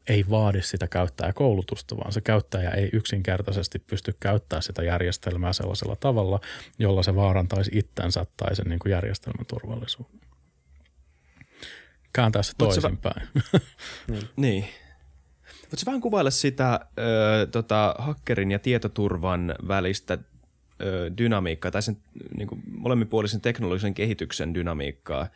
ei 0.08 0.24
vaadi 0.30 0.62
sitä 0.62 0.88
käyttäjäkoulutusta, 0.88 1.96
vaan 1.96 2.12
se 2.12 2.20
käyttäjä 2.20 2.70
ei 2.70 2.90
yksinkertaisesti 2.92 3.78
pysty 3.78 4.16
käyttämään 4.20 4.62
sitä 4.62 4.82
järjestelmää 4.82 5.52
sellaisella 5.52 5.96
tavalla, 5.96 6.40
jolla 6.78 7.02
se 7.02 7.14
vaarantaisi 7.14 7.70
itsensä 7.74 8.26
tai 8.36 8.56
sen 8.56 8.66
niin 8.68 8.78
kuin 8.78 8.90
järjestelmän 8.90 9.46
turvallisuuden 9.46 10.20
kääntää 12.14 12.42
se 12.42 12.52
toisinpäin. 12.58 13.28
niin. 14.08 14.28
niin. 14.36 14.68
Voitko 15.74 15.86
vähän 15.86 16.00
kuvailla 16.00 16.30
sitä 16.30 16.80
ö, 16.98 17.46
tota, 17.46 17.94
hakkerin 17.98 18.50
ja 18.50 18.58
tietoturvan 18.58 19.54
välistä 19.68 20.18
ö, 20.82 21.10
dynamiikkaa 21.18 21.70
tai 21.70 21.82
sen 21.82 21.96
niin 22.36 22.48
kuin 22.48 22.62
molemminpuolisen 22.66 23.40
teknologisen 23.40 23.94
kehityksen 23.94 24.54
dynamiikkaa? 24.54 25.26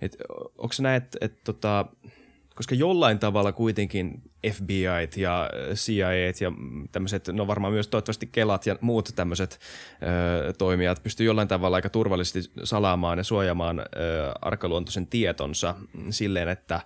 Et, 0.00 0.16
onko 0.58 0.74
näin, 0.80 0.96
että 0.96 1.18
et, 1.20 1.44
tota, 1.44 1.86
koska 2.54 2.74
jollain 2.74 3.18
tavalla 3.18 3.52
kuitenkin 3.52 4.22
FBI 4.52 4.82
ja 5.16 5.50
CIA 5.74 6.14
ja 6.14 6.52
tämmöiset, 6.92 7.28
no 7.28 7.46
varmaan 7.46 7.72
myös 7.72 7.88
toivottavasti 7.88 8.28
Kelat 8.32 8.66
ja 8.66 8.76
muut 8.80 9.12
tämmöiset 9.16 9.60
toimijat 10.58 11.02
pystyy 11.02 11.26
jollain 11.26 11.48
tavalla 11.48 11.76
aika 11.76 11.88
turvallisesti 11.88 12.50
salaamaan 12.64 13.18
ja 13.18 13.24
suojaamaan 13.24 13.78
ö, 13.80 13.84
arkaluontoisen 14.40 15.06
tietonsa 15.06 15.74
silleen, 16.10 16.48
että 16.48 16.80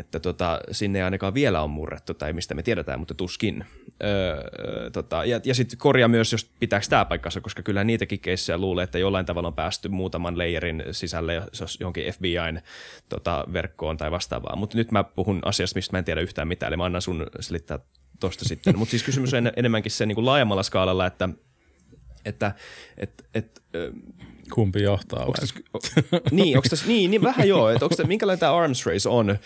että 0.00 0.20
tota, 0.20 0.60
sinne 0.70 0.98
ei 0.98 1.02
ainakaan 1.02 1.34
vielä 1.34 1.62
on 1.62 1.70
murrettu 1.70 2.14
tai 2.14 2.32
mistä 2.32 2.54
me 2.54 2.62
tiedetään, 2.62 2.98
mutta 2.98 3.14
tuskin. 3.14 3.64
Öö, 4.04 4.90
tota, 4.90 5.24
ja 5.24 5.40
ja 5.44 5.54
sitten 5.54 5.78
korjaa 5.78 6.08
myös, 6.08 6.32
jos 6.32 6.50
pitääkö 6.60 6.86
tämä 6.90 7.04
paikkansa, 7.04 7.40
koska 7.40 7.62
kyllä 7.62 7.84
niitäkin 7.84 8.20
keissejä 8.20 8.58
luulee, 8.58 8.84
että 8.84 8.98
jollain 8.98 9.26
tavalla 9.26 9.48
on 9.48 9.54
päästy 9.54 9.88
muutaman 9.88 10.38
layerin 10.38 10.84
sisälle 10.90 11.42
johonkin 11.80 12.12
FBIn 12.12 12.62
tota, 13.08 13.44
verkkoon 13.52 13.96
tai 13.96 14.10
vastaavaa. 14.10 14.56
Mutta 14.56 14.76
nyt 14.76 14.92
mä 14.92 15.04
puhun 15.04 15.40
asiasta, 15.44 15.78
mistä 15.78 15.94
mä 15.94 15.98
en 15.98 16.04
tiedä 16.04 16.20
yhtään 16.20 16.48
mitään, 16.48 16.70
eli 16.70 16.76
mä 16.76 16.84
annan 16.84 17.02
sun 17.02 17.26
selittää 17.40 17.78
tosta 18.20 18.44
sitten. 18.44 18.78
Mutta 18.78 18.90
siis 18.90 19.02
kysymys 19.02 19.34
on 19.34 19.50
enemmänkin 19.56 19.92
se 19.92 20.06
niin 20.06 20.14
kuin 20.14 20.26
laajemmalla 20.26 20.62
skaalalla, 20.62 21.06
että 21.06 21.28
että 22.24 22.52
et, 22.96 23.28
et, 23.34 23.62
Kumpi 24.54 24.82
johtaa 24.82 25.26
Täs, 25.40 25.54
o, 25.74 25.78
niin, 26.30 26.56
onko 26.56 26.68
tässä, 26.68 26.86
niin, 26.86 27.10
niin, 27.10 27.22
vähän 27.22 27.48
joo. 27.48 27.70
Että 27.70 27.84
onko 27.84 27.96
tässä, 27.96 28.08
minkälainen 28.08 28.40
tämä 28.40 28.56
arms 28.56 28.86
race 28.86 29.08
on 29.08 29.38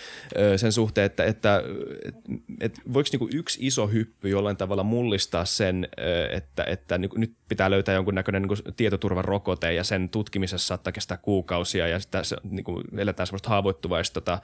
sen 0.56 0.72
suhteen, 0.72 1.06
että, 1.06 1.24
että, 1.24 1.62
että, 2.04 2.22
että 2.60 2.80
voiko 2.92 3.08
niinku 3.12 3.28
yksi 3.34 3.66
iso 3.66 3.86
hyppy 3.86 4.28
jollain 4.28 4.56
tavalla 4.56 4.82
mullistaa 4.82 5.44
sen, 5.44 5.88
että, 6.30 6.64
että 6.64 6.98
niinku, 6.98 7.18
nyt 7.18 7.32
pitää 7.48 7.70
löytää 7.70 7.94
jonkunnäköinen 7.94 8.42
niinku 8.42 8.72
tietoturvan 8.76 9.24
rokote 9.24 9.72
ja 9.72 9.84
sen 9.84 10.08
tutkimisessa 10.08 10.66
saattaa 10.66 10.92
kestää 10.92 11.16
kuukausia 11.16 11.88
ja 11.88 12.00
sitä, 12.00 12.24
se, 12.24 12.36
niinku, 12.50 12.82
eletään 12.96 13.26
semmoista 13.26 13.48
haavoittuvaista 13.48 14.20
tota, 14.20 14.38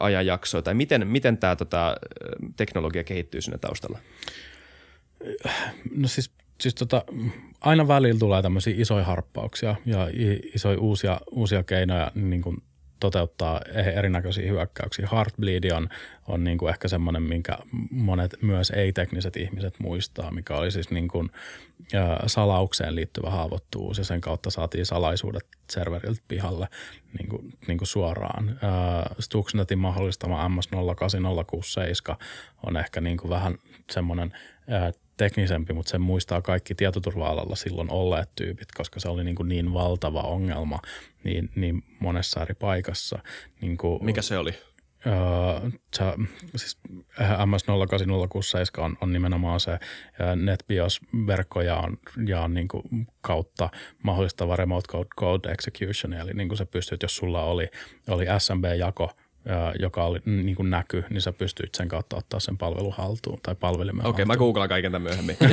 ajanjaksoa. 0.00 0.62
Tai 0.62 0.74
miten, 0.74 1.06
miten 1.06 1.38
tämä 1.38 1.56
tota, 1.56 1.96
teknologia 2.56 3.04
kehittyy 3.04 3.40
sinne 3.40 3.58
taustalla? 3.58 3.98
No 5.96 6.08
siis 6.08 6.30
siis 6.60 6.74
tota, 6.74 7.04
aina 7.60 7.88
välillä 7.88 8.18
tulee 8.18 8.42
tämmöisiä 8.42 8.74
isoja 8.76 9.04
harppauksia 9.04 9.76
ja 9.86 10.08
isoja 10.54 10.78
uusia, 10.78 11.20
uusia 11.30 11.62
keinoja 11.62 12.10
niin 12.14 12.42
kuin 12.42 12.62
toteuttaa 13.00 13.60
erinäköisiä 13.96 14.50
hyökkäyksiä. 14.50 15.08
Heartbleed 15.12 15.70
on, 15.70 15.88
on 16.28 16.44
niin 16.44 16.58
kuin 16.58 16.70
ehkä 16.70 16.88
semmoinen, 16.88 17.22
minkä 17.22 17.58
monet 17.90 18.36
myös 18.42 18.70
ei-tekniset 18.70 19.36
ihmiset 19.36 19.74
muistaa, 19.80 20.30
mikä 20.30 20.56
oli 20.56 20.70
siis 20.70 20.90
niin 20.90 21.08
kuin, 21.08 21.30
ä, 21.94 22.28
salaukseen 22.28 22.94
liittyvä 22.94 23.30
haavoittuvuus 23.30 23.98
ja 23.98 24.04
sen 24.04 24.20
kautta 24.20 24.50
saatiin 24.50 24.86
salaisuudet 24.86 25.46
serveriltä 25.70 26.22
pihalle 26.28 26.68
niin 27.18 27.28
kuin, 27.28 27.52
niin 27.68 27.78
kuin 27.78 27.88
suoraan. 27.88 28.48
Ä, 28.48 28.56
Stuxnetin 29.18 29.78
mahdollistama 29.78 30.48
MS08067 30.48 32.16
on 32.66 32.76
ehkä 32.76 33.00
niin 33.00 33.16
kuin 33.16 33.30
vähän 33.30 33.58
semmoinen 33.90 34.32
teknisempi, 35.16 35.72
mutta 35.72 35.90
sen 35.90 36.00
muistaa 36.00 36.42
kaikki 36.42 36.74
tietoturva-alalla 36.74 37.56
silloin 37.56 37.90
olleet 37.90 38.30
tyypit, 38.36 38.68
koska 38.76 39.00
se 39.00 39.08
oli 39.08 39.24
niin, 39.24 39.36
kuin 39.36 39.48
niin 39.48 39.74
valtava 39.74 40.20
ongelma 40.20 40.78
niin, 41.24 41.50
niin 41.56 41.82
monessa 42.00 42.42
eri 42.42 42.54
paikassa. 42.54 43.18
Niin 43.60 43.76
kuin, 43.76 44.04
Mikä 44.04 44.22
se 44.22 44.38
oli? 44.38 44.54
Uh, 45.06 45.72
siis 46.56 46.78
MS08067 47.20 48.82
on, 48.82 48.96
on 49.00 49.12
nimenomaan 49.12 49.60
se 49.60 49.78
NetBIOS-verkkoja 50.36 51.76
on, 51.76 51.98
ja 52.26 52.40
on 52.40 52.54
niin 52.54 52.68
kuin 52.68 52.82
kautta 53.20 53.68
mahdollistava 54.02 54.56
remote 54.56 54.88
code, 54.88 55.08
code 55.20 55.52
execution, 55.52 56.12
eli 56.12 56.32
niin 56.34 56.48
kuin 56.48 56.58
sä 56.58 56.66
pystyt, 56.66 57.02
jos 57.02 57.16
sulla 57.16 57.42
oli, 57.42 57.68
oli 58.08 58.26
SMB-jako– 58.38 59.10
joka 59.78 60.04
oli 60.04 60.20
niin 60.24 60.56
kuin 60.56 60.70
näky, 60.70 61.04
niin 61.10 61.20
sä 61.20 61.32
pystyit 61.32 61.74
sen 61.74 61.88
kautta 61.88 62.16
ottaa 62.16 62.40
sen 62.40 62.58
palvelun 62.58 62.92
haltuun 62.92 63.38
tai 63.42 63.54
palvelimen 63.54 64.06
Okei, 64.06 64.10
okay, 64.10 64.24
mä 64.24 64.36
googlaan 64.36 64.68
kaiken 64.68 64.92
tämän 64.92 65.02
myöhemmin. 65.02 65.36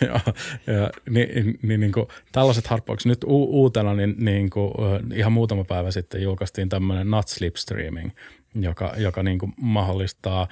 ja, 0.00 0.20
ja, 0.74 0.90
niin, 1.10 1.58
niin, 1.62 1.80
niin 1.80 1.92
kuin, 1.92 2.06
tällaiset 2.32 2.66
harppaukset. 2.66 3.08
Nyt 3.10 3.24
u- 3.24 3.62
uutena 3.62 3.94
niin, 3.94 4.14
niin 4.18 4.50
kuin, 4.50 4.72
ihan 5.14 5.32
muutama 5.32 5.64
päivä 5.64 5.90
sitten 5.90 6.22
julkaistiin 6.22 6.68
tämmöinen 6.68 7.10
Not 7.10 7.28
Sleep 7.28 7.56
Streaming, 7.56 8.10
joka, 8.54 8.92
joka 8.96 9.22
niin 9.22 9.38
kuin 9.38 9.52
mahdollistaa 9.56 10.48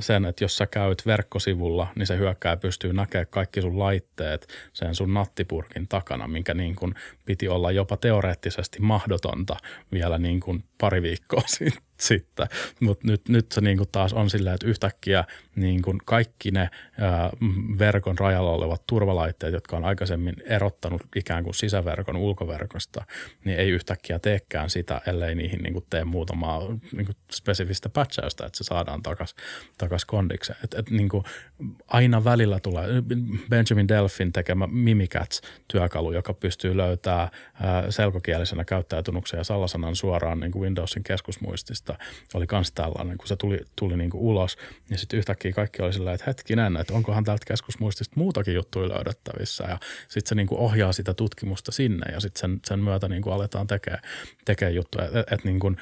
sen, 0.00 0.24
että 0.24 0.44
jos 0.44 0.56
sä 0.56 0.66
käyt 0.66 1.06
verkkosivulla, 1.06 1.86
niin 1.94 2.06
se 2.06 2.16
hyökkää 2.18 2.56
pystyy 2.56 2.92
näkemään 2.92 3.26
kaikki 3.30 3.60
sun 3.60 3.78
laitteet 3.78 4.48
sen 4.72 4.94
sun 4.94 5.14
nattipurkin 5.14 5.88
takana, 5.88 6.28
minkä 6.28 6.54
niin 6.54 6.76
kuin 6.76 6.94
piti 7.24 7.48
olla 7.48 7.70
jopa 7.70 7.96
teoreettisesti 7.96 8.80
mahdotonta 8.80 9.56
vielä 9.92 10.18
niin 10.18 10.40
kuin 10.40 10.64
pari 10.80 11.02
viikkoa 11.02 11.42
sitten. 12.00 12.46
Mutta 12.80 13.06
nyt, 13.06 13.28
nyt 13.28 13.52
se 13.52 13.60
niin 13.60 13.76
kuin 13.76 13.88
taas 13.92 14.12
on 14.12 14.30
silleen, 14.30 14.54
että 14.54 14.66
yhtäkkiä 14.66 15.24
niin 15.56 15.82
kuin 15.82 15.98
kaikki 16.04 16.50
ne 16.50 16.70
ää, 17.00 17.30
verkon 17.78 18.18
rajalla 18.18 18.50
olevat 18.50 18.86
turvalaitteet, 18.86 19.52
jotka 19.52 19.76
on 19.76 19.84
aikaisemmin 19.84 20.34
erottanut 20.44 21.02
ikään 21.16 21.44
kuin 21.44 21.54
sisäverkon 21.54 22.16
ulkoverkosta, 22.16 23.04
niin 23.44 23.58
ei 23.58 23.70
yhtäkkiä 23.70 24.18
teekään 24.18 24.70
sitä, 24.70 25.00
ellei 25.06 25.34
niihin 25.34 25.62
niin 25.62 25.72
kuin 25.72 25.84
tee 25.90 26.04
muutamaa 26.04 26.60
kuin 27.06 27.16
spesifistä 27.32 27.88
patchausta, 27.88 28.46
että 28.46 28.58
se 28.58 28.64
saadaan 28.64 29.02
takaisin 29.02 29.38
takas 29.78 30.04
kondikseen. 30.04 30.58
Et, 30.64 30.74
et, 30.74 30.90
kuin 31.10 31.24
aina 31.88 32.24
välillä 32.24 32.60
tulee 32.60 32.86
Benjamin 33.50 33.88
Delfin 33.88 34.32
tekemä 34.32 34.66
Mimikatz-työkalu, 34.66 36.12
joka 36.12 36.34
pystyy 36.34 36.76
löytämään 36.76 37.28
selkokielisenä 37.88 38.64
käyttäjätunnuksen 38.64 39.38
ja 39.38 39.44
salasanan 39.44 39.96
suoraan 39.96 40.40
niin 40.40 40.52
kuin 40.52 40.62
Windowsin 40.62 41.02
keskusmuistista. 41.02 41.98
Oli 42.34 42.46
myös 42.52 42.72
tällainen, 42.72 43.18
kun 43.18 43.28
se 43.28 43.36
tuli, 43.36 43.60
tuli 43.76 43.96
niin 43.96 44.10
kuin 44.10 44.20
ulos, 44.20 44.56
niin 44.90 44.98
sitten 44.98 45.18
yhtäkkiä 45.18 45.52
kaikki 45.52 45.82
oli 45.82 45.92
sillä 45.92 46.12
että 46.12 46.24
hetkinen, 46.26 46.76
että 46.76 46.94
onkohan 46.94 47.24
täältä 47.24 47.44
keskusmuistista 47.46 48.14
muutakin 48.16 48.54
juttuja 48.54 48.88
löydettävissä. 48.88 49.64
Ja 49.68 49.78
sitten 50.08 50.28
se 50.28 50.34
niin 50.34 50.46
kuin 50.46 50.60
ohjaa 50.60 50.92
sitä 50.92 51.14
tutkimusta 51.14 51.72
sinne 51.72 52.12
ja 52.12 52.20
sitten 52.20 52.40
sen, 52.40 52.60
sen 52.64 52.78
myötä 52.78 53.08
niin 53.08 53.22
kuin 53.22 53.34
aletaan 53.34 53.66
tekemään 53.66 54.02
tekee 54.44 54.70
juttuja. 54.70 55.04
Että 55.04 55.24
et, 55.30 55.44
niin 55.44 55.60
kuin 55.60 55.76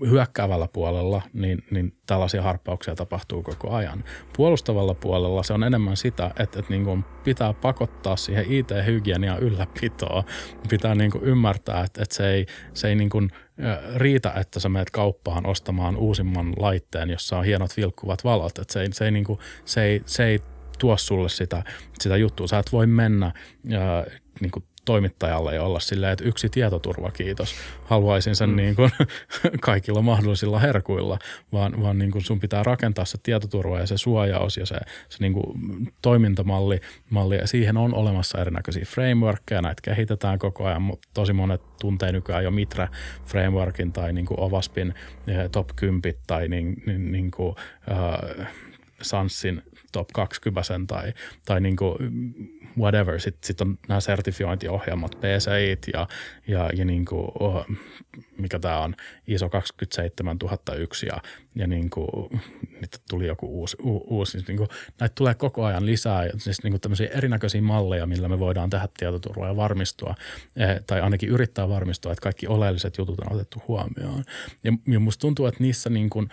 hyökkäävällä 0.00 0.68
puolella, 0.68 1.22
niin, 1.32 1.64
niin 1.70 1.92
tällaisia 2.06 2.42
harppauksia 2.42 2.94
tapahtuu 2.94 3.42
koko 3.42 3.70
ajan. 3.70 4.04
Puolustavalla 4.36 4.94
puolella 4.94 5.42
se 5.42 5.52
on 5.52 5.64
enemmän 5.64 5.96
sitä, 5.96 6.26
että, 6.26 6.42
että 6.42 6.64
niin 6.68 6.84
kuin 6.84 7.04
pitää 7.24 7.52
pakottaa 7.52 8.16
siihen 8.16 8.52
IT-hygienian 8.52 9.38
ylläpitoon. 9.38 10.24
Pitää 10.68 10.94
niin 10.94 11.10
kuin 11.10 11.24
ymmärtää, 11.24 11.84
että, 11.84 12.02
että 12.02 12.14
se 12.14 12.30
ei, 12.30 12.46
se 12.74 12.88
ei 12.88 12.94
niin 12.94 13.10
kuin 13.10 13.30
riitä, 13.96 14.32
että 14.36 14.60
sä 14.60 14.68
menet 14.68 14.90
kauppaan 14.90 15.46
ostamaan 15.46 15.96
uusimman 15.96 16.52
laitteen, 16.56 17.10
jossa 17.10 17.38
on 17.38 17.44
hienot 17.44 17.76
vilkkuvat 17.76 18.24
valot. 18.24 18.58
Että 18.58 18.72
se 18.72 18.80
ei, 18.80 18.92
se 18.92 19.04
ei, 19.04 19.10
niin 19.10 19.24
kuin, 19.24 19.38
se 19.64 19.82
ei, 19.82 20.02
se 20.06 20.24
ei 20.24 20.40
tuo 20.78 20.96
sulle 20.96 21.28
sitä, 21.28 21.62
sitä 22.00 22.16
juttua. 22.16 22.46
Sä 22.46 22.58
et 22.58 22.72
voi 22.72 22.86
mennä 22.86 23.32
ja, 23.64 24.06
niin 24.40 24.50
kuin 24.50 24.64
toimittajalle 24.84 25.54
ja 25.54 25.62
olla 25.62 25.80
silleen, 25.80 26.12
että 26.12 26.24
yksi 26.24 26.48
tietoturva, 26.48 27.10
kiitos. 27.10 27.54
Haluaisin 27.84 28.36
sen 28.36 28.50
mm. 28.50 28.56
niin 28.56 28.76
kuin 28.76 28.90
kaikilla 29.60 30.02
mahdollisilla 30.02 30.58
herkuilla, 30.58 31.18
vaan, 31.52 31.82
vaan 31.82 31.98
niin 31.98 32.10
kuin 32.10 32.24
sun 32.24 32.40
pitää 32.40 32.62
rakentaa 32.62 33.04
se 33.04 33.18
tietoturva 33.22 33.78
ja 33.78 33.86
se 33.86 33.98
suojaus 33.98 34.56
ja 34.56 34.66
se, 34.66 34.76
se 35.08 35.18
niin 35.20 35.32
kuin 35.32 35.44
toimintamalli. 36.02 36.80
Malli. 37.10 37.36
Ja 37.36 37.46
siihen 37.46 37.76
on 37.76 37.94
olemassa 37.94 38.40
erinäköisiä 38.40 38.84
frameworkkeja, 38.84 39.62
näitä 39.62 39.82
kehitetään 39.82 40.38
koko 40.38 40.64
ajan, 40.64 40.82
mutta 40.82 41.08
tosi 41.14 41.32
monet 41.32 41.62
tuntee 41.80 42.12
nykyään 42.12 42.44
jo 42.44 42.50
Mitre 42.50 42.88
frameworkin 43.26 43.92
tai 43.92 44.12
niin 44.12 44.26
kuin 44.26 44.40
Ovaspin 44.40 44.94
eh, 45.26 45.50
top 45.52 45.68
10 45.76 46.14
tai 46.26 46.48
niin, 46.48 46.82
niin, 46.86 47.12
niin 47.12 47.30
kuin, 47.30 47.48
uh, 47.48 48.46
Sansin 49.02 49.62
top 49.94 50.08
20 50.12 50.62
tai, 50.86 51.12
tai 51.44 51.60
niin 51.60 51.76
kuin 51.76 51.96
whatever. 52.78 53.20
Sitten 53.20 53.46
sit 53.46 53.60
on 53.60 53.78
nämä 53.88 54.00
sertifiointiohjelmat, 54.00 55.18
PCIt 55.20 55.86
ja, 55.92 56.08
ja, 56.46 56.70
ja 56.76 56.84
niin 56.84 57.04
kuin, 57.04 57.32
oh, 57.38 57.66
mikä 58.38 58.58
tämä 58.58 58.78
on, 58.78 58.94
ISO 59.26 59.48
27001 59.48 61.06
ja, 61.06 61.16
ja 61.54 61.66
niin 61.66 61.90
kuin, 61.90 62.08
nyt 62.80 63.00
tuli 63.10 63.26
joku 63.26 63.46
uusi, 63.60 63.76
u, 63.84 64.16
uusi 64.16 64.32
siis 64.32 64.48
niin 64.48 64.56
kuin, 64.56 64.68
näitä 65.00 65.14
tulee 65.14 65.34
koko 65.34 65.64
ajan 65.64 65.86
lisää, 65.86 66.28
siis 66.36 66.62
niin 66.62 66.72
kuin 66.72 66.80
tämmöisiä 66.80 67.08
erinäköisiä 67.12 67.62
malleja, 67.62 68.06
millä 68.06 68.28
me 68.28 68.38
voidaan 68.38 68.70
tehdä 68.70 68.88
tietoturvaa 68.98 69.48
ja 69.48 69.56
varmistua, 69.56 70.14
eh, 70.56 70.80
tai 70.86 71.00
ainakin 71.00 71.28
yrittää 71.28 71.68
varmistua, 71.68 72.12
että 72.12 72.22
kaikki 72.22 72.46
oleelliset 72.46 72.98
jutut 72.98 73.20
on 73.20 73.32
otettu 73.32 73.62
huomioon. 73.68 74.24
Ja, 74.64 74.72
ja 74.88 75.00
musta 75.00 75.20
tuntuu, 75.20 75.46
että 75.46 75.62
niissä 75.62 75.90
niin 75.90 76.10
kuin, 76.10 76.28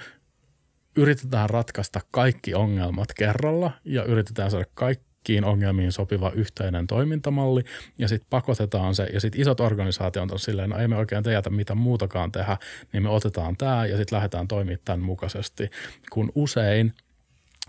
yritetään 0.96 1.50
ratkaista 1.50 2.00
kaikki 2.12 2.54
ongelmat 2.54 3.14
kerralla 3.18 3.72
ja 3.86 4.04
yritetään 4.04 4.52
saada 4.52 4.66
kaikki 4.74 5.12
kaikkiin 5.22 5.46
ongelmiin 5.46 5.92
sopiva 5.92 6.32
yhteinen 6.36 6.88
toimintamalli 6.88 7.64
ja 7.98 8.08
sitten 8.08 8.28
pakotetaan 8.30 8.96
se 8.96 9.04
ja 9.14 9.22
sitten 9.22 9.42
isot 9.42 9.60
organisaatiot 9.60 10.32
on 10.32 10.40
silleen, 10.40 10.70
no 10.70 10.78
ei 10.78 10.88
me 10.88 10.98
oikein 10.98 11.24
tehdä 11.24 11.50
mitä 11.50 11.76
muutakaan 11.76 12.32
tehdä, 12.32 12.58
niin 12.94 13.04
me 13.04 13.10
otetaan 13.10 13.58
tämä 13.58 13.86
ja 13.86 13.98
sitten 13.98 14.16
lähdetään 14.16 14.48
toimimaan 14.48 14.80
tämän 14.86 15.06
mukaisesti, 15.06 15.70
kun 16.12 16.32
usein 16.36 16.94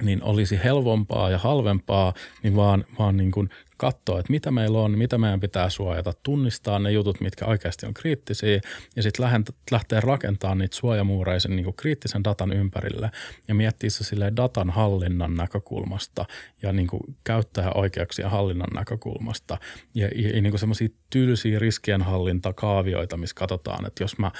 niin 0.02 0.22
olisi 0.22 0.60
helpompaa 0.64 1.30
ja 1.30 1.38
halvempaa, 1.38 2.14
niin 2.42 2.56
vaan, 2.56 2.84
vaan 2.98 3.16
niin 3.16 3.30
kuin 3.30 3.50
katsoa, 3.82 4.20
että 4.20 4.32
mitä 4.32 4.50
meillä 4.50 4.80
on, 4.80 4.98
mitä 4.98 5.18
meidän 5.18 5.40
pitää 5.40 5.70
suojata, 5.70 6.12
tunnistaa 6.22 6.78
ne 6.78 6.90
jutut, 6.90 7.20
mitkä 7.20 7.46
oikeasti 7.46 7.86
on 7.86 7.94
kriittisiä 7.94 8.60
ja 8.96 9.02
sitten 9.02 9.26
lähteä 9.70 10.00
rakentamaan 10.00 10.58
niitä 10.58 10.76
suojamuureisen 10.76 11.56
niin 11.56 11.74
kriittisen 11.76 12.24
datan 12.24 12.52
ympärille 12.52 13.10
ja 13.48 13.54
miettiä 13.54 13.90
se 13.90 14.04
sille 14.04 14.32
datan 14.36 14.70
hallinnan 14.70 15.34
näkökulmasta 15.34 16.24
ja 16.62 16.72
niin 16.72 16.86
kuin 16.86 17.00
käyttäjäoikeuksien 17.24 18.30
hallinnan 18.30 18.70
näkökulmasta. 18.74 19.58
Ja, 19.94 20.08
ja, 20.14 20.28
ja 20.28 20.42
niin 20.42 20.58
semmoisia 20.58 20.88
tylsiä 21.10 21.58
riskienhallintakaavioita, 21.58 23.16
missä 23.16 23.34
katsotaan, 23.34 23.86
että 23.86 24.04
jos 24.04 24.18
mä 24.18 24.30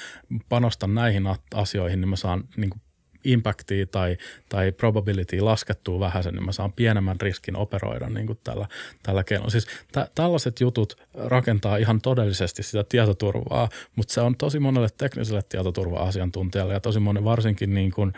panostan 0.49 0.95
näihin 0.95 1.23
asioihin, 1.53 2.01
niin 2.01 2.09
mä 2.09 2.15
saan 2.15 2.43
niin 2.57 2.69
kuin 2.69 2.81
impactia 3.23 3.85
tai, 3.85 4.17
tai 4.49 4.71
probability 4.71 5.39
laskettua 5.39 5.99
vähän 5.99 6.23
sen, 6.23 6.33
niin 6.33 6.45
mä 6.45 6.51
saan 6.51 6.73
pienemmän 6.73 7.21
riskin 7.21 7.55
operoida 7.55 8.09
niin 8.09 8.27
kuin 8.27 8.39
tällä, 8.43 8.67
tällä 9.03 9.23
keinolla. 9.23 9.49
Siis 9.49 9.67
tä, 9.91 10.07
tällaiset 10.15 10.59
jutut 10.59 10.97
rakentaa 11.13 11.77
ihan 11.77 12.01
todellisesti 12.01 12.63
sitä 12.63 12.83
tietoturvaa, 12.83 13.69
mutta 13.95 14.13
se 14.13 14.21
on 14.21 14.37
tosi 14.37 14.59
monelle 14.59 14.89
tekniselle 14.97 15.43
tietoturva-asiantuntijalle 15.49 16.73
ja 16.73 16.79
tosi 16.79 16.99
monen 16.99 17.23
varsinkin 17.23 17.73
niin 17.73 17.91
kuin, 17.91 18.13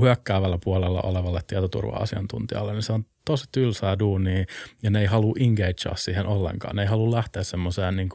hyökkäävällä 0.00 0.58
puolella 0.64 1.00
olevalle 1.00 1.40
tietoturva-asiantuntijalle, 1.46 2.72
niin 2.72 2.82
se 2.82 2.92
on 2.92 3.04
tosi 3.24 3.44
tylsää 3.52 3.98
duunia 3.98 4.44
ja 4.82 4.90
ne 4.90 5.00
ei 5.00 5.06
halua 5.06 5.34
engagea 5.40 5.96
siihen 5.96 6.26
ollenkaan. 6.26 6.76
Ne 6.76 6.82
ei 6.82 6.88
halua 6.88 7.16
lähteä 7.16 7.42
semmoiseen 7.42 7.96
niin 7.96 8.08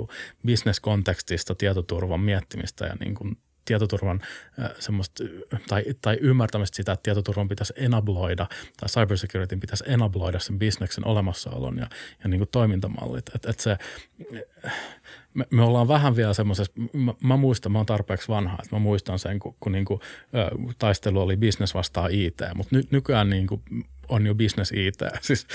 business-kontekstista 0.45 1.55
tietoturvan 1.55 2.19
miettimistä 2.19 2.85
ja 2.85 2.95
niin 2.99 3.15
kuin 3.15 3.37
tietoturvan 3.69 4.21
semmoista, 4.79 5.23
tai, 5.67 5.83
tai 6.01 6.17
ymmärtämistä 6.21 6.75
sitä, 6.75 6.91
että 6.91 7.03
tietoturvan 7.03 7.47
pitäisi 7.47 7.73
enabloida 7.75 8.47
tai 8.79 8.89
cybersecurity 8.89 9.57
pitäisi 9.57 9.83
enabloida 9.87 10.39
sen 10.39 10.59
bisneksen 10.59 11.07
olemassaolon 11.07 11.77
ja, 11.77 11.87
ja 12.23 12.29
niin 12.29 12.39
kuin 12.39 12.49
toimintamallit. 12.51 13.29
Että 13.35 13.49
et 13.49 13.59
se, 13.59 13.77
me, 15.33 15.45
me 15.51 15.63
ollaan 15.63 15.87
vähän 15.87 16.15
vielä 16.15 16.33
semmoisessa, 16.33 16.73
mä, 16.93 17.13
mä 17.23 17.37
muistan, 17.37 17.71
mä 17.71 17.79
oon 17.79 17.85
tarpeeksi 17.85 18.27
vanha, 18.27 18.57
että 18.63 18.75
mä 18.75 18.79
muistan 18.79 19.19
sen, 19.19 19.39
kun, 19.39 19.55
kun 19.59 19.71
niin 19.71 19.85
kuin, 19.85 19.99
taistelu 20.79 21.21
oli 21.21 21.37
business 21.37 21.73
vastaan 21.73 22.11
IT, 22.11 22.41
mutta 22.55 22.75
ny, 22.75 22.83
nykyään 22.91 23.29
niin 23.29 23.47
kuin 23.47 23.61
on 24.09 24.25
jo 24.25 24.35
business 24.35 24.71
IT, 24.71 24.99
siis 25.21 25.47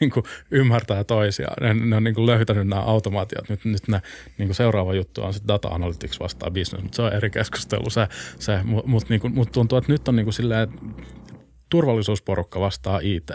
niin 0.00 0.10
kuin 0.10 0.24
ymmärtää 0.50 1.04
toisiaan. 1.04 1.56
Ne, 1.60 1.86
ne 1.86 1.96
on 1.96 2.04
niin 2.04 2.14
kuin 2.14 2.26
löytänyt 2.26 2.68
nämä 2.68 2.82
automaatiot. 2.82 3.48
Nyt, 3.48 3.64
nyt 3.64 3.88
ne, 3.88 4.02
niin 4.38 4.48
kuin 4.48 4.54
seuraava 4.54 4.94
juttu 4.94 5.22
on 5.22 5.34
sitten 5.34 5.48
data 5.48 5.68
analytics 5.68 6.20
vastaan 6.20 6.52
business, 6.52 6.82
mutta 6.82 6.96
se 6.96 7.02
on 7.02 7.12
eri 7.12 7.30
keskustelu. 7.30 7.90
Se, 7.90 8.08
se, 8.38 8.60
mutta 8.64 9.06
niin 9.08 9.20
kuin, 9.20 9.34
mut 9.34 9.52
tuntuu, 9.52 9.78
että 9.78 9.92
nyt 9.92 10.08
on 10.08 10.16
niin 10.16 10.26
kuin 10.26 10.34
silleen, 10.34 10.68
turvallisuusporukka 11.68 12.60
vastaa 12.60 13.00
IT 13.02 13.30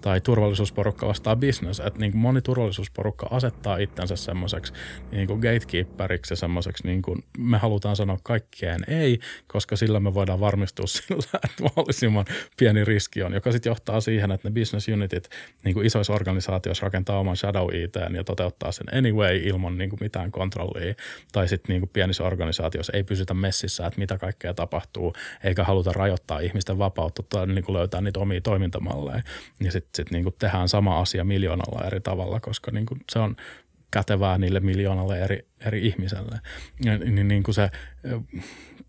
tai 0.00 0.20
turvallisuusporukka 0.20 1.06
vastaa 1.06 1.36
business. 1.36 1.80
Että 1.80 2.00
niin 2.00 2.12
kuin 2.12 2.20
moni 2.20 2.42
turvallisuusporukka 2.42 3.28
asettaa 3.30 3.76
itsensä 3.76 4.16
semmoiseksi 4.16 4.72
niin 5.12 5.26
kuin 5.26 5.40
gatekeeperiksi 5.40 6.32
ja 6.32 6.36
semmoiseksi, 6.36 6.86
niin 6.86 7.02
kuin 7.02 7.24
me 7.38 7.58
halutaan 7.58 7.96
sanoa 7.96 8.18
kaikkeen 8.22 8.80
ei, 8.88 9.20
koska 9.46 9.76
sillä 9.76 10.00
me 10.00 10.14
voidaan 10.14 10.40
varmistua 10.40 10.86
sillä, 10.96 11.40
että 11.44 11.62
mahdollisimman 11.62 12.24
pieni 12.56 12.84
riski 12.84 13.22
on, 13.22 13.32
joka 13.32 13.52
sitten 13.52 13.70
johtaa 13.70 14.00
siihen, 14.00 14.30
että 14.32 14.48
ne 14.48 14.54
business 14.54 14.88
unitit 14.88 15.28
niin 15.64 15.74
kuin 15.74 15.86
isoissa 15.86 16.12
organisaatioissa 16.12 16.84
rakentaa 16.84 17.18
oman 17.18 17.36
shadow 17.36 17.74
IT 17.74 17.94
ja 18.16 18.24
toteuttaa 18.24 18.72
sen 18.72 18.86
anyway 18.94 19.36
ilman 19.36 19.78
niin 19.78 19.90
kuin 19.90 20.00
mitään 20.02 20.30
kontrollia. 20.30 20.94
Tai 21.32 21.48
sitten 21.48 21.72
niin 21.72 21.80
kuin 21.80 21.90
pienissä 21.92 22.24
organisaatioissa 22.24 22.92
ei 22.96 23.04
pysytä 23.04 23.34
messissä, 23.34 23.86
että 23.86 24.00
mitä 24.00 24.18
kaikkea 24.18 24.54
tapahtuu, 24.54 25.12
eikä 25.44 25.64
haluta 25.64 25.92
rajoittaa 25.92 26.40
ihmisten 26.40 26.78
vapautta 26.78 27.22
tai 27.22 27.46
niin 27.46 27.64
kuin 27.64 27.76
löytää 27.76 28.00
niitä 28.00 28.20
omia 28.20 28.40
toimintamalleja. 28.40 29.22
Ja 29.60 29.72
sitten 29.96 30.04
sit 30.06 30.24
niin 30.24 30.34
tehdään 30.38 30.68
sama 30.68 31.00
asia 31.00 31.24
miljoonalla 31.24 31.86
eri 31.86 32.00
tavalla, 32.00 32.40
koska 32.40 32.70
niin 32.70 32.86
kuin 32.86 33.00
se 33.12 33.18
on 33.18 33.36
kätevää 33.90 34.38
niille 34.38 34.60
miljoonalle 34.60 35.20
eri, 35.20 35.48
eri 35.66 35.86
ihmiselle. 35.86 36.40
Ja, 36.84 36.98
niin, 36.98 37.28
niin 37.28 37.42
kuin 37.42 37.54
se 37.54 37.70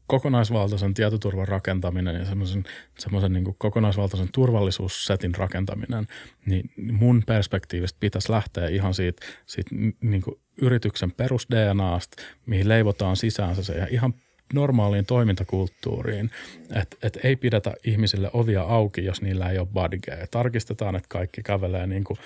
kokonaisvaltaisen 0.07 0.93
tietoturvan 0.93 1.47
rakentaminen 1.47 2.15
ja 2.15 2.25
semmoisen, 2.25 2.63
semmoisen 2.99 3.33
niin 3.33 3.55
kokonaisvaltaisen 3.57 4.29
turvallisuussetin 4.31 5.35
rakentaminen, 5.35 6.07
niin 6.45 6.71
mun 6.91 7.23
perspektiivistä 7.27 7.97
pitäisi 7.99 8.31
lähteä 8.31 8.67
ihan 8.67 8.93
siitä, 8.93 9.25
siitä 9.45 9.75
niin 10.01 10.21
kuin 10.21 10.35
yrityksen 10.61 11.11
perus 11.11 11.47
DNAsta, 11.51 12.21
mihin 12.45 12.69
leivotaan 12.69 13.15
sisäänsä 13.15 13.63
se 13.63 13.87
ihan 13.91 14.13
normaaliin 14.53 15.05
toimintakulttuuriin, 15.05 16.31
että 16.75 16.97
et 17.03 17.19
ei 17.23 17.35
pidetä 17.35 17.73
ihmisille 17.83 18.29
ovia 18.33 18.61
auki, 18.61 19.05
jos 19.05 19.21
niillä 19.21 19.49
ei 19.49 19.59
ole 19.59 19.67
badgeja. 19.73 20.27
Tarkistetaan, 20.31 20.95
että 20.95 21.07
kaikki 21.09 21.43
kävelee 21.43 21.87
niin 21.87 22.03
kuin 22.03 22.17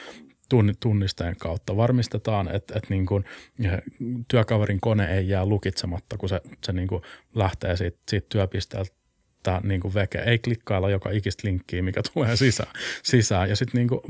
tunnisteen 0.80 1.36
kautta. 1.40 1.78
Varmistetaan, 1.78 2.56
että, 2.56 2.74
että 2.78 2.88
niin 2.90 3.06
kuin 3.06 3.26
työkaverin 4.28 4.82
kone 4.82 5.18
ei 5.18 5.30
jää 5.30 5.46
lukitsematta, 5.46 6.18
kun 6.18 6.30
se, 6.30 6.42
se 6.64 6.74
niin 6.74 6.88
kuin 6.88 7.02
lähtee 7.36 7.78
siitä, 7.78 7.98
siitä 8.10 8.28
työpisteeltä 8.30 9.62
niin 9.64 9.82
kuin 9.82 9.94
veke. 9.94 10.20
Ei 10.20 10.40
klikkailla 10.40 10.90
joka 10.90 11.10
ikistä 11.10 11.48
linkkiä, 11.48 11.82
mikä 11.82 12.02
tulee 12.14 12.36
sisään. 12.36 12.74
sisään. 13.04 13.50
Ja 13.50 13.56
sitten 13.56 13.88
niin 13.88 14.02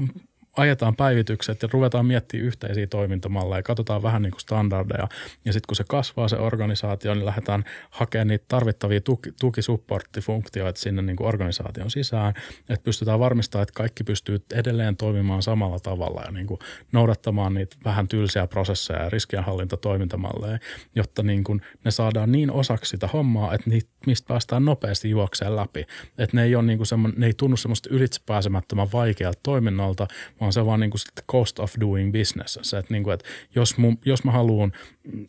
ajetaan 0.55 0.95
päivitykset 0.95 1.61
ja 1.61 1.69
ruvetaan 1.71 2.05
miettimään 2.05 2.47
yhteisiä 2.47 2.87
toimintamalleja, 2.87 3.63
katsotaan 3.63 4.03
vähän 4.03 4.21
niin 4.21 4.31
kuin 4.31 4.41
standardeja 4.41 5.07
ja 5.45 5.53
sitten 5.53 5.67
kun 5.67 5.75
se 5.75 5.83
kasvaa 5.87 6.27
se 6.27 6.37
organisaatio, 6.37 7.13
niin 7.13 7.25
lähdetään 7.25 7.63
hakemaan 7.89 8.27
niitä 8.27 8.45
tarvittavia 8.47 9.01
tuki, 9.01 9.31
tukisupporttifunktioita 9.39 10.79
sinne 10.79 11.01
niin 11.01 11.15
kuin 11.15 11.27
organisaation 11.27 11.91
sisään, 11.91 12.33
että 12.69 12.83
pystytään 12.83 13.19
varmistamaan, 13.19 13.63
että 13.63 13.77
kaikki 13.77 14.03
pystyy 14.03 14.45
edelleen 14.53 14.97
toimimaan 14.97 15.43
samalla 15.43 15.79
tavalla 15.79 16.21
ja 16.25 16.31
niin 16.31 16.47
kuin 16.47 16.59
noudattamaan 16.91 17.53
niitä 17.53 17.75
vähän 17.85 18.07
tylsiä 18.07 18.47
prosesseja 18.47 19.03
ja 19.03 19.09
riskienhallintatoimintamalleja, 19.09 20.59
jotta 20.95 21.23
niin 21.23 21.43
kuin 21.43 21.61
ne 21.85 21.91
saadaan 21.91 22.31
niin 22.31 22.51
osaksi 22.51 22.89
sitä 22.89 23.07
hommaa, 23.07 23.53
että 23.53 23.69
niitä, 23.69 23.89
mistä 24.05 24.27
päästään 24.27 24.65
nopeasti 24.65 25.09
juokseen 25.09 25.55
läpi. 25.55 25.85
Että 26.17 26.37
ne 26.37 26.43
ei, 26.43 26.55
ole 26.55 26.63
niin 26.63 26.77
kuin 26.77 27.13
ne 27.17 27.25
ei 27.25 27.33
tunnu 27.33 27.57
semmoista 27.57 27.89
ylitsepääsemättömän 27.91 28.91
vaikealta 28.93 29.39
toiminnalta, 29.43 30.07
vaan 30.41 30.44
se 30.53 30.59
on 30.59 30.65
vaan 30.65 30.79
niin 30.79 30.91
kuin 30.91 31.01
cost 31.31 31.59
of 31.59 31.73
doing 31.79 32.11
business. 32.11 32.59
Se, 32.61 32.77
että, 32.77 32.93
niin 32.93 33.03
kuin, 33.03 33.13
että 33.13 33.25
jos, 33.55 33.77
mun, 33.77 33.97
jos 34.05 34.23
mä 34.23 34.31
haluan 34.31 34.71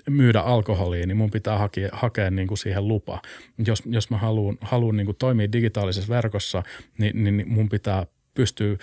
myydä 0.09 0.41
alkoholia, 0.41 1.07
niin 1.07 1.17
mun 1.17 1.31
pitää 1.31 1.59
hakea, 1.59 1.89
hakea 1.93 2.31
niin 2.31 2.49
kuin 2.49 2.59
siihen 2.59 2.89
lupa. 2.89 3.23
Jos, 3.67 3.83
jos 3.87 4.11
mä 4.11 4.17
haluan, 4.19 4.59
haluan 4.61 4.97
niin 4.97 5.07
kuin 5.07 5.17
toimia 5.17 5.53
digitaalisessa 5.53 6.15
verkossa, 6.15 6.63
niin, 6.99 7.25
niin 7.25 7.45
mun 7.47 7.69
pitää 7.69 8.07
pystyä 8.35 8.77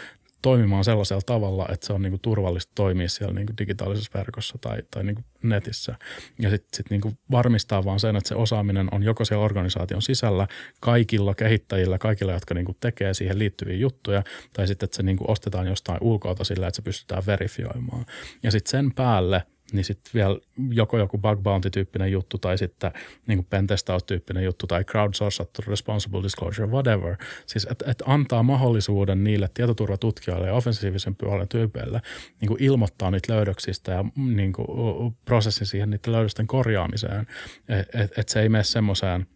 toimimaan 0.44 0.84
sellaisella 0.84 1.22
tavalla, 1.26 1.66
että 1.72 1.88
se 1.88 1.94
on 1.94 2.02
niinku 2.02 2.18
turvallista 2.18 2.72
toimia 2.76 3.10
siellä 3.10 3.34
niinku 3.34 3.54
digitaalisessa 3.58 4.12
verkossa 4.14 4.58
tai, 4.62 4.78
tai 4.92 5.04
niinku 5.04 5.22
netissä. 5.44 5.96
Ja 6.40 6.50
sitten 6.50 6.70
sit 6.74 6.90
niinku 6.90 7.14
varmistaa 7.32 7.86
vaan 7.86 8.00
sen, 8.00 8.16
että 8.16 8.30
se 8.30 8.36
osaaminen 8.36 8.88
on 8.92 9.04
joko 9.04 9.26
siellä 9.26 9.46
organisaation 9.46 10.02
sisällä 10.02 10.48
kaikilla 10.80 11.36
kehittäjillä, 11.36 11.98
kaikilla, 11.98 12.32
jotka 12.32 12.54
niinku 12.54 12.78
tekee 12.80 13.14
siihen 13.14 13.40
liittyviä 13.40 13.76
juttuja, 13.76 14.24
tai 14.54 14.68
sitten, 14.68 14.86
että 14.86 14.96
se 14.98 15.04
niinku 15.04 15.26
ostetaan 15.28 15.68
jostain 15.68 15.98
ulkoa 16.02 16.36
sillä, 16.44 16.68
että 16.68 16.76
se 16.76 16.82
pystytään 16.82 17.24
verifioimaan. 17.26 18.06
Ja 18.44 18.52
sitten 18.52 18.72
sen 18.72 18.94
päälle– 18.94 19.44
niin 19.74 19.86
sitten 19.86 20.12
vielä 20.14 20.38
joko 20.70 20.98
joku 20.98 21.18
bug 21.18 21.40
bounty-tyyppinen 21.44 22.12
juttu 22.12 22.38
tai 22.38 22.58
sitten 22.58 22.92
niin 23.28 23.46
pentestaus-tyyppinen 23.46 24.44
juttu 24.44 24.68
tai 24.68 24.84
crowdsourcattu 24.84 25.62
responsible 25.68 26.24
disclosure, 26.24 26.68
whatever. 26.68 27.16
Siis 27.46 27.68
että 27.72 27.92
et 27.92 28.04
antaa 28.06 28.44
mahdollisuuden 28.44 29.24
niille 29.24 29.50
tietoturvatutkijoille 29.54 30.48
ja 30.48 30.54
offensiivisen 30.54 31.16
puolen 31.16 31.48
tyypeille 31.48 32.02
niin 32.42 32.58
ilmoittaa 32.60 33.12
niitä 33.12 33.34
löydöksistä 33.34 33.92
ja 33.92 34.06
niin 34.16 34.54
kuin, 34.54 35.16
prosessin 35.26 35.68
siihen 35.68 35.90
niiden 35.90 36.14
löydösten 36.14 36.48
korjaamiseen. 36.48 37.28
Että 37.70 38.04
et, 38.04 38.18
et 38.18 38.30
se 38.30 38.42
ei 38.42 38.50
mene 38.50 38.64
semmoiseen– 38.64 39.28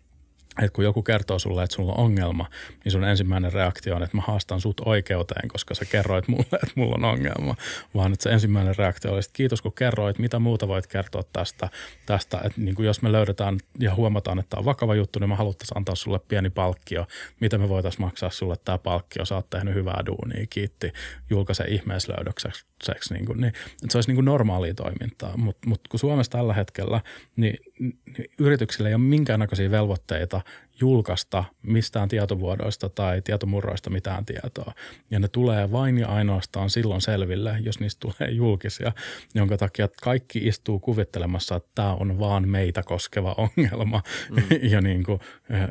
että 0.60 0.76
kun 0.76 0.84
joku 0.84 1.04
kertoo 1.04 1.40
sulle, 1.40 1.64
että 1.64 1.76
sulla 1.76 1.92
on 1.92 2.00
ongelma, 2.00 2.46
niin 2.84 2.92
sun 2.92 3.04
ensimmäinen 3.04 3.54
reaktio 3.54 3.96
on, 3.96 4.04
että 4.04 4.18
mä 4.18 4.24
haastan 4.28 4.62
sut 4.62 4.82
oikeuteen, 4.86 5.48
koska 5.48 5.76
sä 5.76 5.86
kerroit 5.86 6.28
mulle, 6.28 6.46
että 6.64 6.72
mulla 6.76 6.96
on 6.96 7.06
ongelma. 7.06 7.56
Vaan 7.96 8.14
että 8.14 8.24
se 8.24 8.30
ensimmäinen 8.30 8.76
reaktio 8.78 9.12
oli, 9.12 9.20
että 9.20 9.32
kiitos 9.34 9.62
kun 9.62 9.74
kerroit, 9.74 10.20
mitä 10.20 10.40
muuta 10.40 10.68
voit 10.68 10.88
kertoa 10.88 11.24
tästä. 11.34 11.70
tästä 12.06 12.38
että 12.38 12.62
niin 12.62 12.76
kuin 12.76 12.86
jos 12.86 13.02
me 13.02 13.12
löydetään 13.12 13.58
ja 13.80 13.96
huomataan, 13.96 14.40
että 14.40 14.50
tämä 14.50 14.60
on 14.60 14.66
vakava 14.66 14.96
juttu, 14.96 15.20
niin 15.20 15.30
mä 15.30 15.36
haluttaisiin 15.36 15.78
antaa 15.78 15.96
sulle 15.96 16.20
pieni 16.20 16.50
palkkio. 16.50 17.08
Mitä 17.40 17.58
me 17.58 17.70
voitaisiin 17.70 18.02
maksaa 18.02 18.30
sulle 18.30 18.56
tämä 18.66 18.78
palkkio? 18.78 19.26
Sä 19.26 19.36
oot 19.36 19.50
tehnyt 19.50 19.74
hyvää 19.74 20.04
duunia, 20.06 20.48
kiitti. 20.50 20.94
Julkaise 21.30 21.64
ihmeeslöydökseksi. 21.68 22.66
Niin, 23.10 23.26
kuin, 23.26 23.42
niin, 23.42 23.48
että 23.48 23.88
se 23.90 23.98
olisi 23.98 24.10
niin 24.10 24.16
kuin 24.16 24.26
normaalia 24.26 24.74
toimintaa. 24.74 25.38
Mutta 25.38 25.70
mut 25.70 25.88
kun 25.88 26.00
Suomessa 26.00 26.32
tällä 26.32 26.54
hetkellä, 26.54 27.02
niin, 27.36 27.58
niin 27.80 28.30
yrityksillä 28.40 28.90
ei 28.90 28.96
ole 28.96 29.04
minkäännäköisiä 29.04 29.72
velvoitteita 29.72 30.42
julkaista 30.82 31.44
mistään 31.64 32.10
tietovuodoista 32.10 32.90
tai 32.90 33.22
tietomurroista 33.22 33.90
mitään 33.90 34.26
tietoa. 34.26 34.74
Ja 35.12 35.20
ne 35.20 35.28
tulee 35.28 35.72
vain 35.72 35.98
ja 35.98 36.08
ainoastaan 36.08 36.70
silloin 36.70 37.02
selville, 37.02 37.58
jos 37.60 37.80
niistä 37.80 38.00
tulee 38.00 38.32
julkisia, 38.32 38.92
jonka 39.36 39.58
takia 39.58 39.88
kaikki 40.04 40.48
istuu 40.48 40.80
kuvittelemassa, 40.80 41.56
että 41.56 41.70
tämä 41.76 41.94
on 41.94 42.20
vaan 42.20 42.50
meitä 42.50 42.84
koskeva 42.84 43.36
ongelma. 43.38 44.02
Mm. 44.30 44.44
ja 44.72 44.82
niin 44.82 45.04
kuin, 45.04 45.20
eh, 45.50 45.68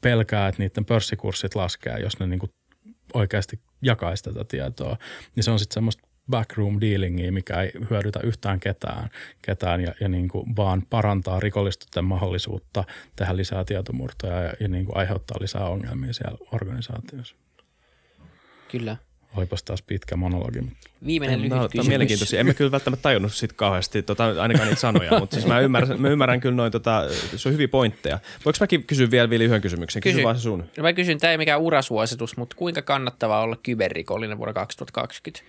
pelkää, 0.00 0.48
että 0.48 0.62
niiden 0.62 0.84
pörssikurssit 0.84 1.54
laskee, 1.54 1.98
jos 1.98 2.18
ne 2.18 2.26
niin 2.26 2.38
kuin 2.38 2.52
oikeasti 3.14 3.60
jakaisi 3.82 4.24
tätä 4.24 4.44
tietoa. 4.44 4.96
Niin 5.36 5.44
se 5.44 5.50
on 5.50 5.58
sitten 5.58 5.74
semmoista 5.74 6.08
backroom 6.30 6.80
dealingia, 6.80 7.32
mikä 7.32 7.62
ei 7.62 7.72
hyödytä 7.90 8.20
yhtään 8.20 8.60
ketään, 8.60 9.08
ketään 9.42 9.80
ja, 9.80 9.94
ja 10.00 10.08
niin 10.08 10.28
kuin 10.28 10.56
vaan 10.56 10.82
parantaa 10.90 11.40
rikollisten 11.40 12.04
mahdollisuutta 12.04 12.84
tehdä 13.16 13.36
lisää 13.36 13.64
tietomurtoja 13.64 14.42
ja, 14.42 14.52
ja 14.60 14.68
niin 14.68 14.86
kuin 14.86 14.96
aiheuttaa 14.96 15.36
lisää 15.40 15.68
ongelmia 15.68 16.12
siellä 16.12 16.38
organisaatiossa. 16.52 17.36
Kyllä. 18.70 18.96
Olipas 19.36 19.62
taas 19.62 19.82
pitkä 19.82 20.16
monologi. 20.16 20.58
Viimeinen 21.06 21.42
lyhyt 21.42 21.52
no, 21.52 21.68
kysymys. 21.68 21.88
Mielenkiintoisia. 21.88 22.40
Emme 22.40 22.54
kyllä 22.54 22.70
välttämättä 22.70 23.02
tajunnut 23.02 23.34
siitä 23.34 23.54
kauheasti, 23.54 24.02
tota, 24.02 24.24
ainakaan 24.24 24.68
niitä 24.68 24.80
sanoja, 24.80 25.10
mutta 25.20 25.34
siis 25.34 25.46
mä 25.46 25.60
ymmärrän, 25.60 26.00
mä 26.00 26.08
ymmärrän 26.08 26.40
kyllä 26.40 26.56
noin, 26.56 26.72
tota, 26.72 27.04
se 27.36 27.48
on 27.48 27.52
hyviä 27.52 27.68
pointteja. 27.68 28.18
Voinko 28.44 28.56
mäkin 28.60 28.84
kysyä 28.84 29.10
vielä, 29.10 29.30
vielä 29.30 29.44
yhden 29.44 29.60
kysymyksen? 29.60 30.02
Kysy, 30.02 30.14
Kysy 30.14 30.24
vaan 30.24 30.36
se 30.36 30.42
sun. 30.42 30.64
No 30.76 30.82
mä 30.82 30.92
kysyn, 30.92 31.18
tämä 31.18 31.30
ei 31.30 31.38
mikään 31.38 31.60
urasuositus, 31.60 32.36
mutta 32.36 32.56
kuinka 32.56 32.82
kannattavaa 32.82 33.40
olla 33.40 33.56
kyberrikollinen 33.62 34.38
vuonna 34.38 34.52
2020? 34.52 35.44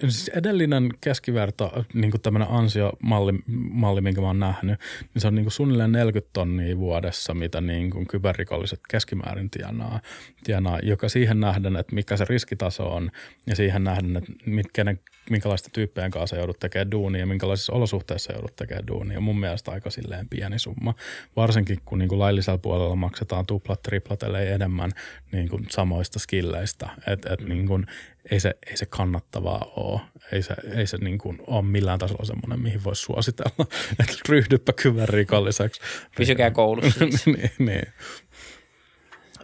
Siis 0.00 0.28
edellinen 0.28 0.88
keskiverto, 1.00 1.84
niin 1.94 2.10
kuin 2.10 2.20
tämmöinen 2.20 2.48
ansiomalli, 2.50 3.32
malli, 3.70 4.00
minkä 4.00 4.20
mä 4.20 4.26
oon 4.26 4.40
nähnyt, 4.40 4.80
niin 5.14 5.20
se 5.20 5.26
on 5.26 5.34
niin 5.34 5.44
kuin 5.44 5.52
suunnilleen 5.52 5.92
40 5.92 6.30
tonnia 6.32 6.78
vuodessa, 6.78 7.34
mitä 7.34 7.60
niin 7.60 7.90
kuin 7.90 8.06
kyberrikolliset 8.06 8.80
keskimäärin 8.90 9.50
tienaa, 9.50 10.00
tienaa, 10.44 10.78
joka 10.82 11.08
siihen 11.08 11.40
nähden, 11.40 11.76
että 11.76 11.94
mikä 11.94 12.16
se 12.16 12.24
riskitaso 12.24 12.94
on 12.94 13.10
ja 13.46 13.56
siihen 13.56 13.84
nähden, 13.84 14.16
että 14.16 14.32
mitkä 14.46 14.84
ne, 14.84 14.98
minkälaista 15.30 15.68
tyyppien 15.72 16.10
kanssa 16.10 16.36
joudut 16.36 16.58
tekemään 16.58 16.90
duunia 16.90 17.20
ja 17.20 17.26
minkälaisissa 17.26 17.72
olosuhteissa 17.72 18.32
joudut 18.32 18.56
tekemään 18.56 18.86
duunia. 18.86 19.20
Mun 19.20 19.40
mielestä 19.40 19.70
aika 19.70 19.90
silleen 19.90 20.28
pieni 20.28 20.58
summa, 20.58 20.94
varsinkin 21.36 21.78
kun 21.84 21.98
niin 21.98 22.08
kuin 22.08 22.18
laillisella 22.18 22.58
puolella 22.58 22.96
maksetaan 22.96 23.46
tuplat, 23.46 23.82
triplat, 23.82 24.22
ellei 24.22 24.48
enemmän 24.48 24.90
niin 25.32 25.48
kuin 25.48 25.66
samoista 25.70 26.18
skilleistä. 26.18 26.88
Et, 27.06 27.26
et 27.26 27.40
niin 27.40 27.66
kuin, 27.66 27.86
ei 28.30 28.40
se, 28.40 28.54
ei 28.66 28.76
se 28.76 28.86
kannattavaa 28.86 29.72
ole. 29.76 30.00
Ei 30.32 30.42
se, 30.42 30.54
ei 30.76 30.86
se 30.86 30.96
niin 30.96 31.18
kuin 31.18 31.38
ole 31.46 31.62
millään 31.62 31.98
tasolla 31.98 32.24
semmoinen, 32.24 32.60
mihin 32.60 32.84
voisi 32.84 33.02
suositella, 33.02 33.66
että 34.00 34.14
ryhdyppä 34.28 34.72
kyberrikolliseksi. 34.72 35.80
Pysykää 36.16 36.50
koulussa 36.50 36.98
siis. 37.10 37.26
niin, 37.26 37.50
niin. 37.58 37.86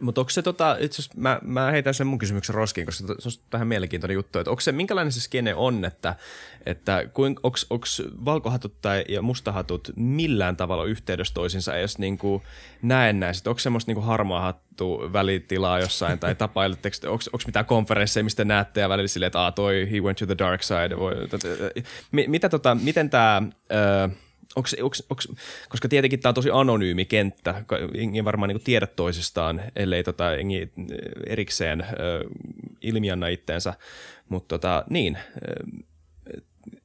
Mutta 0.03 0.21
onko 0.21 0.31
se 0.31 0.43
tota, 0.43 0.77
itse 0.81 1.03
mä, 1.17 1.39
mä 1.43 1.71
heitän 1.71 1.95
sen 1.95 2.07
mun 2.07 2.19
kysymyksen 2.19 2.55
roskiin, 2.55 2.87
koska 2.87 3.07
se 3.07 3.29
on 3.29 3.33
tähän 3.51 3.69
mielenkiintoinen 3.69 4.15
juttu, 4.15 4.39
että 4.39 4.51
onko 4.51 4.61
se, 4.61 4.73
minkälainen 4.73 5.13
se 5.13 5.21
skene 5.21 5.55
on, 5.55 5.85
että, 5.85 6.15
että 6.67 7.05
onko 7.71 7.87
valkohatut 8.25 8.75
tai 8.81 9.05
ja 9.09 9.23
mustahatut 9.23 9.91
millään 9.97 10.57
tavalla 10.57 10.85
yhteydessä 10.85 11.35
toisinsa 11.35 11.77
edes 11.77 11.99
niin 11.99 12.19
kuin 12.19 12.43
näennäiset? 12.83 13.47
Onko 13.47 13.59
semmoista 13.59 13.93
niin 13.93 14.03
harmaa 14.03 14.41
hattu 14.41 15.01
välitilaa 15.13 15.81
jossain 15.81 16.19
tai 16.19 16.35
tapailetteko, 16.35 16.97
onko 17.11 17.43
mitään 17.47 17.67
konferensseja, 17.67 18.25
mistä 18.25 18.45
näette 18.45 18.81
ja 18.81 18.89
välillä 18.89 19.09
silleen, 19.09 19.27
että 19.27 19.47
ah, 19.47 19.55
toi 19.55 19.89
he 19.93 20.01
went 20.01 20.19
to 20.19 20.27
the 20.27 20.39
dark 20.39 20.63
side. 20.63 20.97
Voi, 20.99 21.15
mitä 22.11 22.49
tota, 22.49 22.75
miten 22.75 23.11
tämä... 23.11 23.43
Onks, 24.57 24.77
onks, 24.83 25.03
onks, 25.11 25.29
koska 25.69 25.89
tietenkin 25.89 26.21
tämä 26.21 26.31
on 26.31 26.35
tosi 26.35 26.51
anonyymi 26.53 27.05
kenttä, 27.05 27.65
ei 28.15 28.25
varmaan 28.25 28.49
niin 28.49 28.65
tiedä 28.65 28.87
toisistaan, 28.87 29.63
ellei 29.77 30.05
tota, 30.05 30.25
erikseen 31.27 31.81
ö, 31.81 32.25
ilmianna 32.83 33.29
itteensä, 33.29 33.75
mutta 34.29 34.49
tota, 34.49 34.85
niin, 34.91 35.19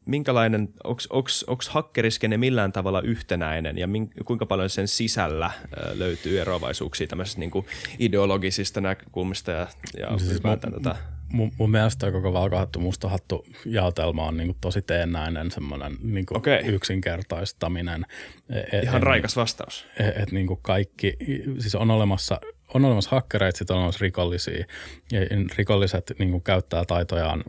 minkälainen, 0.06 0.70
onko 0.84 1.62
hakkeriskene 1.70 2.38
millään 2.38 2.72
tavalla 2.72 3.02
yhtenäinen 3.02 3.78
ja 3.78 3.88
min, 3.88 4.10
kuinka 4.26 4.46
paljon 4.46 4.70
sen 4.70 4.88
sisällä 4.88 5.52
ö, 5.78 6.00
löytyy 6.00 6.42
eroavaisuuksia 6.42 7.08
tämmöisistä 7.08 7.40
niin 7.40 7.52
ideologisista 8.00 8.82
näkökulmista 8.82 9.52
ja, 9.52 9.68
ja 10.00 10.18
siis 10.18 10.44
mä, 10.44 10.58
tota, 10.58 10.96
mun, 11.32 11.52
mun 11.58 11.72
mielestä 11.72 12.12
koko 12.12 12.34
valkohattu 12.34 12.80
mustahattu 12.80 13.46
jaotelma 13.66 14.26
on 14.26 14.38
niin 14.38 14.48
kuin 14.48 14.58
tosi 14.62 14.82
teennäinen 14.82 15.52
semmoinen 15.52 15.98
niin 16.02 16.26
kuin 16.26 16.38
okay. 16.38 16.60
yksinkertaistaminen. 16.66 18.06
Et, 18.50 18.84
Ihan 18.84 19.04
raikas 19.04 19.36
vastaus. 19.36 19.86
Että 20.00 20.24
et, 20.24 20.32
niin 20.32 20.48
kuin 20.48 20.60
kaikki, 20.62 21.14
siis 21.60 21.76
on 21.76 21.92
olemassa 21.92 22.40
on 22.74 22.86
olemassa 22.86 23.10
hakkereita, 23.12 23.58
sitten 23.58 23.76
on 23.76 23.80
olemassa 23.80 24.02
rikollisia. 24.02 24.66
Ja 25.12 25.20
rikolliset 25.58 26.12
niin 26.20 26.32
kuin 26.32 26.44
käyttää 26.44 26.86
taitojaan 26.86 27.44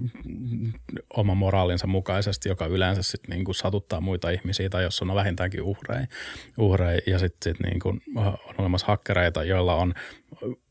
oman 1.16 1.36
moraalinsa 1.36 1.86
mukaisesti, 1.86 2.48
joka 2.48 2.66
yleensä 2.66 3.02
sitten 3.02 3.30
niin 3.30 3.44
kuin 3.44 3.54
satuttaa 3.54 4.00
muita 4.00 4.30
ihmisiä 4.30 4.68
tai 4.68 4.82
jos 4.82 5.02
on 5.02 5.14
vähintäänkin 5.14 5.62
uhreja. 5.62 6.06
uhreja. 6.58 7.00
Ja 7.06 7.18
sitten 7.18 7.54
sit 7.54 7.62
niin 7.62 7.80
kuin 7.80 8.02
on 8.16 8.38
olemassa 8.58 8.86
hakkereita, 8.86 9.44
joilla 9.44 9.74
on 9.74 9.94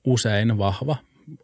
usein 0.04 0.58
vahva 0.58 0.96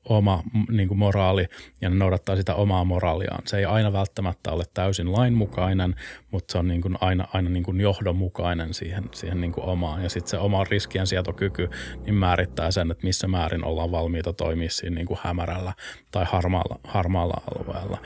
oma 0.06 0.44
niin 0.72 0.88
kuin 0.88 0.98
moraali 0.98 1.48
ja 1.82 1.90
ne 1.90 1.96
noudattaa 1.96 2.36
sitä 2.36 2.56
omaa 2.56 2.84
moraaliaan. 2.84 3.42
Se 3.46 3.58
ei 3.58 3.66
aina 3.66 3.94
välttämättä 3.94 4.52
ole 4.52 4.64
täysin 4.74 5.12
lainmukainen, 5.12 5.96
mutta 6.32 6.52
se 6.52 6.58
on 6.58 6.68
niin 6.68 6.82
kuin 6.82 6.98
aina, 7.02 7.28
aina 7.34 7.50
niin 7.50 7.64
kuin 7.64 7.82
johdonmukainen 7.82 8.74
siihen, 8.74 9.04
siihen 9.14 9.42
niin 9.42 9.52
kuin 9.52 9.66
omaan. 9.66 10.04
Ja 10.04 10.10
sitten 10.10 10.30
se 10.30 10.38
oma 10.38 10.64
riskien 10.64 11.08
sietokyky 11.08 11.70
niin 12.06 12.16
määrittää 12.16 12.72
sen, 12.72 12.92
että 12.92 13.08
missä 13.08 13.28
määrin 13.28 13.66
ollaan 13.66 13.92
valmiita 13.92 14.34
toimia 14.34 14.70
siinä 14.70 14.96
niin 14.96 15.08
kuin 15.08 15.20
hämärällä 15.24 15.74
tai 16.12 16.26
harmaalla, 16.30 16.80
harmaalla 16.84 17.42
alueella. 17.56 17.98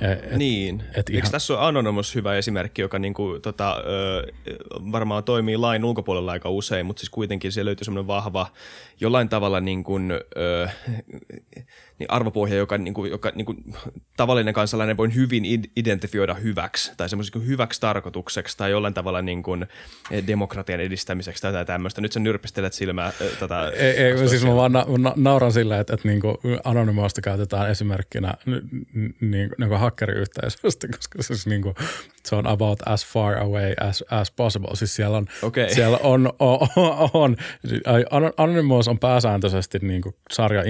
E, 0.00 0.12
et, 0.12 0.36
niin. 0.36 0.82
Et 0.94 1.10
ihan... 1.10 1.30
tässä 1.30 1.54
on 1.54 1.66
Anonymous 1.66 2.14
hyvä 2.14 2.34
esimerkki, 2.34 2.82
joka 2.82 2.98
niinku, 2.98 3.38
tota, 3.42 3.76
ö, 3.76 4.26
varmaan 4.92 5.24
toimii 5.24 5.56
lain 5.56 5.84
ulkopuolella 5.84 6.32
aika 6.32 6.50
usein, 6.50 6.86
mutta 6.86 7.00
siis 7.00 7.10
kuitenkin 7.10 7.52
siellä 7.52 7.68
löytyy 7.68 7.84
semmoinen 7.84 8.06
vahva, 8.06 8.46
jollain 9.00 9.28
tavalla 9.28 9.60
niin 9.60 9.84
kuin, 9.84 10.12
ö, 10.36 10.68
niin 11.98 12.10
arvopohja, 12.10 12.56
joka, 12.56 12.78
niin 12.78 12.94
kuin, 12.94 13.10
joka 13.10 13.32
niin 13.34 13.46
kuin, 13.46 13.74
tavallinen 14.16 14.54
kansalainen 14.54 14.96
voi 14.96 15.14
hyvin 15.14 15.44
identifioida 15.76 16.34
hyväksi 16.34 16.92
tai 16.96 17.08
semmoiseksi 17.08 17.38
niin 17.38 17.48
hyväksi 17.48 17.80
tarkoitukseksi 17.80 18.56
tai 18.56 18.70
jollain 18.70 18.94
tavalla 18.94 19.22
niin 19.22 19.42
kuin, 19.42 19.66
eh, 20.10 20.26
demokratian 20.26 20.80
edistämiseksi 20.80 21.42
tai 21.42 21.64
tämmöistä. 21.64 22.00
Nyt 22.00 22.12
sä 22.12 22.20
nyrpistelet 22.20 22.72
silmää 22.72 23.06
äh, 23.06 23.38
tätä. 23.40 23.68
Ei, 23.68 23.90
ei 23.90 24.28
siis 24.28 24.44
mä 24.44 24.54
vaan 24.54 24.72
na- 24.72 24.86
na- 24.98 25.14
nauran 25.16 25.52
sillä, 25.52 25.80
että, 25.80 25.94
että 25.94 26.08
niin 26.08 26.20
anonymousta 26.64 27.20
käytetään 27.20 27.70
esimerkkinä 27.70 28.34
niin, 29.20 29.50
niin 29.58 29.68
kuin 29.68 29.80
hakkeriyhteisöstä, 29.80 30.88
koska 30.88 31.22
siis 31.22 31.46
niin 31.46 31.62
kuin, 31.62 31.74
se 32.24 32.36
on 32.36 32.46
about 32.46 32.78
as 32.86 33.06
far 33.06 33.38
away 33.38 33.74
as, 33.80 34.04
as 34.10 34.30
possible. 34.30 34.76
Siis 34.76 34.96
siellä 34.96 35.16
on, 35.16 35.26
okay. 35.42 35.74
siellä 35.74 35.98
on, 36.02 36.32
on, 36.38 36.68
on, 37.14 37.36
on 38.10 38.32
Anonymous 38.36 38.88
on 38.88 38.98
pääsääntöisesti 38.98 39.78
niin 39.82 40.02
kuin 40.02 40.14
sarja 40.32 40.62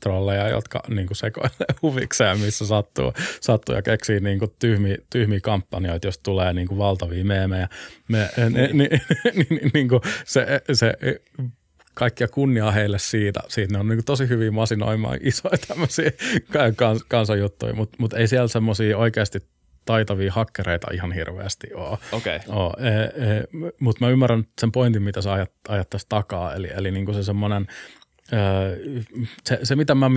internet-trolleja, 0.00 0.48
jotka 0.48 0.80
niin 0.88 1.06
kuin 1.06 1.16
sekoilee 1.16 1.74
huvikseen, 1.82 2.40
missä 2.40 2.66
sattuu, 2.66 3.12
sattuu 3.40 3.74
ja 3.74 3.82
keksii 3.82 4.20
niin 4.20 4.38
kuin 4.38 4.50
tyhmiä, 4.58 4.96
tyhmiä 5.10 5.40
kampanjoita, 5.40 6.06
jos 6.06 6.18
tulee 6.18 6.52
niin 6.52 6.68
kuin 6.68 6.78
valtavia 6.78 7.24
meemejä. 7.24 7.68
Me, 8.08 8.30
ne, 8.50 8.68
ni, 8.72 8.88
ni, 9.34 9.46
ni, 9.50 9.70
niin 9.74 9.88
kuin 9.88 10.00
se, 10.24 10.46
se 10.72 10.94
kaikkia 11.94 12.28
kunniaa 12.28 12.70
heille 12.70 12.98
siitä. 12.98 13.40
Siitä 13.48 13.72
ne 13.72 13.78
on 13.78 13.88
niin 13.88 14.04
tosi 14.04 14.28
hyvin 14.28 14.54
masinoimaan 14.54 15.18
isoja 15.22 15.58
tämmöisiä 15.68 16.10
kans, 16.76 17.04
kansanjuttuja, 17.08 17.74
mutta 17.74 17.96
mut 18.00 18.12
ei 18.12 18.28
siellä 18.28 18.48
semmoisia 18.48 18.98
oikeasti 18.98 19.38
taitavia 19.84 20.32
hakkereita 20.32 20.86
ihan 20.92 21.12
hirveästi 21.12 21.74
ole. 21.74 21.98
Okay. 22.12 22.34
E, 22.34 22.38
e, 22.38 23.44
Mutta 23.80 24.04
mä 24.04 24.10
ymmärrän 24.10 24.44
sen 24.60 24.72
pointin, 24.72 25.02
mitä 25.02 25.22
sä 25.22 25.32
ajat, 25.32 25.50
ajat 25.68 25.88
takaa. 26.08 26.54
Eli, 26.54 26.70
eli 26.76 26.90
niinku 26.90 27.12
se 27.12 27.22
semmoinen, 27.22 27.66
se, 29.44 29.58
se 29.62 29.76
mitä, 29.76 29.94
mä, 29.94 30.10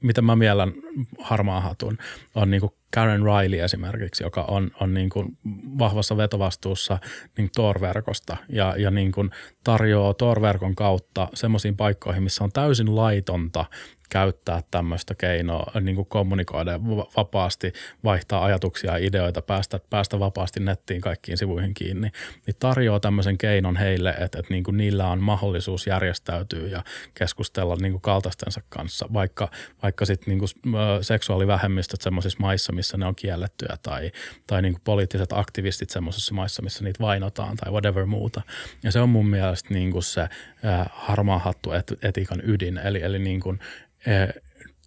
mitä 0.00 0.22
mä 0.22 0.36
miellän 0.36 0.72
harmaan 1.20 1.62
hatun, 1.62 1.98
on 2.34 2.50
niinku 2.50 2.78
Karen 2.94 3.22
Riley 3.22 3.60
esimerkiksi, 3.60 4.22
joka 4.22 4.42
on, 4.42 4.70
on 4.80 4.94
niin 4.94 5.10
kuin 5.10 5.38
vahvassa 5.78 6.16
vetovastuussa 6.16 6.98
niin 7.38 7.50
Tor-verkosta 7.54 8.36
ja, 8.48 8.74
ja 8.78 8.90
niin 8.90 9.12
kuin 9.12 9.30
tarjoaa 9.64 10.14
Tor-verkon 10.14 10.74
kautta 10.74 11.28
semmoisiin 11.34 11.76
paikkoihin, 11.76 12.22
missä 12.22 12.44
on 12.44 12.52
täysin 12.52 12.96
laitonta 12.96 13.64
käyttää 14.08 14.62
tämmöistä 14.70 15.14
keinoa 15.14 15.72
niin 15.80 15.96
kuin 15.96 16.06
kommunikoida 16.06 16.80
vapaasti, 17.16 17.72
vaihtaa 18.04 18.44
ajatuksia 18.44 18.90
ja 18.98 19.06
ideoita, 19.06 19.42
päästä, 19.42 19.80
päästä 19.90 20.18
vapaasti 20.18 20.60
nettiin 20.60 21.00
kaikkiin 21.00 21.38
sivuihin 21.38 21.74
kiinni, 21.74 22.10
niin 22.46 22.56
tarjoaa 22.58 23.00
tämmöisen 23.00 23.38
keinon 23.38 23.76
heille, 23.76 24.10
että, 24.10 24.38
että 24.38 24.54
niin 24.54 24.64
kuin 24.64 24.76
niillä 24.76 25.08
on 25.08 25.22
mahdollisuus 25.22 25.86
järjestäytyä 25.86 26.68
ja 26.68 26.84
keskustella 27.14 27.76
niin 27.76 27.92
kuin 27.92 28.02
kaltaistensa 28.02 28.60
kanssa, 28.68 29.06
vaikka, 29.12 29.48
vaikka 29.82 30.04
sitten 30.04 30.38
niin 30.38 30.48
seksuaalivähemmistöt 31.02 32.00
semmoisissa 32.00 32.38
maissa, 32.40 32.72
missä 32.72 32.96
ne 32.96 33.06
on 33.06 33.14
kiellettyä 33.14 33.76
tai, 33.82 34.12
tai 34.46 34.62
niin 34.62 34.72
kuin 34.72 34.82
poliittiset 34.84 35.32
aktivistit 35.32 35.90
semmoisissa 35.90 36.34
maissa, 36.34 36.62
missä 36.62 36.84
niitä 36.84 37.00
vainotaan 37.00 37.56
tai 37.56 37.72
whatever 37.72 38.06
muuta. 38.06 38.42
Ja 38.82 38.92
se 38.92 39.00
on 39.00 39.08
mun 39.08 39.28
mielestä 39.28 39.74
niin 39.74 39.92
kuin 39.92 40.02
se 40.02 40.28
harmaa 40.90 41.38
hattu 41.38 41.70
etiikan 42.02 42.40
ydin, 42.44 42.78
eli, 42.78 43.02
eli 43.02 43.18
niin 43.18 43.40
kuin 43.40 43.58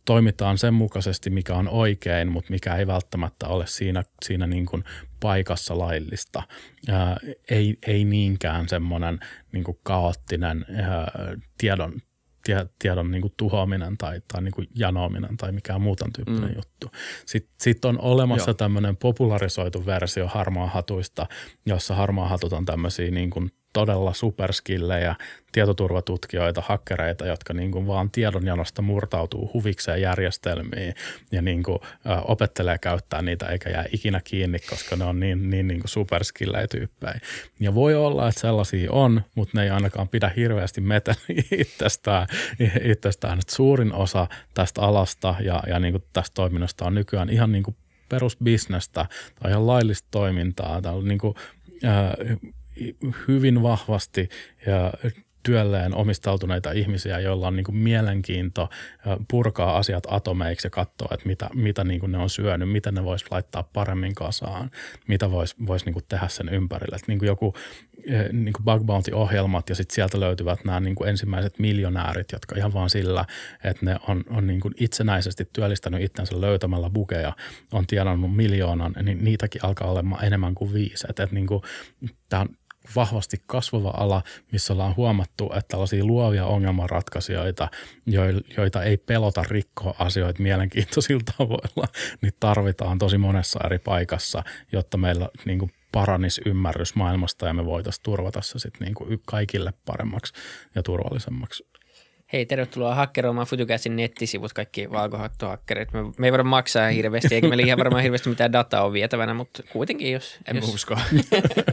toimitaan 0.06 0.58
sen 0.58 0.74
mukaisesti, 0.74 1.30
mikä 1.30 1.56
on 1.56 1.70
oikein, 1.70 2.32
mutta 2.32 2.52
mikä 2.52 2.76
ei 2.76 2.88
välttämättä 2.88 3.48
ole 3.48 3.68
siinä, 3.68 4.04
siinä 4.26 4.48
niin 4.48 4.66
kuin 4.66 4.84
paikassa 5.20 5.78
laillista. 5.78 6.44
Ää, 6.90 7.18
ei, 7.50 7.78
ei 7.88 8.06
niinkään 8.06 8.70
semmoinen 8.70 9.20
niin 9.52 9.64
kuin 9.64 9.78
kaoottinen 9.84 10.66
ää, 10.76 11.12
tiedon, 11.58 11.94
tie, 12.44 12.66
tiedon 12.80 13.12
niin 13.12 13.22
kuin 13.22 13.34
tuhoaminen 13.38 13.98
tai, 13.98 14.22
tai 14.34 14.42
niin 14.42 14.54
kuin 14.54 14.68
janoaminen 14.76 15.38
tai 15.38 15.52
mikään 15.52 15.82
muutan 15.82 16.14
tyyppinen 16.14 16.50
mm. 16.50 16.56
juttu. 16.56 16.92
Sitten 17.26 17.54
sit 17.62 17.86
on 17.86 18.02
olemassa 18.02 18.54
tämmöinen 18.54 18.98
popularisoitu 18.98 19.86
versio 19.86 20.28
harmaa 20.28 20.68
hatuista, 20.68 21.28
jossa 21.66 21.96
harmaa 21.96 22.28
hatut 22.28 22.54
on 22.54 22.66
tämmöisiä 22.66 23.12
niin 23.12 23.30
kuin 23.30 23.52
todella 23.74 24.14
superskillejä, 24.14 25.16
tietoturvatutkijoita, 25.52 26.64
hakkereita, 26.66 27.26
jotka 27.26 27.54
niin 27.54 27.72
kuin 27.72 27.88
vaan 27.88 28.12
tiedonjanosta 28.12 28.82
murtautuu 28.82 29.52
huvikseen 29.54 30.02
järjestelmiin 30.02 30.96
ja 31.32 31.42
niin 31.42 31.64
kuin, 31.64 31.80
opettelee 32.28 32.78
käyttää 32.78 33.22
niitä 33.22 33.46
eikä 33.46 33.70
jää 33.70 33.86
ikinä 33.92 34.22
kiinni, 34.24 34.60
koska 34.60 34.96
ne 34.96 35.06
on 35.06 35.20
niin, 35.20 35.50
niin, 35.50 35.68
niin 35.68 35.80
kuin 35.80 35.90
superskillejä 35.90 36.68
tyyppejä. 36.68 37.20
Ja 37.60 37.76
voi 37.76 37.96
olla, 37.96 38.28
että 38.28 38.42
sellaisia 38.42 38.92
on, 38.92 39.22
mutta 39.36 39.58
ne 39.58 39.64
ei 39.64 39.70
ainakaan 39.70 40.10
pidä 40.10 40.32
hirveästi 40.36 40.82
meten 40.82 41.16
itsestään, 41.52 42.28
itsestään. 42.84 43.40
Että 43.40 43.56
suurin 43.56 43.94
osa 43.94 44.28
tästä 44.54 44.82
alasta 44.82 45.36
ja, 45.40 45.64
ja 45.68 45.80
niin 45.80 45.94
kuin 45.94 46.04
tästä 46.14 46.34
toiminnasta 46.34 46.86
on 46.86 46.96
nykyään 46.96 47.30
ihan 47.30 47.52
niin 47.52 47.64
kuin 47.64 47.76
perusbisnestä 48.10 49.06
tai 49.40 49.52
ihan 49.52 49.68
laillista 49.68 50.08
toimintaa. 50.12 50.82
On 50.86 51.08
niin 51.08 51.20
kuin, 51.20 51.36
äh, 51.86 52.38
hyvin 53.28 53.64
vahvasti 53.64 54.30
ja 54.66 54.94
työlleen 55.44 55.96
omistautuneita 55.96 56.72
ihmisiä, 56.72 57.20
joilla 57.20 57.48
on 57.48 57.56
niin 57.56 57.64
kuin 57.64 57.76
mielenkiinto 57.76 58.70
purkaa 59.32 59.78
asiat 59.78 60.04
atomeiksi 60.10 60.68
ja 60.68 60.72
katsoa, 60.72 61.08
että 61.12 61.28
mitä, 61.28 61.50
mitä 61.54 61.84
niin 61.84 62.00
kuin 62.00 62.12
ne 62.12 62.18
on 62.18 62.30
syönyt, 62.30 62.70
mitä 62.70 62.92
ne 62.92 63.04
voisi 63.04 63.26
laittaa 63.32 63.64
paremmin 63.64 64.16
kasaan, 64.16 64.72
mitä 65.08 65.32
voisi 65.32 65.56
vois 65.68 65.86
niin 65.86 65.96
tehdä 66.10 66.28
sen 66.28 66.50
ympärille. 66.50 66.96
Että 66.96 67.12
niin 67.12 67.20
kuin 67.20 67.28
joku 67.28 67.54
niin 68.32 68.54
kuin 68.54 68.66
bug 68.66 68.86
bounty-ohjelmat 68.86 69.70
ja 69.70 69.76
sitten 69.76 69.96
sieltä 69.96 70.20
löytyvät 70.20 70.66
nämä 70.66 70.80
niin 70.80 70.96
kuin 70.96 71.10
ensimmäiset 71.10 71.60
miljonäärit, 71.60 72.32
jotka 72.32 72.56
ihan 72.58 72.74
vaan 72.74 72.90
sillä, 72.90 73.26
että 73.64 73.86
ne 73.86 73.98
on, 74.08 74.24
on 74.30 74.48
niin 74.48 74.60
kuin 74.60 74.74
itsenäisesti 74.78 75.50
työllistänyt 75.54 76.02
itsensä 76.02 76.42
löytämällä 76.42 76.90
bukeja, 76.90 77.34
on 77.72 77.88
tienannut 77.88 78.36
miljoonan, 78.36 78.96
niin 79.04 79.24
niitäkin 79.24 79.66
alkaa 79.66 79.92
olemaan 79.92 80.26
enemmän 80.26 80.56
kuin 80.56 80.74
viisi. 80.74 81.06
Että, 81.10 81.24
että 81.24 81.36
niin 81.36 81.48
kuin, 81.48 81.62
tämä 82.30 82.46
vahvasti 82.96 83.38
kasvava 83.46 83.94
ala, 83.98 84.24
missä 84.52 84.74
ollaan 84.74 84.96
huomattu, 84.96 85.46
että 85.46 85.68
tällaisia 85.68 86.06
luovia 86.06 86.46
ongelmanratkaisijoita, 86.46 87.68
joita 88.58 88.84
ei 88.84 88.98
pelota 88.98 89.44
rikkoa 89.50 89.96
asioita 90.00 90.42
mielenkiintoisilla 90.42 91.24
tavoilla, 91.38 91.88
niin 92.22 92.34
tarvitaan 92.40 92.98
tosi 92.98 93.18
monessa 93.18 93.60
eri 93.66 93.80
paikassa, 93.80 94.44
jotta 94.72 94.98
meillä 94.98 95.30
niin 95.46 95.60
kuin 95.60 95.72
paranisi 95.92 96.42
ymmärrys 96.46 96.96
maailmasta 96.96 97.48
ja 97.48 97.54
me 97.54 97.66
voitaisiin 97.66 98.04
turvata 98.04 98.42
se 98.42 98.60
sitten 98.60 98.86
niin 98.86 98.96
kuin 98.96 99.22
kaikille 99.26 99.74
paremmaksi 99.86 100.34
ja 100.76 100.84
turvallisemmaksi. 100.84 101.71
Hei, 102.34 102.46
tervetuloa 102.46 102.96
hakkeroimaan 102.96 103.48
FutuCastin 103.48 103.96
nettisivut, 103.96 104.54
kaikki 104.54 104.92
valkohattohakkerit. 104.92 105.94
Me, 105.94 106.00
me 106.18 106.28
ei 106.28 106.32
voida 106.32 106.44
maksaa 106.44 106.90
hirveästi, 106.90 107.36
eikä 107.36 107.48
meillä 107.48 107.66
ihan 107.66 107.80
varmaan 107.80 108.04
hirveästi 108.04 108.30
mitään 108.30 108.54
dataa 108.54 108.84
ole 108.84 108.94
vietävänä, 108.94 109.34
mutta 109.34 109.64
kuitenkin 109.64 110.12
jos... 110.12 110.38
En 110.48 110.56
jos... 110.56 110.74
usko. 110.74 110.98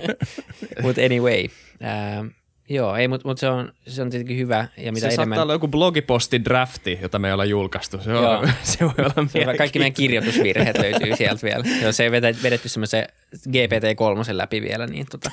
mutta 0.82 1.00
anyway, 1.04 1.44
äh, 1.82 2.30
Joo, 2.70 2.96
ei, 2.96 3.08
mutta 3.08 3.28
mut 3.28 3.38
se, 3.38 3.48
on, 3.48 3.72
se 3.86 4.02
on 4.02 4.10
tietenkin 4.10 4.36
hyvä. 4.36 4.68
Ja 4.76 4.92
mitä 4.92 5.00
se 5.00 5.14
enemmän... 5.14 5.26
saattaa 5.26 5.42
olla 5.42 5.52
joku 5.52 5.68
blogiposti 5.68 6.44
drafti, 6.44 6.98
jota 7.02 7.18
me 7.18 7.32
ollaan 7.32 7.48
julkaistu. 7.48 8.00
Se, 8.00 8.12
on, 8.12 8.48
se 8.62 8.84
voi 8.84 8.94
olla 8.98 9.28
se 9.28 9.56
Kaikki 9.58 9.78
meidän 9.78 9.92
kirjoitusvirheet 9.92 10.78
löytyy 10.82 11.16
sieltä 11.16 11.42
vielä. 11.42 11.64
Joo, 11.82 11.92
se 11.92 12.04
ei 12.04 12.10
vedetty 12.12 12.68
semmoisen 12.68 13.06
GPT-3 13.48 14.32
läpi 14.32 14.62
vielä. 14.62 14.86
Niin 14.86 15.06
tota. 15.10 15.30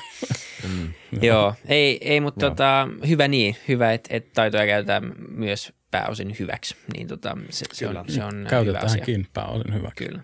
mm, 0.68 0.92
joo, 1.22 1.54
ei, 1.68 1.98
ei 2.00 2.20
mutta 2.20 2.50
tota, 2.50 2.88
hyvä 3.08 3.28
niin. 3.28 3.56
Hyvä, 3.68 3.92
että 3.92 4.16
et 4.16 4.32
taitoja 4.32 4.66
käytetään 4.66 5.12
myös 5.28 5.72
pääosin 5.90 6.36
hyväksi. 6.38 6.76
Niin 6.96 7.08
tota, 7.08 7.38
se, 7.50 7.66
se, 7.72 7.88
on, 7.88 8.04
se 8.08 8.24
on 8.24 8.46
Käytetäänkin 8.50 9.26
pääosin 9.34 9.74
hyväksi. 9.74 10.04
Kyllä. 10.04 10.20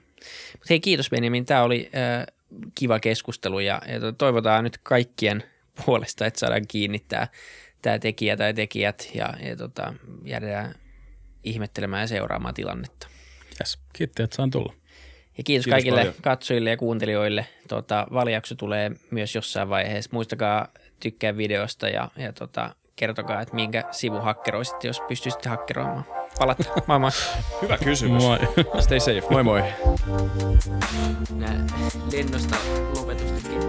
Mutta 0.53 0.67
hei, 0.71 0.81
kiitos 0.81 1.11
Benjamin. 1.11 1.47
Tämä 1.47 1.63
oli 1.63 1.91
äh, 1.95 2.27
kiva 2.75 3.01
keskustelu 3.01 3.61
ja, 3.61 3.83
ja 3.87 4.13
toivotaan 4.19 4.65
nyt 4.65 4.79
kaikkien– 4.83 5.43
puolesta, 5.87 6.27
että 6.27 6.41
saadaan 6.41 6.67
kiinni 6.69 6.99
tämä, 6.99 7.29
tämä 7.83 7.99
tekijä 7.99 8.37
tai 8.37 8.55
tekijät 8.55 9.11
ja, 9.15 9.35
ja 9.41 9.57
tota, 9.57 9.95
jäädään 10.25 10.75
ihmettelemään 11.45 12.01
ja 12.03 12.07
seuraamaan 12.07 12.55
tilannetta. 12.55 13.09
Yes. 13.61 13.79
Kiitos, 13.93 14.25
että 14.25 14.37
saan 14.37 14.51
tulla. 14.51 14.75
Ja 15.39 15.45
kiitos, 15.45 15.65
kiitos 15.65 15.71
kaikille 15.71 16.01
paljon. 16.01 16.15
katsojille 16.23 16.71
ja 16.71 16.77
kuuntelijoille. 16.77 17.47
Tota, 17.69 18.07
valjakso 18.13 18.55
tulee 18.55 18.91
myös 19.11 19.35
jossain 19.35 19.69
vaiheessa. 19.69 20.11
Muistakaa 20.13 20.69
tykkää 21.01 21.37
videosta 21.37 21.89
ja, 21.89 22.11
ja 22.17 22.33
tota, 22.33 22.75
kertokaa, 22.97 23.41
että 23.41 23.55
minkä 23.55 23.85
sivu 23.91 24.21
hakkeroisitte, 24.21 24.89
jos 24.89 25.01
pystyisitte 25.01 25.49
hakkeroimaan. 25.49 26.05
Palatta. 26.39 26.65
Moi 26.87 26.99
moi. 26.99 27.11
Hyvä 27.63 27.79
kysymys. 27.79 28.23
Moi. 28.23 28.39
Stay 28.81 29.01
safe. 29.01 29.23
Moi 29.31 29.43
moi. 29.43 29.63
Nää 31.35 31.67
lennosta 32.13 32.57
lopetustakin. 32.97 33.63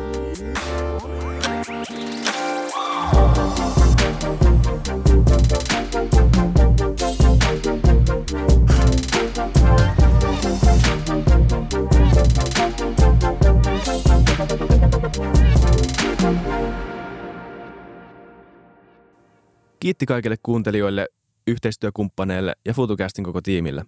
Kiitti 19.83 20.05
kaikille 20.05 20.35
kuuntelijoille, 20.43 21.07
yhteistyökumppaneille 21.47 22.55
ja 22.65 22.73
FutuCastin 22.73 23.23
koko 23.25 23.41
tiimille. 23.41 23.85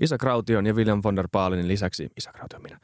Isa 0.00 0.18
Kraution 0.18 0.66
ja 0.66 0.74
William 0.74 1.00
von 1.04 1.16
der 1.16 1.28
Baalinin 1.32 1.68
lisäksi, 1.68 2.08
Isa 2.16 2.32
Kraution 2.32 2.62
minä, 2.62 2.80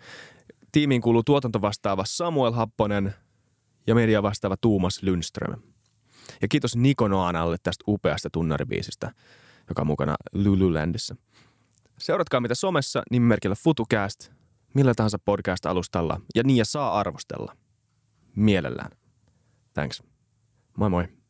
tiimiin 0.73 1.03
kuuluu 1.03 1.23
tuotantovastaava 1.23 2.05
Samuel 2.07 2.53
Happonen 2.53 3.15
ja 3.87 3.95
media 3.95 4.23
vastaava 4.23 4.57
Tuumas 4.57 5.03
Lundström. 5.03 5.63
Ja 6.43 6.49
kiitos 6.49 6.77
Niko 6.77 7.09
Noanalle 7.09 7.57
tästä 7.63 7.85
upeasta 7.89 8.31
tunnaribiisistä, 8.31 9.13
joka 9.69 9.83
on 9.83 9.87
mukana 9.87 10.15
Lululandissa. 10.33 11.17
Seuratkaa 11.99 12.41
mitä 12.41 12.55
somessa 12.55 13.03
nimimerkillä 13.11 13.57
FutuCast, 13.65 14.31
millä 14.75 14.95
tahansa 14.95 15.19
podcast-alustalla 15.19 16.21
ja 16.35 16.43
niin 16.43 16.57
ja 16.57 16.65
saa 16.65 16.99
arvostella. 16.99 17.57
Mielellään. 18.37 18.91
Thanks. 19.75 20.03
Moi 20.77 20.91
moi. 20.91 21.22